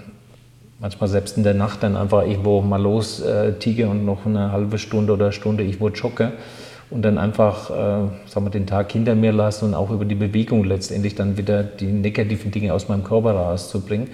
manchmal 0.80 1.08
selbst 1.08 1.36
in 1.36 1.44
der 1.44 1.54
Nacht 1.54 1.84
dann 1.84 1.96
einfach 1.96 2.26
irgendwo 2.26 2.62
mal 2.62 2.82
los 2.82 3.20
äh, 3.20 3.52
tige 3.52 3.88
und 3.88 4.04
noch 4.04 4.26
eine 4.26 4.50
halbe 4.50 4.76
Stunde 4.76 5.12
oder 5.12 5.30
Stunde 5.30 5.62
irgendwo 5.62 5.88
jogge 5.88 6.32
und 6.90 7.02
dann 7.02 7.16
einfach, 7.16 7.70
äh, 7.70 7.74
sagen 8.26 8.46
wir, 8.46 8.50
den 8.50 8.66
Tag 8.66 8.90
hinter 8.90 9.14
mir 9.14 9.30
lasse 9.30 9.64
und 9.64 9.74
auch 9.74 9.90
über 9.90 10.04
die 10.04 10.16
Bewegung 10.16 10.64
letztendlich 10.64 11.14
dann 11.14 11.38
wieder 11.38 11.62
die 11.62 11.86
negativen 11.86 12.50
Dinge 12.50 12.74
aus 12.74 12.88
meinem 12.88 13.04
Körper 13.04 13.30
rauszubringen. 13.30 14.08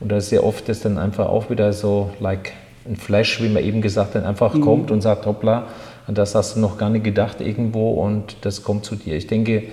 Und 0.00 0.10
da 0.10 0.16
ist 0.16 0.30
sehr 0.30 0.42
oft 0.42 0.68
das 0.70 0.80
dann 0.80 0.96
einfach 0.96 1.26
auch 1.26 1.50
wieder 1.50 1.74
so, 1.74 2.10
like 2.18 2.52
ein 2.88 2.96
Flash, 2.96 3.42
wie 3.42 3.48
man 3.48 3.62
eben 3.62 3.80
gesagt 3.80 4.14
hat, 4.14 4.24
einfach 4.24 4.54
mhm. 4.54 4.60
kommt 4.60 4.90
und 4.90 5.00
sagt, 5.00 5.26
hoppla, 5.26 5.66
das 6.08 6.34
hast 6.34 6.56
du 6.56 6.60
noch 6.60 6.78
gar 6.78 6.90
nicht 6.90 7.04
gedacht 7.04 7.40
irgendwo 7.40 7.92
und 7.94 8.36
das 8.42 8.62
kommt 8.62 8.84
zu 8.84 8.94
dir. 8.96 9.16
Ich 9.16 9.26
denke, 9.26 9.64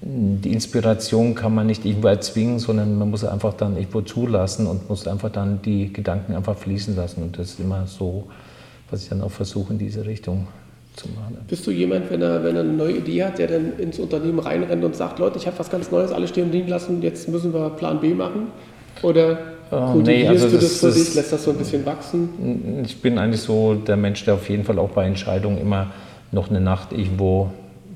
die 0.00 0.52
Inspiration 0.52 1.34
kann 1.34 1.54
man 1.54 1.66
nicht 1.66 1.84
irgendwo 1.84 2.08
erzwingen, 2.08 2.58
sondern 2.58 2.98
man 2.98 3.10
muss 3.10 3.24
einfach 3.24 3.54
dann 3.54 3.76
irgendwo 3.76 4.02
zulassen 4.02 4.66
und 4.66 4.88
muss 4.88 5.08
einfach 5.08 5.30
dann 5.30 5.62
die 5.62 5.92
Gedanken 5.92 6.34
einfach 6.34 6.56
fließen 6.56 6.94
lassen. 6.94 7.22
Und 7.22 7.38
das 7.38 7.50
ist 7.50 7.60
immer 7.60 7.86
so, 7.86 8.24
was 8.90 9.02
ich 9.02 9.08
dann 9.08 9.22
auch 9.22 9.30
versuche 9.30 9.72
in 9.72 9.78
diese 9.78 10.04
Richtung 10.04 10.46
zu 10.94 11.08
machen. 11.08 11.38
Bist 11.48 11.66
du 11.66 11.70
jemand, 11.70 12.10
wenn 12.10 12.20
er, 12.20 12.44
wenn 12.44 12.54
er 12.54 12.62
eine 12.62 12.72
neue 12.72 12.98
Idee 12.98 13.24
hat, 13.24 13.38
der 13.38 13.48
dann 13.48 13.78
ins 13.78 13.98
Unternehmen 13.98 14.38
reinrennt 14.38 14.84
und 14.84 14.94
sagt, 14.94 15.18
Leute, 15.18 15.38
ich 15.38 15.46
habe 15.46 15.58
was 15.58 15.70
ganz 15.70 15.90
Neues, 15.90 16.12
alle 16.12 16.28
stehen 16.28 16.44
und 16.44 16.52
liegen 16.52 16.68
lassen, 16.68 17.02
jetzt 17.02 17.28
müssen 17.28 17.52
wir 17.54 17.70
Plan 17.70 18.00
B 18.00 18.14
machen? 18.14 18.48
Oder 19.02 19.38
Oh, 19.74 19.94
nee, 19.96 20.26
also 20.28 20.48
du 20.48 20.54
das, 20.54 20.80
das 20.80 20.80
für 20.80 20.98
dich? 20.98 21.14
Lässt 21.14 21.32
das 21.32 21.44
so 21.44 21.50
ein 21.50 21.56
bisschen 21.56 21.84
wachsen? 21.84 22.82
Ich 22.84 23.00
bin 23.02 23.18
eigentlich 23.18 23.40
so 23.40 23.74
der 23.74 23.96
Mensch, 23.96 24.24
der 24.24 24.34
auf 24.34 24.48
jeden 24.48 24.64
Fall 24.64 24.78
auch 24.78 24.90
bei 24.90 25.06
Entscheidungen 25.06 25.58
immer 25.58 25.88
noch 26.32 26.50
eine 26.50 26.60
Nacht 26.60 26.92
irgendwo 26.92 27.50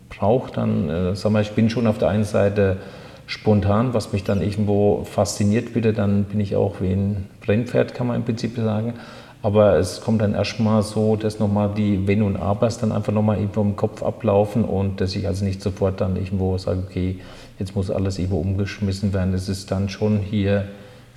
braucht. 0.09 0.57
Dann, 0.57 0.89
äh, 0.89 1.15
sag 1.15 1.33
mal, 1.33 1.43
ich 1.43 1.53
bin 1.53 1.71
schon 1.71 1.87
auf 1.87 1.99
der 1.99 2.09
einen 2.09 2.25
Seite 2.25 2.79
spontan, 3.27 3.93
was 3.95 4.13
mich 4.13 4.25
dann 4.25 4.41
irgendwo 4.41 5.05
fasziniert 5.05 5.75
wieder, 5.75 5.93
dann 5.93 6.25
bin 6.25 6.41
ich 6.41 6.57
auch 6.57 6.81
wie 6.81 6.93
ein 6.93 7.27
Rennpferd, 7.47 7.95
kann 7.95 8.07
man 8.07 8.17
im 8.17 8.25
Prinzip 8.25 8.57
sagen. 8.57 8.95
Aber 9.43 9.77
es 9.77 10.01
kommt 10.01 10.21
dann 10.21 10.35
erstmal 10.35 10.83
so, 10.83 11.15
dass 11.15 11.39
nochmal 11.39 11.71
die 11.77 12.09
Wenn 12.09 12.23
und 12.23 12.37
Abers 12.37 12.79
dann 12.79 12.91
einfach 12.91 13.13
nochmal 13.13 13.37
irgendwo 13.37 13.61
im 13.61 13.77
Kopf 13.77 14.03
ablaufen 14.03 14.65
und 14.65 15.01
dass 15.01 15.15
ich 15.15 15.29
also 15.29 15.45
nicht 15.45 15.63
sofort 15.63 16.01
dann 16.01 16.17
irgendwo 16.17 16.59
sage, 16.59 16.83
okay, 16.89 17.19
jetzt 17.59 17.77
muss 17.77 17.91
alles 17.91 18.19
irgendwo 18.19 18.41
umgeschmissen 18.41 19.13
werden. 19.13 19.35
Es 19.35 19.49
ist 19.49 19.71
dann 19.71 19.89
schon 19.89 20.19
hier 20.19 20.65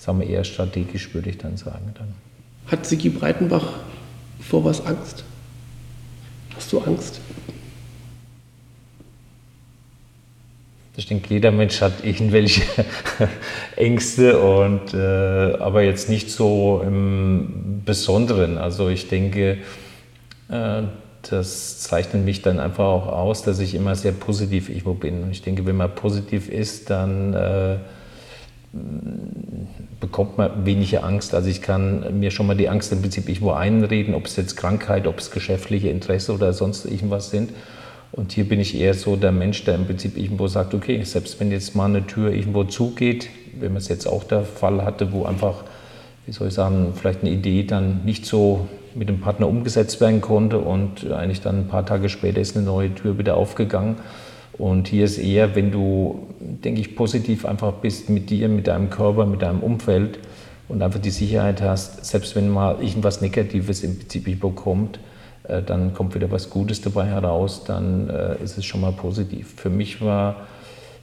sagen 0.01 0.19
wir 0.19 0.27
eher 0.27 0.43
strategisch, 0.43 1.13
würde 1.13 1.29
ich 1.29 1.37
dann 1.37 1.57
sagen. 1.57 1.93
Dann. 1.95 2.07
Hat 2.65 2.87
Sigi 2.87 3.09
Breitenbach 3.09 3.67
vor 4.39 4.65
was 4.65 4.83
Angst? 4.83 5.23
Hast 6.55 6.73
du 6.73 6.79
Angst? 6.79 7.21
Ich 10.97 11.05
denke, 11.05 11.33
jeder 11.33 11.51
Mensch 11.51 11.81
hat 11.81 12.03
irgendwelche 12.03 12.63
Ängste, 13.75 14.39
und, 14.39 14.93
äh, 14.93 14.97
aber 14.97 15.83
jetzt 15.83 16.09
nicht 16.09 16.31
so 16.31 16.81
im 16.83 17.83
Besonderen. 17.85 18.57
Also 18.57 18.89
ich 18.89 19.07
denke, 19.07 19.59
äh, 20.49 20.81
das 21.29 21.79
zeichnet 21.79 22.25
mich 22.25 22.41
dann 22.41 22.59
einfach 22.59 22.83
auch 22.85 23.07
aus, 23.07 23.43
dass 23.43 23.59
ich 23.59 23.75
immer 23.75 23.95
sehr 23.95 24.13
positiv 24.13 24.67
irgendwo 24.69 24.95
bin. 24.95 25.21
Und 25.23 25.31
ich 25.31 25.43
denke, 25.43 25.65
wenn 25.67 25.77
man 25.77 25.93
positiv 25.93 26.49
ist, 26.49 26.89
dann 26.89 27.33
äh, 27.35 27.77
bekommt 29.99 30.37
man 30.37 30.65
weniger 30.65 31.03
Angst. 31.03 31.33
Also 31.33 31.49
ich 31.49 31.61
kann 31.61 32.19
mir 32.19 32.31
schon 32.31 32.47
mal 32.47 32.55
die 32.55 32.69
Angst 32.69 32.91
im 32.91 33.01
Prinzip 33.01 33.27
irgendwo 33.27 33.51
einreden, 33.51 34.13
ob 34.13 34.25
es 34.25 34.35
jetzt 34.35 34.55
Krankheit, 34.55 35.07
ob 35.07 35.19
es 35.19 35.31
geschäftliche 35.31 35.89
Interesse 35.89 36.33
oder 36.33 36.53
sonst 36.53 36.85
irgendwas 36.85 37.29
sind. 37.29 37.51
Und 38.11 38.31
hier 38.33 38.47
bin 38.47 38.59
ich 38.59 38.77
eher 38.77 38.93
so 38.93 39.15
der 39.15 39.31
Mensch, 39.31 39.63
der 39.63 39.75
im 39.75 39.85
Prinzip 39.85 40.17
irgendwo 40.17 40.47
sagt, 40.47 40.73
okay, 40.73 41.01
selbst 41.03 41.39
wenn 41.39 41.51
jetzt 41.51 41.75
mal 41.75 41.85
eine 41.85 42.05
Tür 42.05 42.31
irgendwo 42.31 42.63
zugeht, 42.65 43.29
wenn 43.59 43.73
man 43.73 43.77
es 43.77 43.87
jetzt 43.87 44.05
auch 44.05 44.23
der 44.23 44.43
Fall 44.43 44.83
hatte, 44.83 45.13
wo 45.13 45.23
einfach, 45.23 45.63
wie 46.25 46.31
soll 46.31 46.49
ich 46.49 46.53
sagen, 46.53 46.93
vielleicht 46.95 47.21
eine 47.21 47.31
Idee 47.31 47.63
dann 47.63 48.03
nicht 48.03 48.25
so 48.25 48.67
mit 48.95 49.07
dem 49.07 49.21
Partner 49.21 49.47
umgesetzt 49.47 50.01
werden 50.01 50.19
konnte 50.19 50.57
und 50.57 51.09
eigentlich 51.09 51.41
dann 51.41 51.59
ein 51.59 51.67
paar 51.67 51.85
Tage 51.85 52.09
später 52.09 52.41
ist 52.41 52.57
eine 52.57 52.65
neue 52.65 52.93
Tür 52.93 53.17
wieder 53.17 53.37
aufgegangen 53.37 53.95
und 54.61 54.87
hier 54.87 55.05
ist 55.05 55.17
eher, 55.17 55.55
wenn 55.55 55.71
du, 55.71 56.27
denke 56.39 56.81
ich, 56.81 56.95
positiv 56.95 57.45
einfach 57.47 57.73
bist 57.73 58.11
mit 58.11 58.29
dir, 58.29 58.47
mit 58.47 58.67
deinem 58.67 58.91
Körper, 58.91 59.25
mit 59.25 59.41
deinem 59.41 59.61
Umfeld 59.61 60.19
und 60.69 60.83
einfach 60.83 60.99
die 60.99 61.09
Sicherheit 61.09 61.63
hast, 61.63 62.05
selbst 62.05 62.35
wenn 62.35 62.47
mal 62.47 62.79
irgendwas 62.79 63.21
Negatives 63.21 63.83
im 63.83 63.97
Prinzip 63.97 64.39
bekommt, 64.39 64.99
äh, 65.47 65.63
dann 65.63 65.95
kommt 65.95 66.13
wieder 66.13 66.29
was 66.29 66.51
Gutes 66.51 66.79
dabei 66.79 67.07
heraus, 67.07 67.63
dann 67.63 68.07
äh, 68.07 68.35
ist 68.43 68.59
es 68.59 68.65
schon 68.65 68.81
mal 68.81 68.91
positiv. 68.91 69.51
Für 69.57 69.71
mich 69.71 69.99
war 69.99 70.35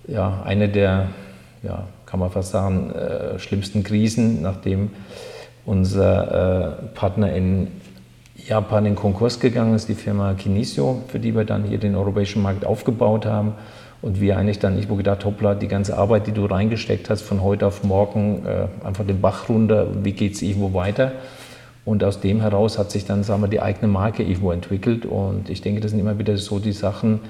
ja 0.07 0.41
eine 0.45 0.69
der, 0.69 1.09
ja, 1.65 1.89
kann 2.07 2.21
man 2.21 2.31
fast 2.31 2.53
sagen, 2.53 2.93
äh, 2.93 3.41
schlimmsten 3.41 3.83
Krisen, 3.83 4.41
nachdem 4.41 4.91
unser 5.67 6.91
Partner 6.95 7.35
in 7.35 7.67
Japan 8.49 8.87
in 8.87 8.95
Konkurs 8.95 9.41
gegangen 9.41 9.75
ist, 9.75 9.89
die 9.89 9.95
Firma 9.95 10.33
Kinesio, 10.33 11.03
für 11.09 11.19
die 11.19 11.35
wir 11.35 11.45
dann 11.45 11.65
hier 11.65 11.79
den 11.79 11.95
europäischen 11.95 12.43
Markt 12.43 12.65
aufgebaut 12.65 13.27
haben. 13.27 13.53
Und 14.01 14.21
wir 14.21 14.39
eigentlich 14.39 14.61
dann 14.61 14.77
irgendwo 14.77 14.95
gedacht, 14.95 15.25
hoppla, 15.25 15.55
die 15.55 15.69
ganze 15.69 15.99
Arbeit, 15.99 16.29
die 16.29 16.33
du 16.33 16.47
reingesteckt 16.47 17.11
hast, 17.11 17.23
von 17.23 17.43
heute 17.43 17.67
auf 17.67 17.83
morgen 17.83 18.47
äh, 18.47 18.87
einfach 18.87 19.05
den 19.05 19.21
Bach 19.21 19.49
runter, 19.49 19.89
wie 20.05 20.13
geht 20.13 20.35
es 20.35 20.43
irgendwo 20.43 20.73
weiter? 20.73 21.13
Und 21.85 22.05
aus 22.05 22.21
dem 22.21 22.41
heraus 22.41 22.79
hat 22.79 22.91
sich 22.91 23.07
dann, 23.07 23.23
sagen 23.25 23.43
wir, 23.43 23.49
die 23.49 23.61
eigene 23.61 23.89
Marke 23.89 24.23
irgendwo 24.23 24.53
entwickelt. 24.53 25.05
Und 25.05 25.51
ich 25.51 25.63
denke, 25.63 25.81
das 25.81 25.91
sind 25.91 26.01
immer 26.01 26.19
wieder 26.19 26.37
so 26.37 26.59
die 26.59 26.73
Sachen, 26.73 27.21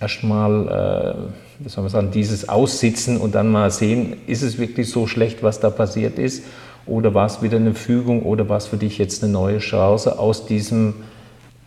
erstmal, 0.00 1.28
äh, 1.60 1.64
wie 1.64 1.68
soll 1.68 1.82
man 1.82 1.90
sagen, 1.90 2.10
dieses 2.10 2.48
Aussitzen 2.48 3.18
und 3.18 3.34
dann 3.34 3.50
mal 3.50 3.70
sehen, 3.70 4.16
ist 4.26 4.42
es 4.42 4.58
wirklich 4.58 4.90
so 4.90 5.06
schlecht, 5.06 5.42
was 5.42 5.60
da 5.60 5.70
passiert 5.70 6.18
ist? 6.18 6.44
Oder 6.88 7.14
war 7.14 7.26
es 7.26 7.42
wieder 7.42 7.56
eine 7.56 7.74
Fügung 7.74 8.22
oder 8.22 8.48
war 8.48 8.56
es 8.56 8.66
für 8.66 8.76
dich 8.76 8.98
jetzt 8.98 9.22
eine 9.22 9.32
neue 9.32 9.58
Chance, 9.58 10.18
aus 10.18 10.46
diesem 10.46 10.94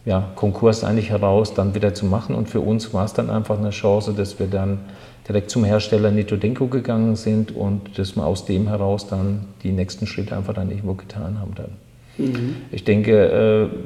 ja, 0.06 0.32
Konkurs 0.36 0.84
eigentlich 0.84 1.10
heraus 1.10 1.54
dann 1.54 1.76
wieder 1.76 1.94
zu 1.94 2.06
machen? 2.06 2.36
Und 2.36 2.50
für 2.50 2.60
uns 2.60 2.94
war 2.94 3.06
es 3.06 3.14
dann 3.14 3.30
einfach 3.30 3.58
eine 3.58 3.70
Chance, 3.70 4.14
dass 4.14 4.40
wir 4.40 4.48
dann 4.48 4.80
direkt 5.28 5.52
zum 5.52 5.64
Hersteller 5.64 6.12
Nitodenko 6.12 6.68
gegangen 6.68 7.16
sind 7.16 7.56
und 7.56 7.98
dass 7.98 8.16
wir 8.16 8.26
aus 8.26 8.46
dem 8.46 8.68
heraus 8.68 9.08
dann 9.08 9.46
die 9.64 9.72
nächsten 9.72 10.08
Schritte 10.08 10.36
einfach 10.36 10.54
dann 10.54 10.70
irgendwo 10.70 10.96
getan 10.96 11.40
haben. 11.40 11.54
Dann. 11.56 11.72
Mhm. 12.18 12.56
Ich 12.72 12.84
denke, 12.84 13.70
äh, 13.72 13.78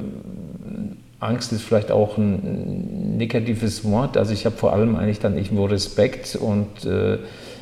Angst 1.20 1.52
ist 1.52 1.62
vielleicht 1.62 1.92
auch 1.92 2.18
ein 2.18 3.18
negatives 3.18 3.84
Wort. 3.84 4.18
Also 4.18 4.34
ich 4.34 4.46
habe 4.46 4.56
vor 4.56 4.74
allem 4.74 4.96
eigentlich 4.96 5.20
dann 5.20 5.38
irgendwo 5.38 5.66
Respekt 5.66 6.36
und 6.36 6.86
äh, 6.86 7.18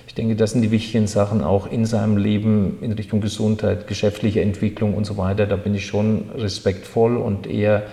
ich 0.07 0.15
denke, 0.15 0.35
das 0.35 0.51
sind 0.51 0.61
die 0.61 0.71
wichtigen 0.71 1.07
Sachen 1.07 1.43
auch 1.43 1.71
in 1.71 1.85
seinem 1.85 2.17
Leben 2.17 2.77
in 2.81 2.91
Richtung 2.91 3.21
Gesundheit, 3.21 3.87
geschäftliche 3.87 4.41
Entwicklung 4.41 4.93
und 4.93 5.05
so 5.05 5.17
weiter. 5.17 5.45
Da 5.45 5.55
bin 5.55 5.73
ich 5.73 5.85
schon 5.85 6.25
respektvoll 6.37 7.17
und 7.17 7.47
eher 7.47 7.83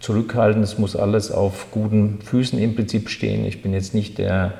zurückhaltend. 0.00 0.64
Es 0.64 0.78
muss 0.78 0.96
alles 0.96 1.30
auf 1.30 1.70
guten 1.70 2.20
Füßen 2.22 2.58
im 2.58 2.74
Prinzip 2.74 3.08
stehen. 3.10 3.44
Ich 3.44 3.62
bin 3.62 3.72
jetzt 3.72 3.94
nicht 3.94 4.18
der 4.18 4.54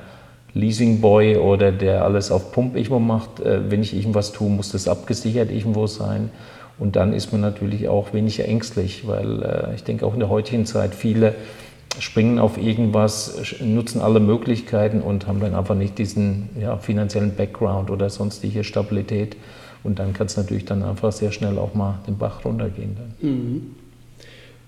Leasingboy 0.55 1.37
oder 1.37 1.73
der 1.73 2.05
alles 2.05 2.31
auf 2.31 2.53
Pump 2.53 2.77
irgendwo 2.77 2.99
macht. 2.99 3.41
Äh, 3.41 3.71
wenn 3.71 3.83
ich 3.83 3.95
irgendwas 3.95 4.33
tue, 4.33 4.51
muss 4.51 4.73
das 4.73 4.89
abgesichert 4.89 5.51
irgendwo 5.51 5.87
sein. 5.87 6.31
Und 6.79 6.97
dann 6.97 7.13
ist 7.13 7.33
man 7.33 7.41
natürlich 7.41 7.89
auch 7.89 8.13
weniger 8.13 8.45
ängstlich, 8.45 9.07
weil 9.07 9.43
äh, 9.43 9.75
ich 9.75 9.85
denke 9.85 10.07
auch 10.07 10.15
in 10.15 10.21
der 10.21 10.29
heutigen 10.29 10.67
Zeit 10.67 10.95
viele 10.95 11.35
springen 12.01 12.39
auf 12.39 12.59
irgendwas, 12.59 13.55
nutzen 13.61 14.01
alle 14.01 14.21
Möglichkeiten 14.21 15.01
und 15.01 15.27
haben 15.27 15.41
dann 15.41 15.55
einfach 15.55 15.75
nicht 15.75 15.99
diesen 15.99 16.51
ja, 16.61 16.77
finanziellen 16.79 17.35
Background 17.35 17.91
oder 17.91 18.11
sonstige 18.11 18.65
Stabilität. 18.65 19.37
Und 19.85 19.99
dann 19.99 20.13
kann 20.13 20.27
es 20.27 20.37
natürlich 20.37 20.65
dann 20.65 20.83
einfach 20.83 21.13
sehr 21.13 21.33
schnell 21.33 21.59
auch 21.59 21.75
mal 21.75 22.01
den 22.07 22.19
Bach 22.19 22.45
runtergehen. 22.45 22.97
Dann. 22.97 23.31
Mhm. 23.31 23.75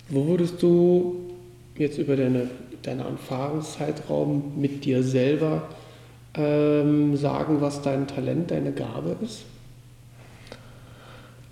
Wo 0.09 0.27
würdest 0.27 0.62
du 0.62 1.16
jetzt 1.77 1.99
über 1.99 2.16
deine, 2.16 2.49
deinen 2.83 3.01
Erfahrungszeitraum 3.01 4.53
mit 4.57 4.85
dir 4.85 5.03
selber 5.03 5.62
ähm, 6.35 7.16
sagen, 7.16 7.61
was 7.61 7.83
dein 7.83 8.07
Talent, 8.07 8.51
deine 8.51 8.73
Gabe 8.73 9.16
ist? 9.23 9.45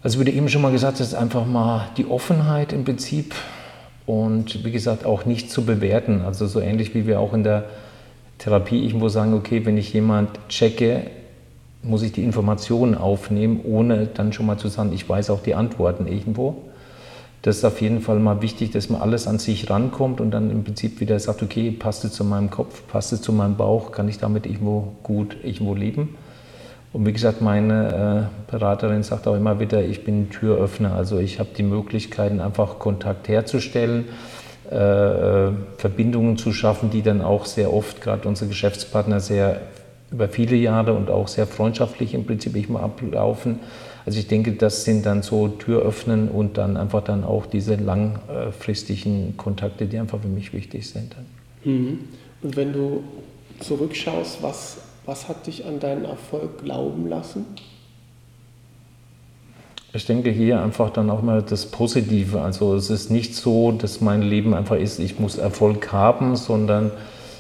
Also 0.03 0.21
wie 0.21 0.25
du 0.25 0.33
eben 0.33 0.49
schon 0.49 0.63
mal 0.63 0.71
gesagt 0.71 1.01
hast, 1.01 1.15
einfach 1.15 1.45
mal 1.45 1.89
die 1.97 2.07
Offenheit 2.07 2.73
im 2.73 2.85
Prinzip 2.85 3.35
und 4.09 4.65
wie 4.65 4.73
gesagt 4.73 5.05
auch 5.05 5.27
nicht 5.27 5.51
zu 5.51 5.67
bewerten. 5.67 6.23
Also 6.23 6.47
so 6.47 6.61
ähnlich 6.61 6.95
wie 6.95 7.07
wir 7.07 7.21
auch 7.21 7.35
in 7.35 7.45
der 7.45 7.67
Therapie 8.39 8.83
irgendwo 8.83 9.11
sagen, 9.11 9.35
okay, 9.35 9.67
wenn 9.67 9.77
ich 9.77 9.93
jemand 9.93 10.31
checke, 10.49 11.03
muss 11.83 12.03
ich 12.03 12.13
die 12.13 12.25
Informationen 12.25 12.95
aufnehmen, 12.95 13.61
ohne 13.65 14.07
dann 14.07 14.33
schon 14.33 14.47
mal 14.47 14.57
zu 14.57 14.69
sagen, 14.69 14.93
ich 14.95 15.07
weiß 15.07 15.29
auch 15.29 15.43
die 15.43 15.55
Antworten 15.55 16.07
irgendwo. 16.07 16.57
Das 17.43 17.59
ist 17.59 17.65
auf 17.67 17.83
jeden 17.83 18.01
Fall 18.01 18.19
mal 18.19 18.41
wichtig, 18.41 18.71
dass 18.71 18.89
man 18.89 19.03
alles 19.03 19.27
an 19.27 19.39
sich 19.39 19.69
rankommt 19.69 20.23
und 20.23 20.31
dann 20.31 20.51
im 20.51 20.65
Prinzip 20.65 21.01
wieder 21.01 21.21
sagt, 21.21 21.43
okay, 21.43 21.71
passt 21.71 22.07
es 22.07 22.13
zu 22.13 22.25
meinem 22.25 22.49
Kopf, 22.49 22.85
passt 22.89 23.13
es 23.13 23.21
zu 23.21 23.35
meinem 23.35 23.59
Bauch, 23.59 23.93
kann 23.93 24.09
ich 24.09 24.17
damit 24.17 24.47
irgendwo 24.47 24.95
gut 25.03 25.37
irgendwo 25.43 25.75
leben. 25.75 26.17
Und 26.93 27.07
wie 27.07 27.13
gesagt, 27.13 27.43
meine 27.43 28.31
äh, 28.49 28.51
Beraterin 28.51 29.03
sagt 29.03 29.29
auch 29.29 29.37
immer 29.37 29.61
wieder, 29.61 29.85
ich 29.85 30.05
bin 30.05 30.31
Türöffner. 30.31 30.95
Also 30.95 31.19
ich 31.19 31.39
habe 31.39 31.51
die 31.57 31.63
Möglichkeiten, 31.63 32.41
einfach 32.41 32.79
Kontakt 32.79 33.29
herzustellen, 33.29 34.07
äh, 34.71 34.77
äh, 34.77 35.53
Verbindungen 35.77 36.39
zu 36.39 36.53
schaffen, 36.53 36.91
die 36.91 37.03
dann 37.03 37.21
auch 37.21 37.45
sehr 37.45 37.73
oft, 37.73 38.01
gerade 38.01 38.27
unsere 38.27 38.49
Geschäftspartner, 38.49 39.21
sehr 39.21 39.61
über 40.11 40.29
viele 40.29 40.57
Jahre 40.57 40.95
und 40.95 41.11
auch 41.11 41.29
sehr 41.29 41.47
freundschaftlich 41.47 42.15
im 42.15 42.25
Prinzip 42.25 42.69
mal 42.71 42.83
ablaufen. 42.83 43.61
Also 44.07 44.19
ich 44.19 44.27
denke, 44.27 44.53
das 44.53 44.85
sind 44.85 45.05
dann 45.05 45.23
so 45.23 45.49
Türöffnen 45.49 46.29
und 46.29 46.57
dann 46.57 46.79
einfach 46.79 47.05
dann 47.05 47.25
auch 47.25 47.45
diese 47.45 47.75
langfristigen 47.75 49.37
Kontakte, 49.37 49.85
die 49.85 49.99
einfach 49.99 50.21
für 50.21 50.29
mich 50.29 50.55
wichtig 50.55 50.89
sind. 50.89 51.15
Mhm. 51.65 51.99
Und 52.43 52.57
wenn 52.57 52.73
du 52.73 53.03
zurückschaust, 53.61 54.43
was 54.43 54.79
was 55.09 55.27
hat 55.27 55.47
dich 55.47 55.65
an 55.65 55.81
deinen 55.81 56.05
Erfolg 56.05 56.63
glauben 56.63 57.09
lassen? 57.09 57.47
Ich 59.95 60.05
denke 60.05 60.31
hier 60.31 60.63
einfach 60.63 60.91
dann 60.91 61.09
auch 61.09 61.23
mal 61.23 61.41
das 61.41 61.65
Positive. 61.65 62.43
Also 62.43 62.75
es 62.75 62.91
ist 62.91 63.11
nicht 63.11 63.35
so, 63.35 63.73
dass 63.73 64.03
mein 64.03 64.21
Leben 64.21 64.53
einfach 64.53 64.77
ist, 64.77 64.99
ich 64.99 65.19
muss 65.19 65.39
Erfolg 65.39 65.93
haben, 65.93 66.37
sondern 66.37 66.91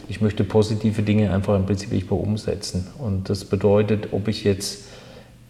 ich 0.09 0.23
möchte 0.23 0.45
positive 0.45 1.03
Dinge 1.03 1.31
einfach 1.31 1.57
im 1.57 1.67
Prinzip 1.67 1.93
irgendwo 1.93 2.17
umsetzen. 2.17 2.87
Und 2.99 3.29
das 3.29 3.45
bedeutet, 3.45 4.15
ob 4.15 4.29
ich 4.29 4.45
jetzt, 4.45 4.89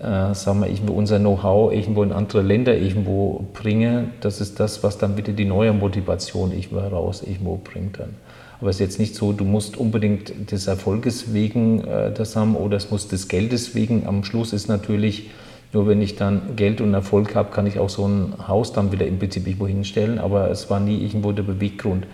äh, 0.00 0.34
sagen 0.34 0.58
wir, 0.58 0.66
irgendwo 0.66 0.94
unser 0.94 1.20
Know-how 1.20 1.72
irgendwo 1.72 2.02
in 2.02 2.10
andere 2.10 2.42
Länder 2.42 2.76
irgendwo 2.76 3.46
bringe, 3.54 4.10
das 4.22 4.40
ist 4.40 4.58
das, 4.58 4.82
was 4.82 4.98
dann 4.98 5.16
wieder 5.16 5.32
die 5.32 5.44
neue 5.44 5.72
Motivation 5.72 6.50
irgendwo 6.50 6.80
heraus 6.80 7.22
irgendwo 7.22 7.60
bringt 7.62 8.00
dann. 8.00 8.16
Aber 8.60 8.70
es 8.70 8.76
ist 8.76 8.80
jetzt 8.80 8.98
nicht 8.98 9.14
so, 9.14 9.32
du 9.32 9.44
musst 9.44 9.76
unbedingt 9.76 10.50
des 10.50 10.66
Erfolges 10.66 11.32
wegen 11.32 11.84
äh, 11.84 12.12
das 12.12 12.34
haben 12.34 12.56
oder 12.56 12.76
es 12.76 12.90
muss 12.90 13.06
des 13.08 13.28
Geldes 13.28 13.74
wegen. 13.74 14.06
Am 14.06 14.24
Schluss 14.24 14.52
ist 14.52 14.68
natürlich, 14.68 15.30
nur 15.72 15.86
wenn 15.86 16.02
ich 16.02 16.16
dann 16.16 16.56
Geld 16.56 16.80
und 16.80 16.92
Erfolg 16.92 17.34
habe, 17.34 17.50
kann 17.50 17.66
ich 17.66 17.78
auch 17.78 17.90
so 17.90 18.06
ein 18.06 18.34
Haus 18.48 18.72
dann 18.72 18.90
wieder 18.90 19.06
im 19.06 19.18
Prinzip 19.18 19.46
irgendwo 19.46 19.68
hinstellen. 19.68 20.18
Aber 20.18 20.50
es 20.50 20.68
war 20.70 20.80
nie 20.80 20.98
irgendwo 21.04 21.30
der 21.32 21.44
Beweggrund. 21.44 22.06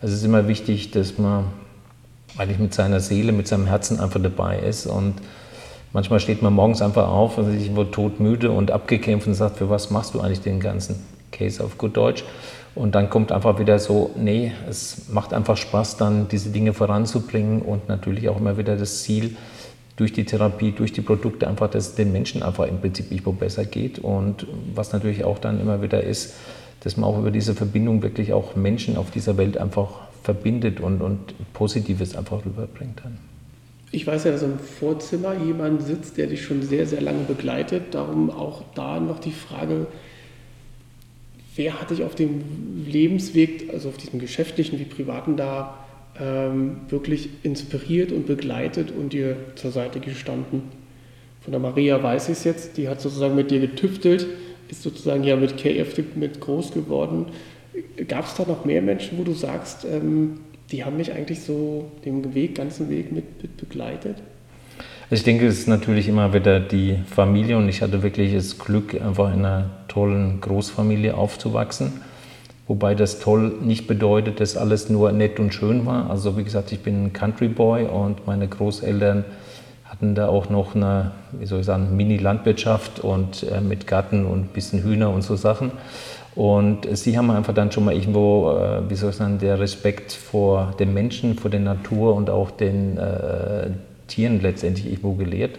Also 0.00 0.14
es 0.14 0.20
ist 0.20 0.26
immer 0.26 0.48
wichtig, 0.48 0.90
dass 0.92 1.18
man 1.18 1.44
eigentlich 2.38 2.58
mit 2.58 2.72
seiner 2.72 3.00
Seele, 3.00 3.32
mit 3.32 3.48
seinem 3.48 3.66
Herzen 3.66 4.00
einfach 4.00 4.22
dabei 4.22 4.58
ist. 4.58 4.86
Und 4.86 5.14
manchmal 5.92 6.20
steht 6.20 6.40
man 6.40 6.54
morgens 6.54 6.80
einfach 6.80 7.08
auf 7.08 7.36
und 7.36 7.54
ist 7.54 7.62
irgendwo 7.62 7.84
todmüde 7.84 8.50
und 8.50 8.70
abgekämpft 8.70 9.26
und 9.26 9.34
sagt, 9.34 9.58
für 9.58 9.68
was 9.68 9.90
machst 9.90 10.14
du 10.14 10.20
eigentlich 10.20 10.40
den 10.40 10.60
ganzen 10.60 10.96
Case 11.30 11.62
auf 11.62 11.76
gut 11.76 11.96
Deutsch? 11.96 12.24
Und 12.74 12.94
dann 12.94 13.10
kommt 13.10 13.32
einfach 13.32 13.58
wieder 13.58 13.78
so, 13.78 14.10
nee, 14.16 14.52
es 14.68 15.08
macht 15.08 15.32
einfach 15.32 15.56
Spaß, 15.56 15.96
dann 15.96 16.28
diese 16.28 16.50
Dinge 16.50 16.72
voranzubringen 16.72 17.62
und 17.62 17.88
natürlich 17.88 18.28
auch 18.28 18.38
immer 18.38 18.56
wieder 18.56 18.76
das 18.76 19.02
Ziel, 19.02 19.36
durch 20.00 20.14
die 20.14 20.24
Therapie, 20.24 20.72
durch 20.72 20.94
die 20.94 21.02
Produkte 21.02 21.46
einfach, 21.46 21.68
dass 21.68 21.88
es 21.88 21.94
den 21.94 22.10
Menschen 22.10 22.42
einfach 22.42 22.66
im 22.66 22.80
Prinzip 22.80 23.10
irgendwo 23.10 23.32
besser 23.32 23.66
geht. 23.66 23.98
Und 23.98 24.46
was 24.74 24.94
natürlich 24.94 25.24
auch 25.24 25.38
dann 25.38 25.60
immer 25.60 25.82
wieder 25.82 26.02
ist, 26.02 26.34
dass 26.82 26.96
man 26.96 27.10
auch 27.10 27.18
über 27.18 27.30
diese 27.30 27.54
Verbindung 27.54 28.02
wirklich 28.02 28.32
auch 28.32 28.56
Menschen 28.56 28.96
auf 28.96 29.10
dieser 29.10 29.36
Welt 29.36 29.58
einfach 29.58 29.90
verbindet 30.22 30.80
und, 30.80 31.02
und 31.02 31.18
Positives 31.52 32.16
einfach 32.16 32.46
rüberbringt 32.46 33.00
dann. 33.04 33.18
Ich 33.92 34.06
weiß 34.06 34.24
ja, 34.24 34.30
dass 34.30 34.42
im 34.42 34.58
Vorzimmer 34.58 35.34
jemand 35.34 35.82
sitzt, 35.82 36.16
der 36.16 36.28
dich 36.28 36.44
schon 36.44 36.62
sehr, 36.62 36.86
sehr 36.86 37.02
lange 37.02 37.24
begleitet. 37.24 37.92
Darum 37.94 38.30
auch 38.30 38.62
da 38.74 39.00
noch 39.00 39.18
die 39.18 39.32
Frage, 39.32 39.86
wer 41.56 41.80
hat 41.80 41.90
dich 41.90 42.02
auf 42.02 42.14
dem 42.14 42.42
Lebensweg, 42.86 43.70
also 43.72 43.88
auf 43.88 43.96
diesem 43.96 44.20
geschäftlichen 44.20 44.78
wie 44.78 44.84
privaten 44.84 45.36
da, 45.36 45.78
ähm, 46.18 46.76
wirklich 46.88 47.28
inspiriert 47.42 48.12
und 48.12 48.26
begleitet 48.26 48.92
und 48.92 49.12
dir 49.12 49.36
zur 49.56 49.70
Seite 49.70 50.00
gestanden? 50.00 50.62
Von 51.40 51.52
der 51.52 51.60
Maria 51.60 52.02
weiß 52.02 52.28
ich 52.28 52.38
es 52.38 52.44
jetzt, 52.44 52.76
die 52.76 52.88
hat 52.88 53.00
sozusagen 53.00 53.34
mit 53.34 53.50
dir 53.50 53.60
getüftelt, 53.60 54.26
ist 54.68 54.82
sozusagen 54.82 55.24
ja 55.24 55.36
mit 55.36 55.56
KF 55.56 55.98
mit 56.14 56.40
groß 56.40 56.72
geworden. 56.72 57.26
Gab 58.08 58.26
es 58.26 58.34
da 58.34 58.44
noch 58.44 58.64
mehr 58.64 58.82
Menschen, 58.82 59.18
wo 59.18 59.24
du 59.24 59.32
sagst, 59.32 59.84
ähm, 59.84 60.40
die 60.70 60.84
haben 60.84 60.96
mich 60.96 61.12
eigentlich 61.12 61.40
so 61.40 61.90
den 62.04 62.34
Weg, 62.34 62.54
ganzen 62.56 62.90
Weg 62.90 63.10
mit, 63.10 63.42
mit 63.42 63.56
begleitet? 63.56 64.16
Also 65.10 65.22
ich 65.22 65.24
denke, 65.24 65.46
es 65.46 65.60
ist 65.60 65.68
natürlich 65.68 66.06
immer 66.06 66.32
wieder 66.32 66.60
die 66.60 66.96
Familie 67.10 67.56
und 67.56 67.68
ich 67.68 67.82
hatte 67.82 68.02
wirklich 68.02 68.32
das 68.32 68.58
Glück, 68.58 68.94
einfach 68.94 69.34
in 69.34 69.40
einer 69.40 69.70
tollen 69.90 70.40
Großfamilie 70.40 71.14
aufzuwachsen. 71.14 72.00
Wobei 72.66 72.94
das 72.94 73.18
toll 73.18 73.52
nicht 73.60 73.88
bedeutet, 73.88 74.38
dass 74.38 74.56
alles 74.56 74.88
nur 74.88 75.10
nett 75.10 75.40
und 75.40 75.52
schön 75.52 75.86
war. 75.86 76.08
Also 76.08 76.38
wie 76.38 76.44
gesagt, 76.44 76.70
ich 76.70 76.80
bin 76.80 77.06
ein 77.06 77.12
Country 77.12 77.48
Boy 77.48 77.84
und 77.84 78.26
meine 78.26 78.46
Großeltern 78.46 79.24
hatten 79.84 80.14
da 80.14 80.28
auch 80.28 80.48
noch 80.48 80.76
eine, 80.76 81.10
wie 81.32 81.46
soll 81.46 81.60
ich 81.60 81.66
sagen, 81.66 81.96
Mini-Landwirtschaft 81.96 83.00
und 83.00 83.42
äh, 83.42 83.60
mit 83.60 83.88
Garten 83.88 84.24
und 84.24 84.38
ein 84.38 84.48
bisschen 84.54 84.84
Hühner 84.84 85.10
und 85.10 85.22
so 85.22 85.34
Sachen. 85.34 85.72
Und 86.36 86.86
sie 86.96 87.18
haben 87.18 87.28
einfach 87.32 87.54
dann 87.54 87.72
schon 87.72 87.84
mal 87.84 87.94
irgendwo, 87.94 88.52
äh, 88.52 88.88
wie 88.88 88.94
soll 88.94 89.10
ich 89.10 89.16
sagen, 89.16 89.38
der 89.40 89.58
Respekt 89.58 90.12
vor 90.12 90.74
dem 90.78 90.94
Menschen, 90.94 91.36
vor 91.36 91.50
der 91.50 91.58
Natur 91.58 92.14
und 92.14 92.30
auch 92.30 92.52
den 92.52 92.98
äh, 92.98 93.70
Tieren 94.06 94.40
letztendlich 94.40 94.86
irgendwo 94.86 95.14
gelehrt. 95.14 95.58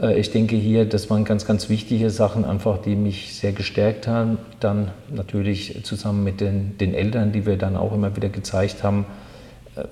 Äh, 0.00 0.18
ich 0.18 0.30
denke 0.30 0.56
hier, 0.56 0.84
das 0.84 1.10
waren 1.10 1.24
ganz, 1.24 1.46
ganz 1.46 1.68
wichtige 1.68 2.10
Sachen 2.10 2.44
einfach, 2.44 2.78
die 2.78 2.96
mich 2.96 3.34
sehr 3.34 3.52
gestärkt 3.52 4.06
haben. 4.06 4.38
Dann 4.60 4.90
natürlich 5.10 5.84
zusammen 5.84 6.24
mit 6.24 6.40
den, 6.40 6.78
den 6.78 6.94
Eltern, 6.94 7.32
die 7.32 7.46
wir 7.46 7.56
dann 7.56 7.76
auch 7.76 7.92
immer 7.92 8.16
wieder 8.16 8.28
gezeigt 8.28 8.82
haben, 8.82 9.06
äh, 9.76 9.84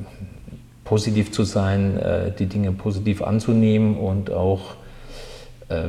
positiv 0.85 1.33
zu 1.33 1.45
sein, 1.45 1.99
äh, 1.99 2.31
die 2.33 2.47
Dinge 2.47 2.73
positiv 2.73 3.23
anzunehmen 3.23 3.97
und 3.97 4.31
auch 4.33 4.77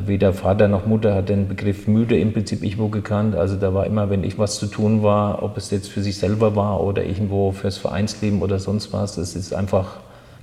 weder 0.06 0.32
Vater 0.32 0.70
noch 0.70 0.86
Mutter 0.86 1.14
hat 1.14 1.28
den 1.28 1.50
Begriff 1.50 1.86
müde 1.86 2.18
im 2.18 2.32
Prinzip 2.32 2.64
irgendwo 2.64 2.88
gekannt. 2.88 3.36
Also 3.36 3.58
da 3.58 3.74
war 3.74 3.86
immer, 3.86 4.10
wenn 4.10 4.24
ich 4.24 4.40
was 4.40 4.58
zu 4.58 4.68
tun 4.68 5.04
war, 5.04 5.44
ob 5.44 5.58
es 5.58 5.70
jetzt 5.70 5.90
für 5.90 6.02
sich 6.02 6.18
selber 6.18 6.56
war 6.56 6.82
oder 6.82 7.04
irgendwo 7.04 7.52
fürs 7.52 7.78
Vereinsleben 7.78 8.42
oder 8.42 8.58
sonst 8.58 8.94
was, 8.94 9.18
es 9.18 9.36
ist 9.36 9.54
einfach 9.54 9.98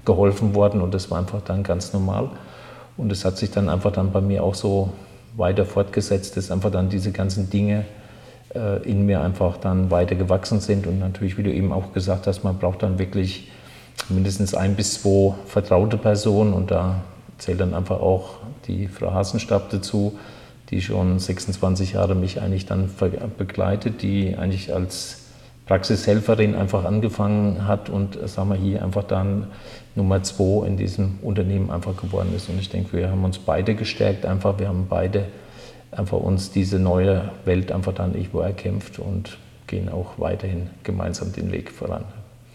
geholfen 0.05 0.55
worden 0.55 0.83
und 0.83 0.93
das 0.93 1.11
war 1.11 1.19
einfach 1.19 1.41
dann 1.41 1.63
ganz 1.63 1.95
normal. 1.95 2.29
Und 2.97 3.11
es 3.11 3.25
hat 3.25 3.39
sich 3.39 3.51
dann 3.51 3.69
einfach 3.69 3.93
dann 3.93 4.13
bei 4.13 4.21
mir 4.21 4.43
auch 4.45 4.55
so 4.55 4.93
weiter 5.37 5.65
fortgesetzt, 5.65 6.37
dass 6.37 6.51
einfach 6.51 6.71
dann 6.71 6.89
diese 6.89 7.13
ganzen 7.13 7.51
Dinge 7.51 7.85
äh, 8.55 8.83
in 8.89 9.07
mir 9.07 9.23
einfach 9.23 9.57
dann 9.57 9.91
weiter 9.91 10.15
gewachsen 10.15 10.61
sind. 10.61 10.87
Und 10.87 10.99
natürlich, 10.99 11.39
wie 11.39 11.43
du 11.43 11.53
eben 11.53 11.73
auch 11.73 11.93
gesagt 11.93 12.27
hast, 12.27 12.45
man 12.45 12.59
braucht 12.59 12.83
dann 12.83 12.99
wirklich 12.99 13.51
mindestens 14.09 14.55
ein 14.55 14.75
bis 14.75 15.01
zwei 15.03 15.35
vertraute 15.47 15.97
Personen. 15.97 16.53
Und 16.53 16.71
da 16.71 17.03
zählt 17.39 17.61
dann 17.61 17.75
einfach 17.75 18.01
auch 18.01 18.37
die 18.67 18.89
Frau 18.89 19.13
Hasenstab 19.13 19.71
dazu, 19.71 20.19
die 20.71 20.81
schon 20.81 21.19
26 21.19 21.93
Jahre 21.93 22.15
mich 22.15 22.41
eigentlich 22.41 22.67
dann 22.67 22.91
begleitet, 23.37 24.03
die 24.03 24.37
eigentlich 24.37 24.75
als 24.75 25.19
Praxishelferin 25.67 26.55
einfach 26.55 26.85
angefangen 26.85 27.67
hat 27.67 27.89
und 27.89 28.19
sagen 28.29 28.51
wir 28.51 28.57
hier 28.57 28.83
einfach 28.83 29.05
dann 29.05 29.49
Nummer 29.95 30.23
zwei 30.23 30.67
in 30.67 30.77
diesem 30.77 31.19
Unternehmen 31.23 31.71
einfach 31.71 31.97
geworden 31.97 32.33
ist. 32.35 32.49
Und 32.49 32.59
ich 32.59 32.71
denke, 32.71 32.97
wir 32.97 33.11
haben 33.11 33.25
uns 33.25 33.39
beide 33.39 33.75
gestärkt, 33.75 34.25
einfach 34.25 34.59
wir 34.59 34.69
haben 34.69 34.87
beide 34.89 35.25
einfach 35.91 36.19
uns 36.19 36.51
diese 36.51 36.79
neue 36.79 37.31
Welt 37.45 37.71
einfach 37.71 37.93
dann 37.93 38.15
irgendwo 38.15 38.41
erkämpft 38.41 38.99
und 38.99 39.37
gehen 39.67 39.89
auch 39.89 40.19
weiterhin 40.19 40.71
gemeinsam 40.83 41.33
den 41.33 41.53
Weg 41.53 41.71
voran. 41.71 42.05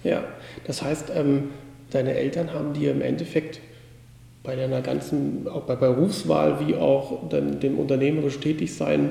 Ja, 0.03 0.23
das 0.65 0.81
heißt, 0.81 1.11
ähm, 1.15 1.49
deine 1.91 2.13
Eltern 2.13 2.53
haben 2.53 2.73
dir 2.73 2.91
im 2.91 3.01
Endeffekt 3.01 3.59
bei 4.43 4.55
deiner 4.55 4.81
ganzen, 4.81 5.47
auch 5.47 5.63
bei 5.63 5.75
Berufswahl 5.75 6.65
wie 6.65 6.75
auch 6.75 7.29
dem 7.29 7.77
unternehmerisch 7.77 8.39
Tätigsein 8.39 9.09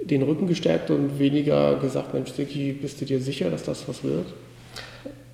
den 0.00 0.22
Rücken 0.22 0.46
gestärkt 0.46 0.90
und 0.90 1.18
weniger 1.18 1.76
gesagt, 1.76 2.14
Mensch, 2.14 2.30
Siki, 2.30 2.72
bist 2.72 3.00
du 3.00 3.04
dir 3.04 3.20
sicher, 3.20 3.50
dass 3.50 3.64
das 3.64 3.88
was 3.88 4.04
wird? 4.04 4.26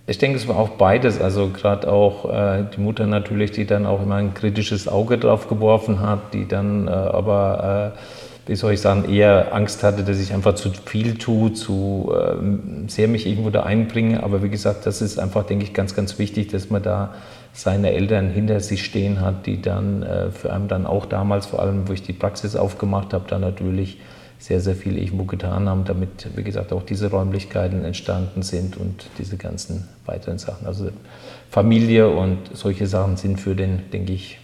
Ich 0.07 0.19
denke, 0.19 0.37
es 0.37 0.47
war 0.47 0.57
auch 0.57 0.71
beides. 0.71 1.21
Also 1.21 1.49
gerade 1.49 1.91
auch 1.91 2.31
äh, 2.31 2.65
die 2.77 2.81
Mutter 2.81 3.07
natürlich, 3.07 3.53
die 3.53 3.65
dann 3.65 3.87
auch 3.87 4.03
immer 4.03 4.17
ein 4.17 4.35
kritisches 4.35 4.87
Auge 4.87 5.17
drauf 5.17 5.49
geworfen 5.49 6.01
hat, 6.01 6.35
die 6.35 6.47
dann 6.47 6.89
äh, 6.89 6.91
aber, 6.91 7.95
äh, 7.97 8.49
wie 8.51 8.57
soll 8.57 8.75
ich 8.75 8.83
sagen, 8.83 9.11
eher 9.11 9.55
Angst 9.55 9.83
hatte, 9.83 10.05
dass 10.05 10.21
ich 10.21 10.35
einfach 10.35 10.57
zu 10.57 10.71
viel 10.85 11.17
tue, 11.17 11.55
zu 11.55 12.13
ähm, 12.15 12.85
sehr 12.89 13.09
mich 13.09 13.27
irgendwo 13.27 13.49
da 13.49 13.63
einbringe. 13.63 14.23
Aber 14.23 14.43
wie 14.43 14.51
gesagt, 14.51 14.85
das 14.85 15.01
ist 15.01 15.19
einfach, 15.19 15.45
denke 15.47 15.65
ich, 15.65 15.73
ganz, 15.73 15.95
ganz 15.95 16.19
wichtig, 16.19 16.49
dass 16.49 16.69
man 16.69 16.83
da 16.83 17.15
seine 17.55 17.93
Eltern 17.93 18.29
hinter 18.29 18.61
sich 18.61 18.85
stehen 18.85 19.23
hat, 19.23 19.47
die 19.47 19.63
dann 19.63 20.03
äh, 20.03 20.31
für 20.31 20.53
einen 20.53 20.69
dann 20.69 20.87
auch 20.87 21.07
damals, 21.07 21.47
vor 21.47 21.63
allem 21.63 21.89
wo 21.89 21.95
ich 21.95 22.03
die 22.03 22.13
Praxis 22.13 22.57
aufgemacht 22.57 23.15
habe, 23.15 23.25
dann 23.29 23.41
natürlich 23.41 23.99
sehr, 24.45 24.61
sehr 24.61 24.75
viel 24.75 24.99
irgendwo 24.99 25.25
getan 25.25 25.71
haben, 25.71 25.87
damit, 25.87 26.29
wie 26.37 26.43
gesagt, 26.43 26.71
auch 26.75 26.83
diese 26.83 27.11
Räumlichkeiten 27.11 27.83
entstanden 27.83 28.43
sind 28.43 28.77
und 28.77 29.07
diese 29.17 29.39
ganzen 29.39 29.89
weiteren 30.05 30.37
Sachen. 30.37 30.67
Also 30.67 30.91
Familie 31.51 32.11
und 32.11 32.37
solche 32.53 32.87
Sachen 32.87 33.17
sind 33.17 33.41
für 33.41 33.55
den, 33.55 33.91
denke 33.91 34.13
ich, 34.13 34.39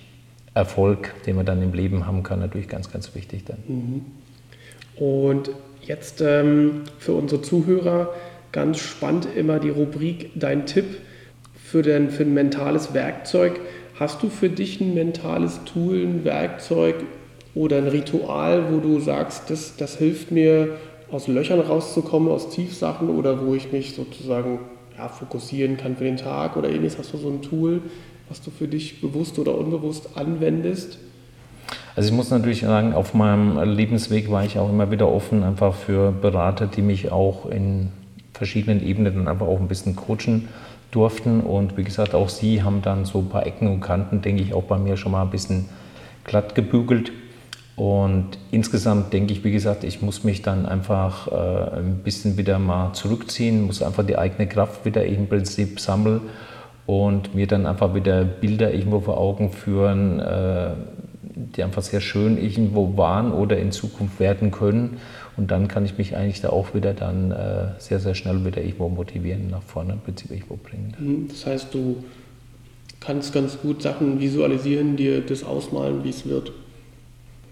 Erfolg, 0.55 1.13
den 1.27 1.37
man 1.37 1.45
dann 1.45 1.63
im 1.63 1.75
Leben 1.75 2.07
haben 2.07 2.23
kann, 2.23 2.41
natürlich 2.41 2.67
ganz, 2.67 2.91
ganz 2.91 3.15
wichtig 3.15 3.45
dann. 3.45 3.59
Mhm. 3.69 4.05
Und 4.97 5.51
jetzt 5.83 6.23
ähm, 6.23 6.85
für 6.99 7.13
unsere 7.13 7.43
Zuhörer 7.43 8.09
ganz 8.53 8.79
spannend 8.79 9.29
immer 9.37 9.61
die 9.61 9.69
Rubrik 9.69 10.31
Dein 10.35 10.65
Tipp 10.65 10.97
für, 11.63 11.83
den, 11.83 12.09
für 12.09 12.23
ein 12.23 12.33
mentales 12.33 12.95
Werkzeug. 12.95 13.61
Hast 13.97 14.23
du 14.23 14.31
für 14.31 14.49
dich 14.49 14.81
ein 14.81 14.95
mentales 14.95 15.61
Tool, 15.67 15.99
ein 15.99 16.25
Werkzeug, 16.25 16.95
oder 17.55 17.79
ein 17.79 17.89
Ritual, 17.89 18.73
wo 18.73 18.79
du 18.79 19.01
sagst, 19.01 19.51
das, 19.51 19.77
das 19.77 19.97
hilft 19.97 20.31
mir, 20.31 20.77
aus 21.11 21.27
Löchern 21.27 21.61
rauszukommen, 21.61 22.31
aus 22.31 22.51
Tiefsachen 22.51 23.11
oder 23.11 23.45
wo 23.45 23.55
ich 23.55 23.73
mich 23.73 23.95
sozusagen 23.95 24.61
ja, 24.97 25.09
fokussieren 25.09 25.77
kann 25.77 25.97
für 25.97 26.05
den 26.05 26.17
Tag 26.17 26.57
oder 26.57 26.69
ähnliches? 26.69 26.99
Hast 26.99 27.13
du 27.13 27.19
so 27.19 27.29
ein 27.29 27.43
Tool, 27.43 27.83
was 28.29 28.41
du 28.41 28.51
für 28.51 28.69
dich 28.69 29.01
bewusst 29.01 29.39
oder 29.39 29.57
unbewusst 29.59 30.11
anwendest? 30.17 30.99
Also 31.97 32.11
ich 32.11 32.15
muss 32.15 32.31
natürlich 32.31 32.61
sagen, 32.61 32.95
auf 32.95 33.15
meinem 33.15 33.61
Lebensweg 33.69 34.31
war 34.31 34.45
ich 34.45 34.59
auch 34.59 34.71
immer 34.71 34.91
wieder 34.91 35.11
offen, 35.11 35.43
einfach 35.43 35.75
für 35.75 36.13
Berater, 36.13 36.67
die 36.67 36.83
mich 36.83 37.11
auch 37.11 37.47
in 37.47 37.89
verschiedenen 38.33 38.87
Ebenen 38.87 39.15
dann 39.15 39.29
einfach 39.29 39.47
auch 39.47 39.59
ein 39.59 39.69
bisschen 39.69 39.97
coachen 39.97 40.49
durften. 40.93 41.41
Und 41.41 41.77
wie 41.77 41.85
gesagt, 41.85 42.15
auch 42.15 42.29
sie 42.29 42.63
haben 42.63 42.83
dann 42.83 43.05
so 43.05 43.19
ein 43.19 43.29
paar 43.29 43.47
Ecken 43.47 43.69
und 43.69 43.81
Kanten, 43.81 44.23
denke 44.23 44.43
ich, 44.43 44.55
auch 44.55 44.63
bei 44.63 44.79
mir 44.79 44.97
schon 44.97 45.13
mal 45.13 45.23
ein 45.23 45.31
bisschen 45.31 45.69
glatt 46.25 46.55
gebügelt. 46.55 47.13
Und 47.81 48.37
insgesamt 48.51 49.15
denke 49.15 49.33
ich, 49.33 49.43
wie 49.43 49.53
gesagt, 49.53 49.85
ich 49.85 50.03
muss 50.03 50.23
mich 50.23 50.43
dann 50.43 50.67
einfach 50.67 51.29
äh, 51.29 51.79
ein 51.79 52.01
bisschen 52.05 52.37
wieder 52.37 52.59
mal 52.59 52.93
zurückziehen, 52.93 53.63
muss 53.65 53.83
einfach 53.83 54.05
die 54.05 54.19
eigene 54.19 54.47
Kraft 54.47 54.85
wieder 54.85 55.07
im 55.07 55.29
Prinzip 55.29 55.81
sammeln 55.81 56.21
und 56.85 57.35
mir 57.35 57.47
dann 57.47 57.65
einfach 57.65 57.95
wieder 57.95 58.23
Bilder 58.23 58.75
irgendwo 58.75 59.01
vor 59.01 59.17
Augen 59.17 59.51
führen, 59.51 60.21
äh, 60.21 60.73
die 61.23 61.63
einfach 61.63 61.81
sehr 61.81 62.03
schön 62.03 62.37
irgendwo 62.37 62.99
waren 62.99 63.33
oder 63.33 63.57
in 63.57 63.73
Zukunft 63.73 64.21
werden 64.21 64.51
können. 64.51 64.99
Und 65.39 65.51
dann 65.51 65.67
kann 65.67 65.87
ich 65.87 65.97
mich 65.97 66.15
eigentlich 66.15 66.43
da 66.43 66.51
auch 66.51 66.75
wieder 66.75 66.93
dann 66.93 67.31
äh, 67.31 67.69
sehr, 67.79 67.99
sehr 67.99 68.15
schnell 68.15 68.45
wieder 68.45 68.61
irgendwo 68.61 68.91
motivieren, 68.91 69.49
nach 69.49 69.63
vorne 69.63 69.95
im 69.95 70.01
Prinzip 70.01 70.31
irgendwo 70.31 70.57
bringen. 70.57 70.95
Mhm. 70.99 71.29
Das 71.29 71.47
heißt, 71.47 71.73
du 71.73 72.05
kannst 73.01 73.33
ganz 73.33 73.59
gut 73.59 73.81
Sachen 73.81 74.21
visualisieren, 74.21 74.99
dir 74.99 75.23
das 75.23 75.45
ausmalen, 75.45 76.05
wie 76.05 76.11
es 76.11 76.29
wird. 76.29 76.53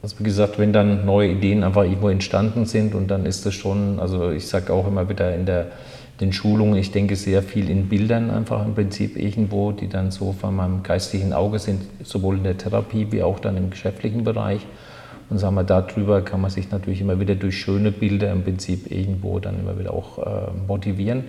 Also 0.03 0.17
wie 0.21 0.25
gesagt, 0.25 0.59
wenn 0.59 0.73
dann 0.73 1.05
neue 1.05 1.31
Ideen 1.31 1.65
einfach 1.65 1.83
irgendwo 1.83 2.09
entstanden 2.09 2.67
sind 2.67 2.95
und 2.95 3.09
dann 3.09 3.27
ist 3.27 3.47
das 3.47 3.55
schon, 3.55 3.99
also 3.99 4.31
ich 4.31 4.47
sage 4.47 4.73
auch 4.73 4.87
immer 4.87 5.09
wieder 5.09 5.35
in 5.35 5.45
der, 5.45 5.67
den 6.21 6.33
Schulungen, 6.33 6.77
ich 6.77 6.93
denke 6.93 7.17
sehr 7.17 7.43
viel 7.43 7.69
in 7.69 7.89
Bildern 7.89 8.31
einfach 8.31 8.65
im 8.65 8.75
Prinzip 8.75 9.17
irgendwo, 9.17 9.73
die 9.73 9.89
dann 9.89 10.13
so 10.13 10.33
von 10.33 10.55
meinem 10.55 10.83
geistigen 10.85 11.33
Auge 11.33 11.59
sind, 11.59 11.83
sowohl 12.05 12.37
in 12.37 12.45
der 12.45 12.57
Therapie 12.57 13.09
wie 13.11 13.23
auch 13.23 13.41
dann 13.41 13.57
im 13.57 13.71
geschäftlichen 13.71 14.23
Bereich. 14.25 14.61
Und 15.31 15.39
sagen 15.39 15.57
wir, 15.57 15.65
darüber 15.65 16.23
kann 16.23 16.41
man 16.41 16.51
sich 16.51 16.71
natürlich 16.71 17.03
immer 17.03 17.21
wieder 17.21 17.35
durch 17.35 17.59
schöne 17.59 17.91
Bilder 17.91 18.33
im 18.33 18.45
Prinzip 18.45 18.91
irgendwo 18.91 19.41
dann 19.41 19.59
immer 19.59 19.79
wieder 19.79 19.93
auch 19.93 20.19
äh, 20.19 20.51
motivieren. 20.67 21.25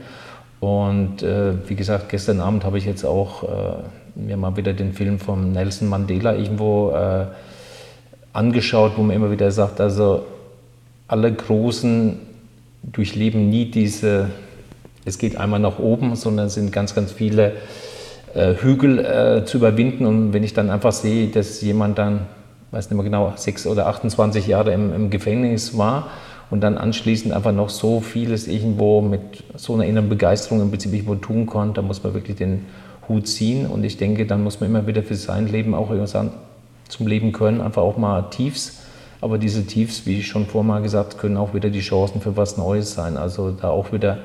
Und 0.60 1.24
äh, 1.24 1.54
wie 1.68 1.76
gesagt, 1.76 2.10
gestern 2.10 2.40
Abend 2.40 2.64
habe 2.64 2.78
ich 2.78 2.86
jetzt 2.86 3.04
auch 3.04 3.44
äh, 3.44 3.48
mir 4.16 4.38
mal 4.38 4.56
wieder 4.56 4.74
den 4.74 4.94
Film 4.94 5.20
von 5.20 5.52
Nelson 5.52 5.90
Mandela 5.90 6.36
irgendwo 6.36 6.92
äh, 6.92 7.26
angeschaut, 8.34 8.94
wo 8.96 9.04
man 9.04 9.16
immer 9.16 9.32
wieder 9.32 9.52
sagt, 9.52 9.82
also 9.82 10.26
alle 11.08 11.32
Großen 11.34 12.20
durchleben 12.84 13.50
nie 13.50 13.66
diese, 13.66 14.30
es 15.06 15.18
geht 15.18 15.38
einmal 15.38 15.60
nach 15.60 15.80
oben, 15.80 16.16
sondern 16.16 16.48
es 16.48 16.54
sind 16.54 16.72
ganz, 16.72 16.96
ganz 16.96 17.12
viele 17.12 17.54
äh, 18.34 18.54
Hügel 18.56 19.00
äh, 19.00 19.46
zu 19.46 19.58
überwinden. 19.58 20.06
Und 20.06 20.34
wenn 20.34 20.44
ich 20.44 20.54
dann 20.54 20.70
einfach 20.70 20.92
sehe, 20.92 21.28
dass 21.28 21.62
jemand 21.62 21.98
dann, 21.98 22.28
weiß 22.72 22.90
nicht 22.90 22.96
mehr 22.96 23.04
genau, 23.04 23.34
sechs 23.36 23.66
oder 23.66 23.88
28 23.88 24.48
Jahre 24.48 24.72
im, 24.72 24.94
im 24.94 25.10
Gefängnis 25.10 25.78
war 25.78 26.12
und 26.52 26.62
dann 26.62 26.78
anschließend 26.78 27.34
einfach 27.34 27.52
noch 27.52 27.70
so 27.70 28.02
vieles 28.02 28.48
irgendwo 28.48 29.02
mit 29.02 29.22
so 29.56 29.74
einer 29.74 29.86
inneren 29.86 30.10
Begeisterung 30.10 30.62
im 30.62 30.70
Prinzip 30.70 30.94
irgendwo 30.94 31.16
tun 31.16 31.48
konnte, 31.48 31.82
da 31.82 31.82
muss 31.82 32.04
man 32.04 32.14
wirklich 32.14 32.38
den 32.38 32.66
Hut 33.08 33.28
ziehen. 33.28 33.66
Und 33.66 33.84
ich 33.84 33.98
denke, 33.98 34.26
dann 34.28 34.44
muss 34.44 34.60
man 34.60 34.70
immer 34.70 34.86
wieder 34.86 35.02
für 35.02 35.16
sein 35.16 35.48
Leben 35.48 35.74
auch 35.74 35.92
sagen, 36.06 36.32
zum 36.90 37.08
Leben 37.08 37.32
können, 37.32 37.62
einfach 37.62 37.82
auch 37.82 37.98
mal 37.98 38.24
Tiefs. 38.30 38.82
Aber 39.22 39.38
diese 39.38 39.66
Tiefs, 39.66 40.06
wie 40.06 40.20
ich 40.20 40.28
schon 40.28 40.46
vorher 40.46 40.68
mal 40.68 40.82
gesagt, 40.82 41.18
können 41.18 41.38
auch 41.38 41.54
wieder 41.54 41.70
die 41.70 41.82
Chancen 41.82 42.22
für 42.22 42.38
was 42.38 42.58
Neues 42.58 42.94
sein. 42.94 43.18
Also 43.18 43.52
da 43.52 43.70
auch 43.70 43.92
wieder 43.92 44.20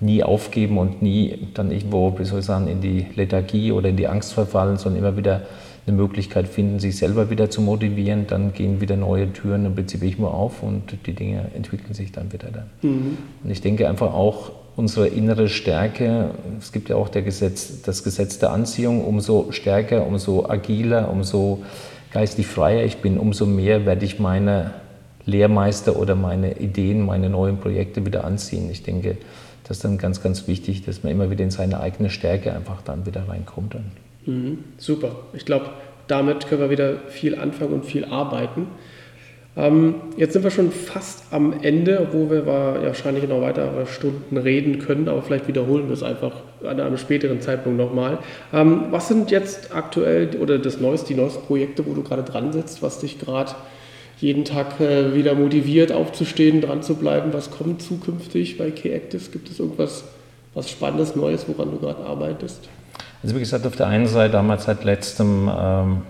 nie 0.00 0.22
aufgeben 0.22 0.78
und 0.78 1.02
nie 1.02 1.48
dann 1.54 1.70
irgendwo, 1.70 2.18
wie 2.18 2.24
soll 2.24 2.40
ich 2.40 2.46
sagen, 2.46 2.68
in 2.68 2.80
die 2.80 3.06
Lethargie 3.14 3.72
oder 3.72 3.88
in 3.88 3.96
die 3.96 4.06
Angst 4.06 4.32
verfallen, 4.32 4.76
sondern 4.76 5.02
immer 5.02 5.16
wieder 5.16 5.42
eine 5.86 5.96
Möglichkeit 5.96 6.48
finden, 6.48 6.78
sich 6.78 6.96
selber 6.96 7.30
wieder 7.30 7.50
zu 7.50 7.60
motivieren. 7.60 8.26
Dann 8.26 8.52
gehen 8.52 8.80
wieder 8.80 8.96
neue 8.96 9.32
Türen 9.32 9.66
im 9.66 9.74
Prinzip 9.74 10.02
irgendwo 10.02 10.28
auf 10.28 10.62
und 10.62 11.06
die 11.06 11.14
Dinge 11.14 11.46
entwickeln 11.54 11.94
sich 11.94 12.12
dann 12.12 12.32
wieder 12.32 12.48
dann. 12.50 12.70
Mhm. 12.82 13.18
Und 13.42 13.50
ich 13.50 13.60
denke 13.60 13.88
einfach 13.88 14.12
auch, 14.12 14.52
unsere 14.76 15.08
innere 15.08 15.48
Stärke, 15.48 16.30
es 16.60 16.70
gibt 16.70 16.88
ja 16.88 16.94
auch 16.94 17.10
Gesetz, 17.10 17.82
das 17.82 18.04
Gesetz 18.04 18.38
der 18.38 18.52
Anziehung, 18.52 19.04
umso 19.04 19.50
stärker, 19.50 20.06
umso 20.06 20.48
agiler, 20.48 21.10
umso 21.10 21.64
geistig 22.12 22.46
freier 22.46 22.84
ich 22.84 22.98
bin, 22.98 23.18
umso 23.18 23.46
mehr 23.46 23.86
werde 23.86 24.04
ich 24.04 24.18
meine 24.18 24.74
Lehrmeister 25.26 25.96
oder 25.96 26.14
meine 26.14 26.58
Ideen, 26.58 27.04
meine 27.04 27.28
neuen 27.28 27.58
Projekte 27.58 28.04
wieder 28.06 28.24
anziehen. 28.24 28.70
Ich 28.70 28.82
denke, 28.82 29.18
das 29.64 29.78
ist 29.78 29.84
dann 29.84 29.98
ganz, 29.98 30.22
ganz 30.22 30.48
wichtig, 30.48 30.84
dass 30.84 31.02
man 31.02 31.12
immer 31.12 31.30
wieder 31.30 31.44
in 31.44 31.50
seine 31.50 31.80
eigene 31.80 32.08
Stärke 32.08 32.54
einfach 32.54 32.80
dann 32.82 33.04
wieder 33.04 33.28
reinkommt. 33.28 33.76
Mhm, 34.24 34.64
super. 34.78 35.16
Ich 35.34 35.44
glaube, 35.44 35.66
damit 36.06 36.46
können 36.46 36.62
wir 36.62 36.70
wieder 36.70 36.96
viel 37.08 37.38
anfangen 37.38 37.74
und 37.74 37.84
viel 37.84 38.06
arbeiten. 38.06 38.68
Ähm, 39.58 39.96
jetzt 40.16 40.34
sind 40.34 40.44
wir 40.44 40.52
schon 40.52 40.70
fast 40.70 41.24
am 41.32 41.52
Ende, 41.62 42.06
wo 42.12 42.30
wir 42.30 42.46
wahrscheinlich 42.46 43.26
noch 43.28 43.40
weitere 43.40 43.86
Stunden 43.86 44.36
reden 44.36 44.78
können, 44.78 45.08
aber 45.08 45.20
vielleicht 45.20 45.48
wiederholen 45.48 45.88
wir 45.88 45.94
es 45.94 46.04
einfach 46.04 46.30
an 46.64 46.78
einem 46.80 46.96
späteren 46.96 47.40
Zeitpunkt 47.40 47.76
nochmal. 47.76 48.18
Ähm, 48.52 48.84
was 48.90 49.08
sind 49.08 49.32
jetzt 49.32 49.74
aktuell 49.74 50.36
oder 50.40 50.60
das 50.60 50.80
neueste, 50.80 51.08
die 51.08 51.20
neuesten 51.20 51.44
Projekte, 51.44 51.84
wo 51.86 51.94
du 51.94 52.04
gerade 52.04 52.22
dran 52.22 52.52
sitzt, 52.52 52.82
was 52.82 53.00
dich 53.00 53.18
gerade 53.18 53.50
jeden 54.20 54.44
Tag 54.44 54.80
äh, 54.80 55.14
wieder 55.14 55.34
motiviert, 55.34 55.90
aufzustehen, 55.90 56.60
dran 56.60 56.82
zu 56.82 56.94
bleiben? 56.94 57.32
Was 57.32 57.50
kommt 57.50 57.82
zukünftig 57.82 58.58
bei 58.58 58.70
K-Active? 58.70 59.30
Gibt 59.32 59.50
es 59.50 59.58
irgendwas 59.58 60.04
was 60.54 60.70
Spannendes, 60.70 61.16
Neues, 61.16 61.46
woran 61.48 61.70
du 61.72 61.78
gerade 61.78 62.04
arbeitest? 62.04 62.68
Also 63.22 63.34
wie 63.34 63.40
gesagt, 63.40 63.66
auf 63.66 63.76
der 63.76 63.88
einen 63.88 64.06
Seite 64.06 64.38
haben 64.38 64.46
wir 64.46 64.58
seit 64.58 64.84
letztem 64.84 65.50
ähm, 65.52 66.02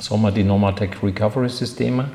Sommer 0.00 0.32
die 0.32 0.42
Normatec 0.44 1.02
Recovery 1.02 1.48
Systeme. 1.48 2.06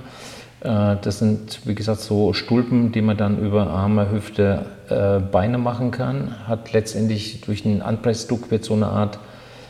Äh, 0.62 0.96
das 1.02 1.20
sind, 1.20 1.62
wie 1.66 1.76
gesagt, 1.76 2.02
so 2.02 2.34
Stulpen, 2.34 2.92
die 2.92 3.02
man 3.02 3.18
dann 3.18 3.40
über 3.40 3.68
Arme, 3.68 4.12
Hüfte, 4.12 4.66
äh, 4.90 5.20
Beine 5.20 5.58
machen 5.58 5.92
kann. 5.92 6.48
Hat 6.48 6.74
letztendlich 6.74 7.42
durch 7.42 7.66
einen 7.66 7.82
Anpressdruck 7.82 8.52
wird 8.52 8.64
so 8.64 8.74
eine 8.74 8.88
Art 8.88 9.20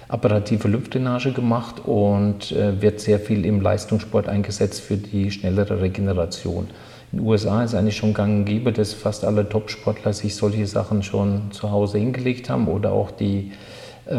apparative 0.09 0.69
Lymphdrainage 0.69 1.33
gemacht 1.33 1.81
und 1.85 2.53
äh, 2.53 2.81
wird 2.81 3.01
sehr 3.01 3.19
viel 3.19 3.45
im 3.45 3.59
Leistungssport 3.59 4.29
eingesetzt 4.29 4.79
für 4.79 4.95
die 4.95 5.31
schnellere 5.31 5.81
Regeneration. 5.81 6.67
In 7.11 7.19
den 7.19 7.27
USA 7.27 7.63
ist 7.63 7.73
eigentlich 7.73 7.97
schon 7.97 8.13
gang 8.13 8.39
und 8.39 8.45
gäbe, 8.45 8.71
dass 8.71 8.93
fast 8.93 9.25
alle 9.25 9.47
Top-Sportler 9.47 10.13
sich 10.13 10.35
solche 10.35 10.65
Sachen 10.65 11.03
schon 11.03 11.51
zu 11.51 11.71
Hause 11.71 11.97
hingelegt 11.97 12.49
haben 12.49 12.67
oder 12.67 12.91
auch 12.91 13.11
die 13.11 13.51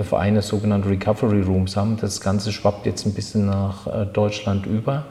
Vereine 0.02 0.42
sogenannte 0.42 0.88
Recovery 0.90 1.42
Rooms 1.42 1.76
haben. 1.76 1.98
Das 2.00 2.20
Ganze 2.20 2.50
schwappt 2.50 2.86
jetzt 2.86 3.06
ein 3.06 3.12
bisschen 3.12 3.46
nach 3.46 4.06
Deutschland 4.12 4.66
über. 4.66 5.04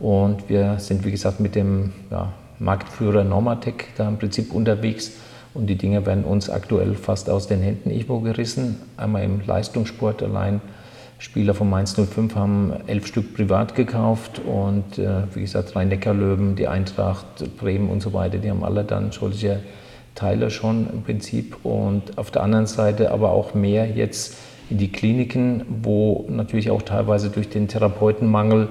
Und 0.00 0.48
wir 0.48 0.78
sind, 0.78 1.04
wie 1.04 1.10
gesagt, 1.10 1.40
mit 1.40 1.54
dem 1.54 1.92
ja, 2.10 2.32
Marktführer 2.58 3.24
Normatec 3.24 3.86
da 3.96 4.08
im 4.08 4.18
Prinzip 4.18 4.52
unterwegs. 4.52 5.12
Und 5.54 5.66
die 5.66 5.76
Dinge 5.76 6.06
werden 6.06 6.24
uns 6.24 6.50
aktuell 6.50 6.94
fast 6.94 7.28
aus 7.30 7.46
den 7.46 7.60
Händen 7.60 7.90
irgendwo 7.90 8.20
gerissen. 8.20 8.76
Einmal 8.96 9.24
im 9.24 9.40
Leistungssport 9.44 10.22
allein. 10.22 10.60
Spieler 11.18 11.52
von 11.52 11.68
Mainz 11.68 11.96
05 11.96 12.36
haben 12.36 12.72
elf 12.86 13.08
Stück 13.08 13.34
privat 13.34 13.74
gekauft 13.74 14.40
und 14.46 14.98
äh, 14.98 15.22
wie 15.34 15.40
gesagt, 15.40 15.74
Rhein-Neckar-Löwen, 15.74 16.54
die 16.54 16.68
Eintracht, 16.68 17.56
Bremen 17.58 17.90
und 17.90 18.02
so 18.02 18.12
weiter, 18.12 18.38
die 18.38 18.48
haben 18.48 18.62
alle 18.62 18.84
dann 18.84 19.10
solche 19.10 19.58
Teile 20.14 20.48
schon 20.50 20.88
im 20.92 21.02
Prinzip. 21.02 21.56
Und 21.64 22.18
auf 22.18 22.30
der 22.30 22.42
anderen 22.44 22.66
Seite 22.66 23.10
aber 23.10 23.32
auch 23.32 23.54
mehr 23.54 23.88
jetzt 23.90 24.36
in 24.70 24.78
die 24.78 24.92
Kliniken, 24.92 25.64
wo 25.82 26.24
natürlich 26.28 26.70
auch 26.70 26.82
teilweise 26.82 27.30
durch 27.30 27.48
den 27.48 27.66
Therapeutenmangel 27.66 28.68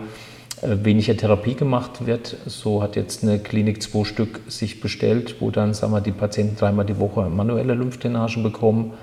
weniger 0.61 1.15
Therapie 1.15 1.55
gemacht 1.55 2.05
wird. 2.05 2.35
So 2.45 2.81
hat 2.81 2.95
jetzt 2.95 3.23
eine 3.23 3.39
Klinik 3.39 3.81
zwei 3.81 4.03
Stück 4.05 4.41
sich 4.47 4.81
bestellt, 4.81 5.35
wo 5.39 5.51
dann 5.51 5.73
sagen 5.73 5.93
wir, 5.93 6.01
die 6.01 6.11
Patienten 6.11 6.55
dreimal 6.55 6.85
die 6.85 6.99
Woche 6.99 7.29
manuelle 7.29 7.73
Lymphdrainagen 7.75 8.43
bekommen 8.43 8.93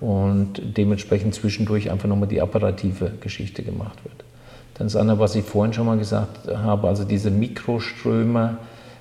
und 0.00 0.60
dementsprechend 0.76 1.34
zwischendurch 1.34 1.90
einfach 1.90 2.08
nochmal 2.08 2.28
die 2.28 2.40
apparative 2.40 3.12
Geschichte 3.20 3.62
gemacht 3.62 4.04
wird. 4.04 4.24
Dann 4.74 4.88
das 4.88 4.96
andere, 4.96 5.20
was 5.20 5.36
ich 5.36 5.44
vorhin 5.44 5.72
schon 5.72 5.86
mal 5.86 5.98
gesagt 5.98 6.48
habe, 6.48 6.88
also 6.88 7.04
diese 7.04 7.30
Mikroströme, 7.30 8.58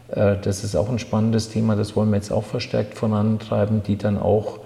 äh, 0.10 0.36
das 0.42 0.64
ist 0.64 0.76
auch 0.76 0.90
ein 0.90 1.00
spannendes 1.00 1.50
Thema, 1.50 1.76
das 1.76 1.96
wollen 1.96 2.12
wir 2.12 2.18
jetzt 2.18 2.32
auch 2.32 2.44
verstärkt 2.44 2.96
vorantreiben, 2.96 3.82
die 3.82 3.98
dann 3.98 4.20
auch 4.20 4.60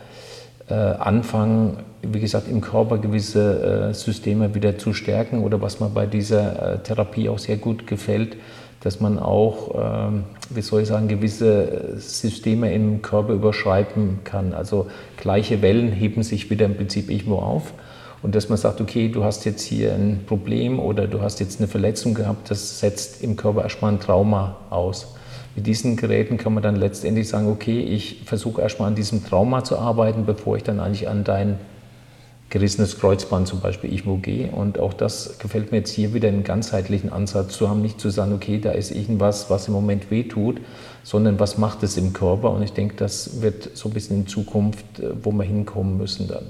äh, 0.70 0.74
anfangen, 0.74 1.78
wie 2.12 2.20
gesagt, 2.20 2.48
im 2.48 2.62
Körper 2.62 2.98
gewisse 2.98 3.90
äh, 3.90 3.94
Systeme 3.94 4.56
wieder 4.56 4.78
zu 4.78 4.94
stärken 4.94 5.44
oder 5.44 5.62
was 5.62 5.80
mir 5.80 5.90
bei 5.90 6.06
dieser 6.06 6.76
äh, 6.76 6.80
Therapie 6.80 7.30
auch 7.30 7.40
sehr 7.40 7.58
gut 7.58 7.88
gefällt, 7.88 8.38
dass 8.82 9.00
man 9.00 9.20
auch, 9.20 10.08
ähm, 10.10 10.24
wie 10.50 10.62
soll 10.62 10.82
ich 10.82 10.88
sagen, 10.88 11.08
gewisse 11.08 11.96
Systeme 11.98 12.74
im 12.74 13.02
Körper 13.02 13.34
überschreiben 13.34 14.20
kann. 14.24 14.54
Also 14.54 14.88
gleiche 15.18 15.62
Wellen 15.62 15.92
heben 15.92 16.24
sich 16.24 16.50
wieder 16.50 16.66
im 16.66 16.76
Prinzip 16.76 17.10
irgendwo 17.10 17.38
auf. 17.38 17.74
Und 18.22 18.36
dass 18.36 18.50
man 18.50 18.58
sagt, 18.58 18.82
okay, 18.82 19.10
du 19.10 19.24
hast 19.24 19.46
jetzt 19.46 19.64
hier 19.64 19.94
ein 19.94 20.22
Problem 20.26 20.80
oder 20.80 21.08
du 21.08 21.22
hast 21.22 21.40
jetzt 21.40 21.60
eine 21.60 21.68
Verletzung 21.68 22.14
gehabt, 22.14 22.50
das 22.50 22.80
setzt 22.80 23.24
im 23.24 23.36
Körper 23.36 23.64
erstmal 23.64 23.94
ein 23.94 24.00
Trauma 24.00 24.58
aus. 24.70 25.16
Mit 25.56 25.68
diesen 25.68 25.96
Geräten 25.96 26.38
kann 26.38 26.54
man 26.54 26.64
dann 26.64 26.76
letztendlich 26.76 27.28
sagen, 27.28 27.50
okay, 27.50 27.80
ich 27.80 28.24
versuche 28.26 28.62
erstmal 28.62 28.90
an 28.90 28.96
diesem 28.96 29.26
Trauma 29.26 29.64
zu 29.64 29.78
arbeiten, 29.78 30.26
bevor 30.26 30.56
ich 30.56 30.64
dann 30.64 30.80
eigentlich 30.80 31.10
an 31.10 31.24
dein 31.24 31.58
gerissenes 32.50 33.00
Kreuzband 33.00 33.48
zum 33.48 33.60
Beispiel 33.60 33.94
IVG. 33.94 34.50
Und 34.52 34.80
auch 34.80 34.94
das 34.94 35.38
gefällt 35.40 35.72
mir 35.72 35.80
jetzt 35.80 35.92
hier 35.92 36.14
wieder 36.14 36.30
einen 36.30 36.44
ganzheitlichen 36.44 37.12
Ansatz 37.12 37.58
zu 37.58 37.70
haben, 37.70 37.82
nicht 37.82 38.00
zu 38.00 38.10
sagen, 38.10 38.34
okay, 38.34 38.60
da 38.60 38.72
ist 38.72 38.92
irgendwas, 38.92 39.50
was 39.50 39.68
im 39.68 39.74
Moment 39.74 40.10
wehtut, 40.12 40.62
sondern 41.04 41.40
was 41.40 41.58
macht 41.58 41.84
es 41.84 41.98
im 41.98 42.14
Körper. 42.14 42.52
Und 42.52 42.64
ich 42.64 42.74
denke, 42.74 42.96
das 42.96 43.42
wird 43.42 43.72
so 43.74 43.90
ein 43.90 43.94
bisschen 43.94 44.22
in 44.22 44.28
Zukunft, 44.28 45.00
äh, 45.00 45.10
wo 45.22 45.32
wir 45.32 45.44
hinkommen 45.44 45.98
müssen 45.98 46.28
dann. 46.28 46.46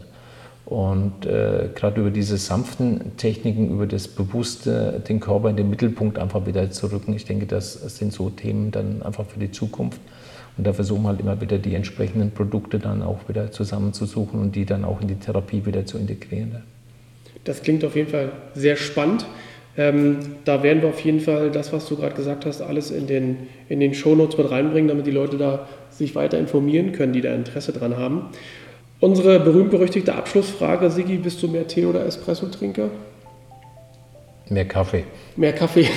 Und 0.65 1.25
äh, 1.25 1.69
gerade 1.73 2.01
über 2.01 2.11
diese 2.11 2.37
sanften 2.37 3.15
Techniken, 3.15 3.71
über 3.71 3.87
das 3.87 4.09
Bewusste, 4.09 5.01
den 5.07 5.21
Körper 5.21 5.49
in 5.49 5.55
den 5.55 5.69
Mittelpunkt 5.69 6.19
einfach 6.19 6.45
wieder 6.45 6.69
zu 6.71 6.87
rücken, 6.87 7.13
ich 7.13 7.23
denke, 7.23 7.45
das 7.45 7.73
sind 7.97 8.11
so 8.11 8.29
Themen 8.29 8.71
dann 8.71 9.01
einfach 9.01 9.25
für 9.25 9.39
die 9.39 9.49
Zukunft. 9.49 10.01
Und 10.57 10.65
da 10.65 10.73
versuchen 10.73 11.03
wir 11.03 11.09
halt 11.09 11.19
immer 11.19 11.39
wieder 11.39 11.57
die 11.57 11.75
entsprechenden 11.75 12.31
Produkte 12.31 12.79
dann 12.79 13.03
auch 13.03 13.29
wieder 13.29 13.51
zusammenzusuchen 13.51 14.39
und 14.39 14.55
die 14.55 14.65
dann 14.65 14.83
auch 14.83 15.01
in 15.01 15.07
die 15.07 15.15
Therapie 15.15 15.65
wieder 15.65 15.85
zu 15.85 15.97
integrieren. 15.97 16.63
Das 17.43 17.61
klingt 17.61 17.85
auf 17.85 17.95
jeden 17.95 18.09
Fall 18.09 18.31
sehr 18.55 18.75
spannend. 18.75 19.25
Ähm, 19.77 20.17
da 20.43 20.63
werden 20.63 20.81
wir 20.81 20.89
auf 20.89 20.99
jeden 21.01 21.19
Fall 21.19 21.51
das, 21.51 21.71
was 21.71 21.87
du 21.87 21.95
gerade 21.95 22.15
gesagt 22.15 22.45
hast, 22.45 22.61
alles 22.61 22.89
in 22.89 23.05
den, 23.05 23.37
in 23.69 23.79
den 23.79 23.93
Shownotes 23.93 24.37
mit 24.37 24.49
reinbringen, 24.49 24.87
damit 24.87 25.05
die 25.05 25.11
Leute 25.11 25.37
da 25.37 25.67
sich 25.91 26.15
weiter 26.15 26.39
informieren 26.39 26.93
können, 26.93 27.13
die 27.13 27.21
da 27.21 27.33
Interesse 27.33 27.73
dran 27.73 27.95
haben. 27.95 28.29
Unsere 28.99 29.39
berühmt-berüchtigte 29.39 30.15
Abschlussfrage, 30.15 30.89
Sigi, 30.89 31.17
bist 31.17 31.43
du 31.43 31.47
mehr 31.47 31.67
Tee- 31.67 31.85
oder 31.85 32.03
Espresso-Trinker? 32.03 32.89
Mehr 34.49 34.65
Kaffee. 34.65 35.03
Mehr 35.35 35.53
Kaffee. 35.53 35.87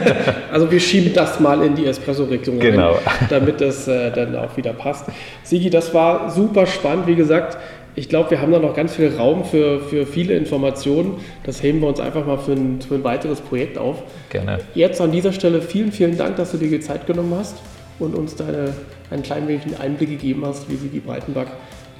also 0.52 0.70
wir 0.70 0.80
schieben 0.80 1.12
das 1.14 1.38
mal 1.38 1.62
in 1.62 1.74
die 1.74 1.86
Espresso-Richtung, 1.86 2.58
genau. 2.58 2.98
damit 3.30 3.60
das 3.60 3.86
äh, 3.86 4.10
dann 4.10 4.34
auch 4.36 4.56
wieder 4.56 4.72
passt. 4.72 5.06
Sigi, 5.44 5.70
das 5.70 5.94
war 5.94 6.30
super 6.30 6.66
spannend. 6.66 7.06
Wie 7.06 7.14
gesagt, 7.14 7.58
ich 7.94 8.08
glaube, 8.08 8.30
wir 8.30 8.40
haben 8.40 8.50
da 8.50 8.58
noch 8.58 8.74
ganz 8.74 8.94
viel 8.94 9.14
Raum 9.16 9.44
für, 9.44 9.80
für 9.80 10.06
viele 10.06 10.34
Informationen. 10.34 11.20
Das 11.44 11.62
heben 11.62 11.80
wir 11.80 11.88
uns 11.88 12.00
einfach 12.00 12.26
mal 12.26 12.38
für 12.38 12.52
ein, 12.52 12.80
für 12.80 12.94
ein 12.94 13.04
weiteres 13.04 13.40
Projekt 13.40 13.78
auf. 13.78 14.02
Gerne. 14.30 14.58
Jetzt 14.74 15.00
an 15.00 15.12
dieser 15.12 15.32
Stelle 15.32 15.60
vielen, 15.60 15.92
vielen 15.92 16.16
Dank, 16.16 16.36
dass 16.36 16.52
du 16.52 16.56
dir 16.56 16.70
die 16.70 16.80
Zeit 16.80 17.06
genommen 17.06 17.34
hast 17.38 17.56
und 17.98 18.14
uns 18.14 18.34
deine, 18.34 18.74
einen 19.10 19.22
kleinen 19.22 19.46
wenig 19.46 19.62
Einblick 19.78 20.10
gegeben 20.10 20.42
hast, 20.46 20.70
wie 20.70 20.76
Sigi 20.76 21.00
Breitenbach 21.00 21.48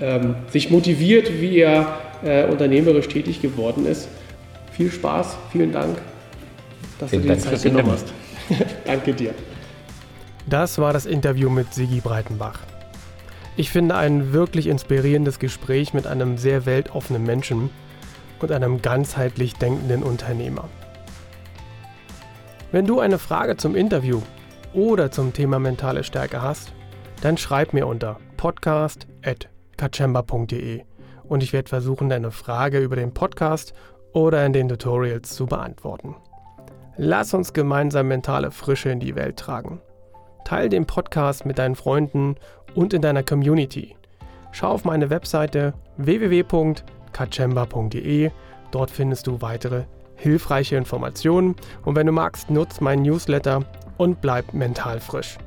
ähm, 0.01 0.37
sich 0.51 0.71
motiviert, 0.71 1.31
wie 1.41 1.59
er 1.59 1.99
äh, 2.25 2.45
unternehmerisch 2.47 3.09
tätig 3.09 3.43
geworden 3.43 3.87
ist. 3.87 4.09
Viel 4.73 4.91
Spaß, 4.91 5.37
vielen 5.51 5.73
Dank, 5.73 5.99
dass 6.99 7.11
vielen 7.11 7.23
du 7.23 7.29
dir 7.29 7.37
die 7.37 7.43
Zeit 7.43 7.63
genommen 7.63 7.93
hast. 7.93 8.13
Danke 8.87 9.15
dir. 9.15 9.35
Das 10.47 10.79
war 10.79 10.93
das 10.93 11.07
Interview 11.07 11.51
mit 11.51 11.73
Sigi 11.73 12.01
Breitenbach. 12.01 12.59
Ich 13.57 13.71
finde 13.71 13.97
ein 13.97 14.33
wirklich 14.33 14.67
inspirierendes 14.67 15.39
Gespräch 15.39 15.93
mit 15.93 16.07
einem 16.07 16.39
sehr 16.39 16.65
weltoffenen 16.65 17.23
Menschen 17.23 17.71
und 18.41 18.51
einem 18.51 18.83
ganzheitlich 18.83 19.55
denkenden 19.55 20.03
Unternehmer. 20.03 20.69
Wenn 22.73 22.87
du 22.87 22.99
eine 23.01 23.19
Frage 23.19 23.59
zum 23.59 23.77
Interview 23.77 24.23
oder 24.73 25.11
zum 25.11 25.35
Thema 25.35 25.59
mentale 25.59 26.03
Stärke 26.03 26.41
hast, 26.41 26.73
dann 27.21 27.37
schreib 27.37 27.75
mir 27.75 27.87
unter 27.87 28.19
podcast.kachemba.de 28.39 30.83
und 31.25 31.43
ich 31.43 31.53
werde 31.53 31.69
versuchen, 31.69 32.09
deine 32.09 32.31
Frage 32.31 32.79
über 32.79 32.97
den 32.97 33.13
Podcast 33.13 33.75
oder 34.13 34.45
in 34.45 34.53
den 34.53 34.69
Tutorials 34.69 35.35
zu 35.35 35.47
beantworten. 35.47 36.17
Lass 36.97 37.33
uns 37.35 37.53
gemeinsam 37.53 38.09
mentale 38.09 38.51
Frische 38.51 38.91
in 38.91 39.01
die 39.01 39.17
Welt 39.17 39.39
tragen. 39.39 39.81
Teil 40.45 40.69
den 40.69 40.87
Podcast 40.87 41.47
mit 41.47 41.59
deinen 41.59 41.77
Freunden 41.77 42.37
und 42.75 42.93
in 42.93 43.03
deiner 43.03 43.23
Community. 43.23 43.97
Schau 44.51 44.69
auf 44.69 44.85
meine 44.85 45.09
Webseite 45.09 45.75
www.kachemba.de. 45.97 48.31
Dort 48.71 48.91
findest 48.91 49.27
du 49.27 49.41
weitere 49.41 49.85
hilfreiche 50.17 50.77
Informationen 50.77 51.57
und 51.85 51.97
wenn 51.97 52.07
du 52.07 52.13
magst, 52.13 52.51
nutz 52.51 52.81
meinen 52.81 53.03
Newsletter 53.03 53.65
und 53.97 54.21
bleib 54.21 54.53
mental 54.53 55.01
frisch. 55.01 55.39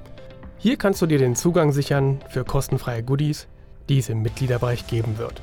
Hier 0.58 0.78
kannst 0.78 1.02
du 1.02 1.06
dir 1.06 1.20
den 1.20 1.36
Zugang 1.36 1.72
sichern 1.72 2.20
für 2.30 2.44
kostenfreie 2.44 3.04
Goodies, 3.04 3.48
die 3.88 4.00
es 4.00 4.10
im 4.10 4.22
Mitgliederbereich 4.22 4.88
geben 4.88 5.18
wird. 5.18 5.42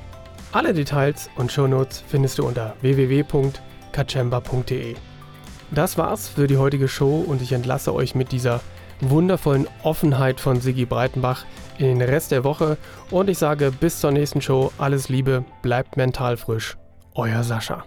Alle 0.53 0.73
Details 0.73 1.29
und 1.35 1.51
Shownotes 1.51 2.01
findest 2.07 2.37
du 2.37 2.45
unter 2.45 2.75
www.kachemba.de. 2.81 4.95
Das 5.71 5.97
war's 5.97 6.29
für 6.29 6.45
die 6.45 6.57
heutige 6.57 6.87
Show 6.87 7.25
und 7.27 7.41
ich 7.41 7.53
entlasse 7.53 7.91
euch 7.91 8.13
mit 8.13 8.31
dieser 8.31 8.61
wundervollen 9.01 9.67
Offenheit 9.81 10.39
von 10.39 10.61
Siggi 10.61 10.85
Breitenbach 10.85 11.45
in 11.79 11.87
den 11.87 12.03
Rest 12.07 12.31
der 12.31 12.43
Woche 12.43 12.77
und 13.09 13.31
ich 13.31 13.39
sage 13.39 13.71
bis 13.71 13.99
zur 13.99 14.11
nächsten 14.11 14.41
Show 14.41 14.71
alles 14.77 15.09
Liebe, 15.09 15.43
bleibt 15.63 15.97
mental 15.97 16.37
frisch. 16.37 16.77
Euer 17.15 17.41
Sascha. 17.41 17.85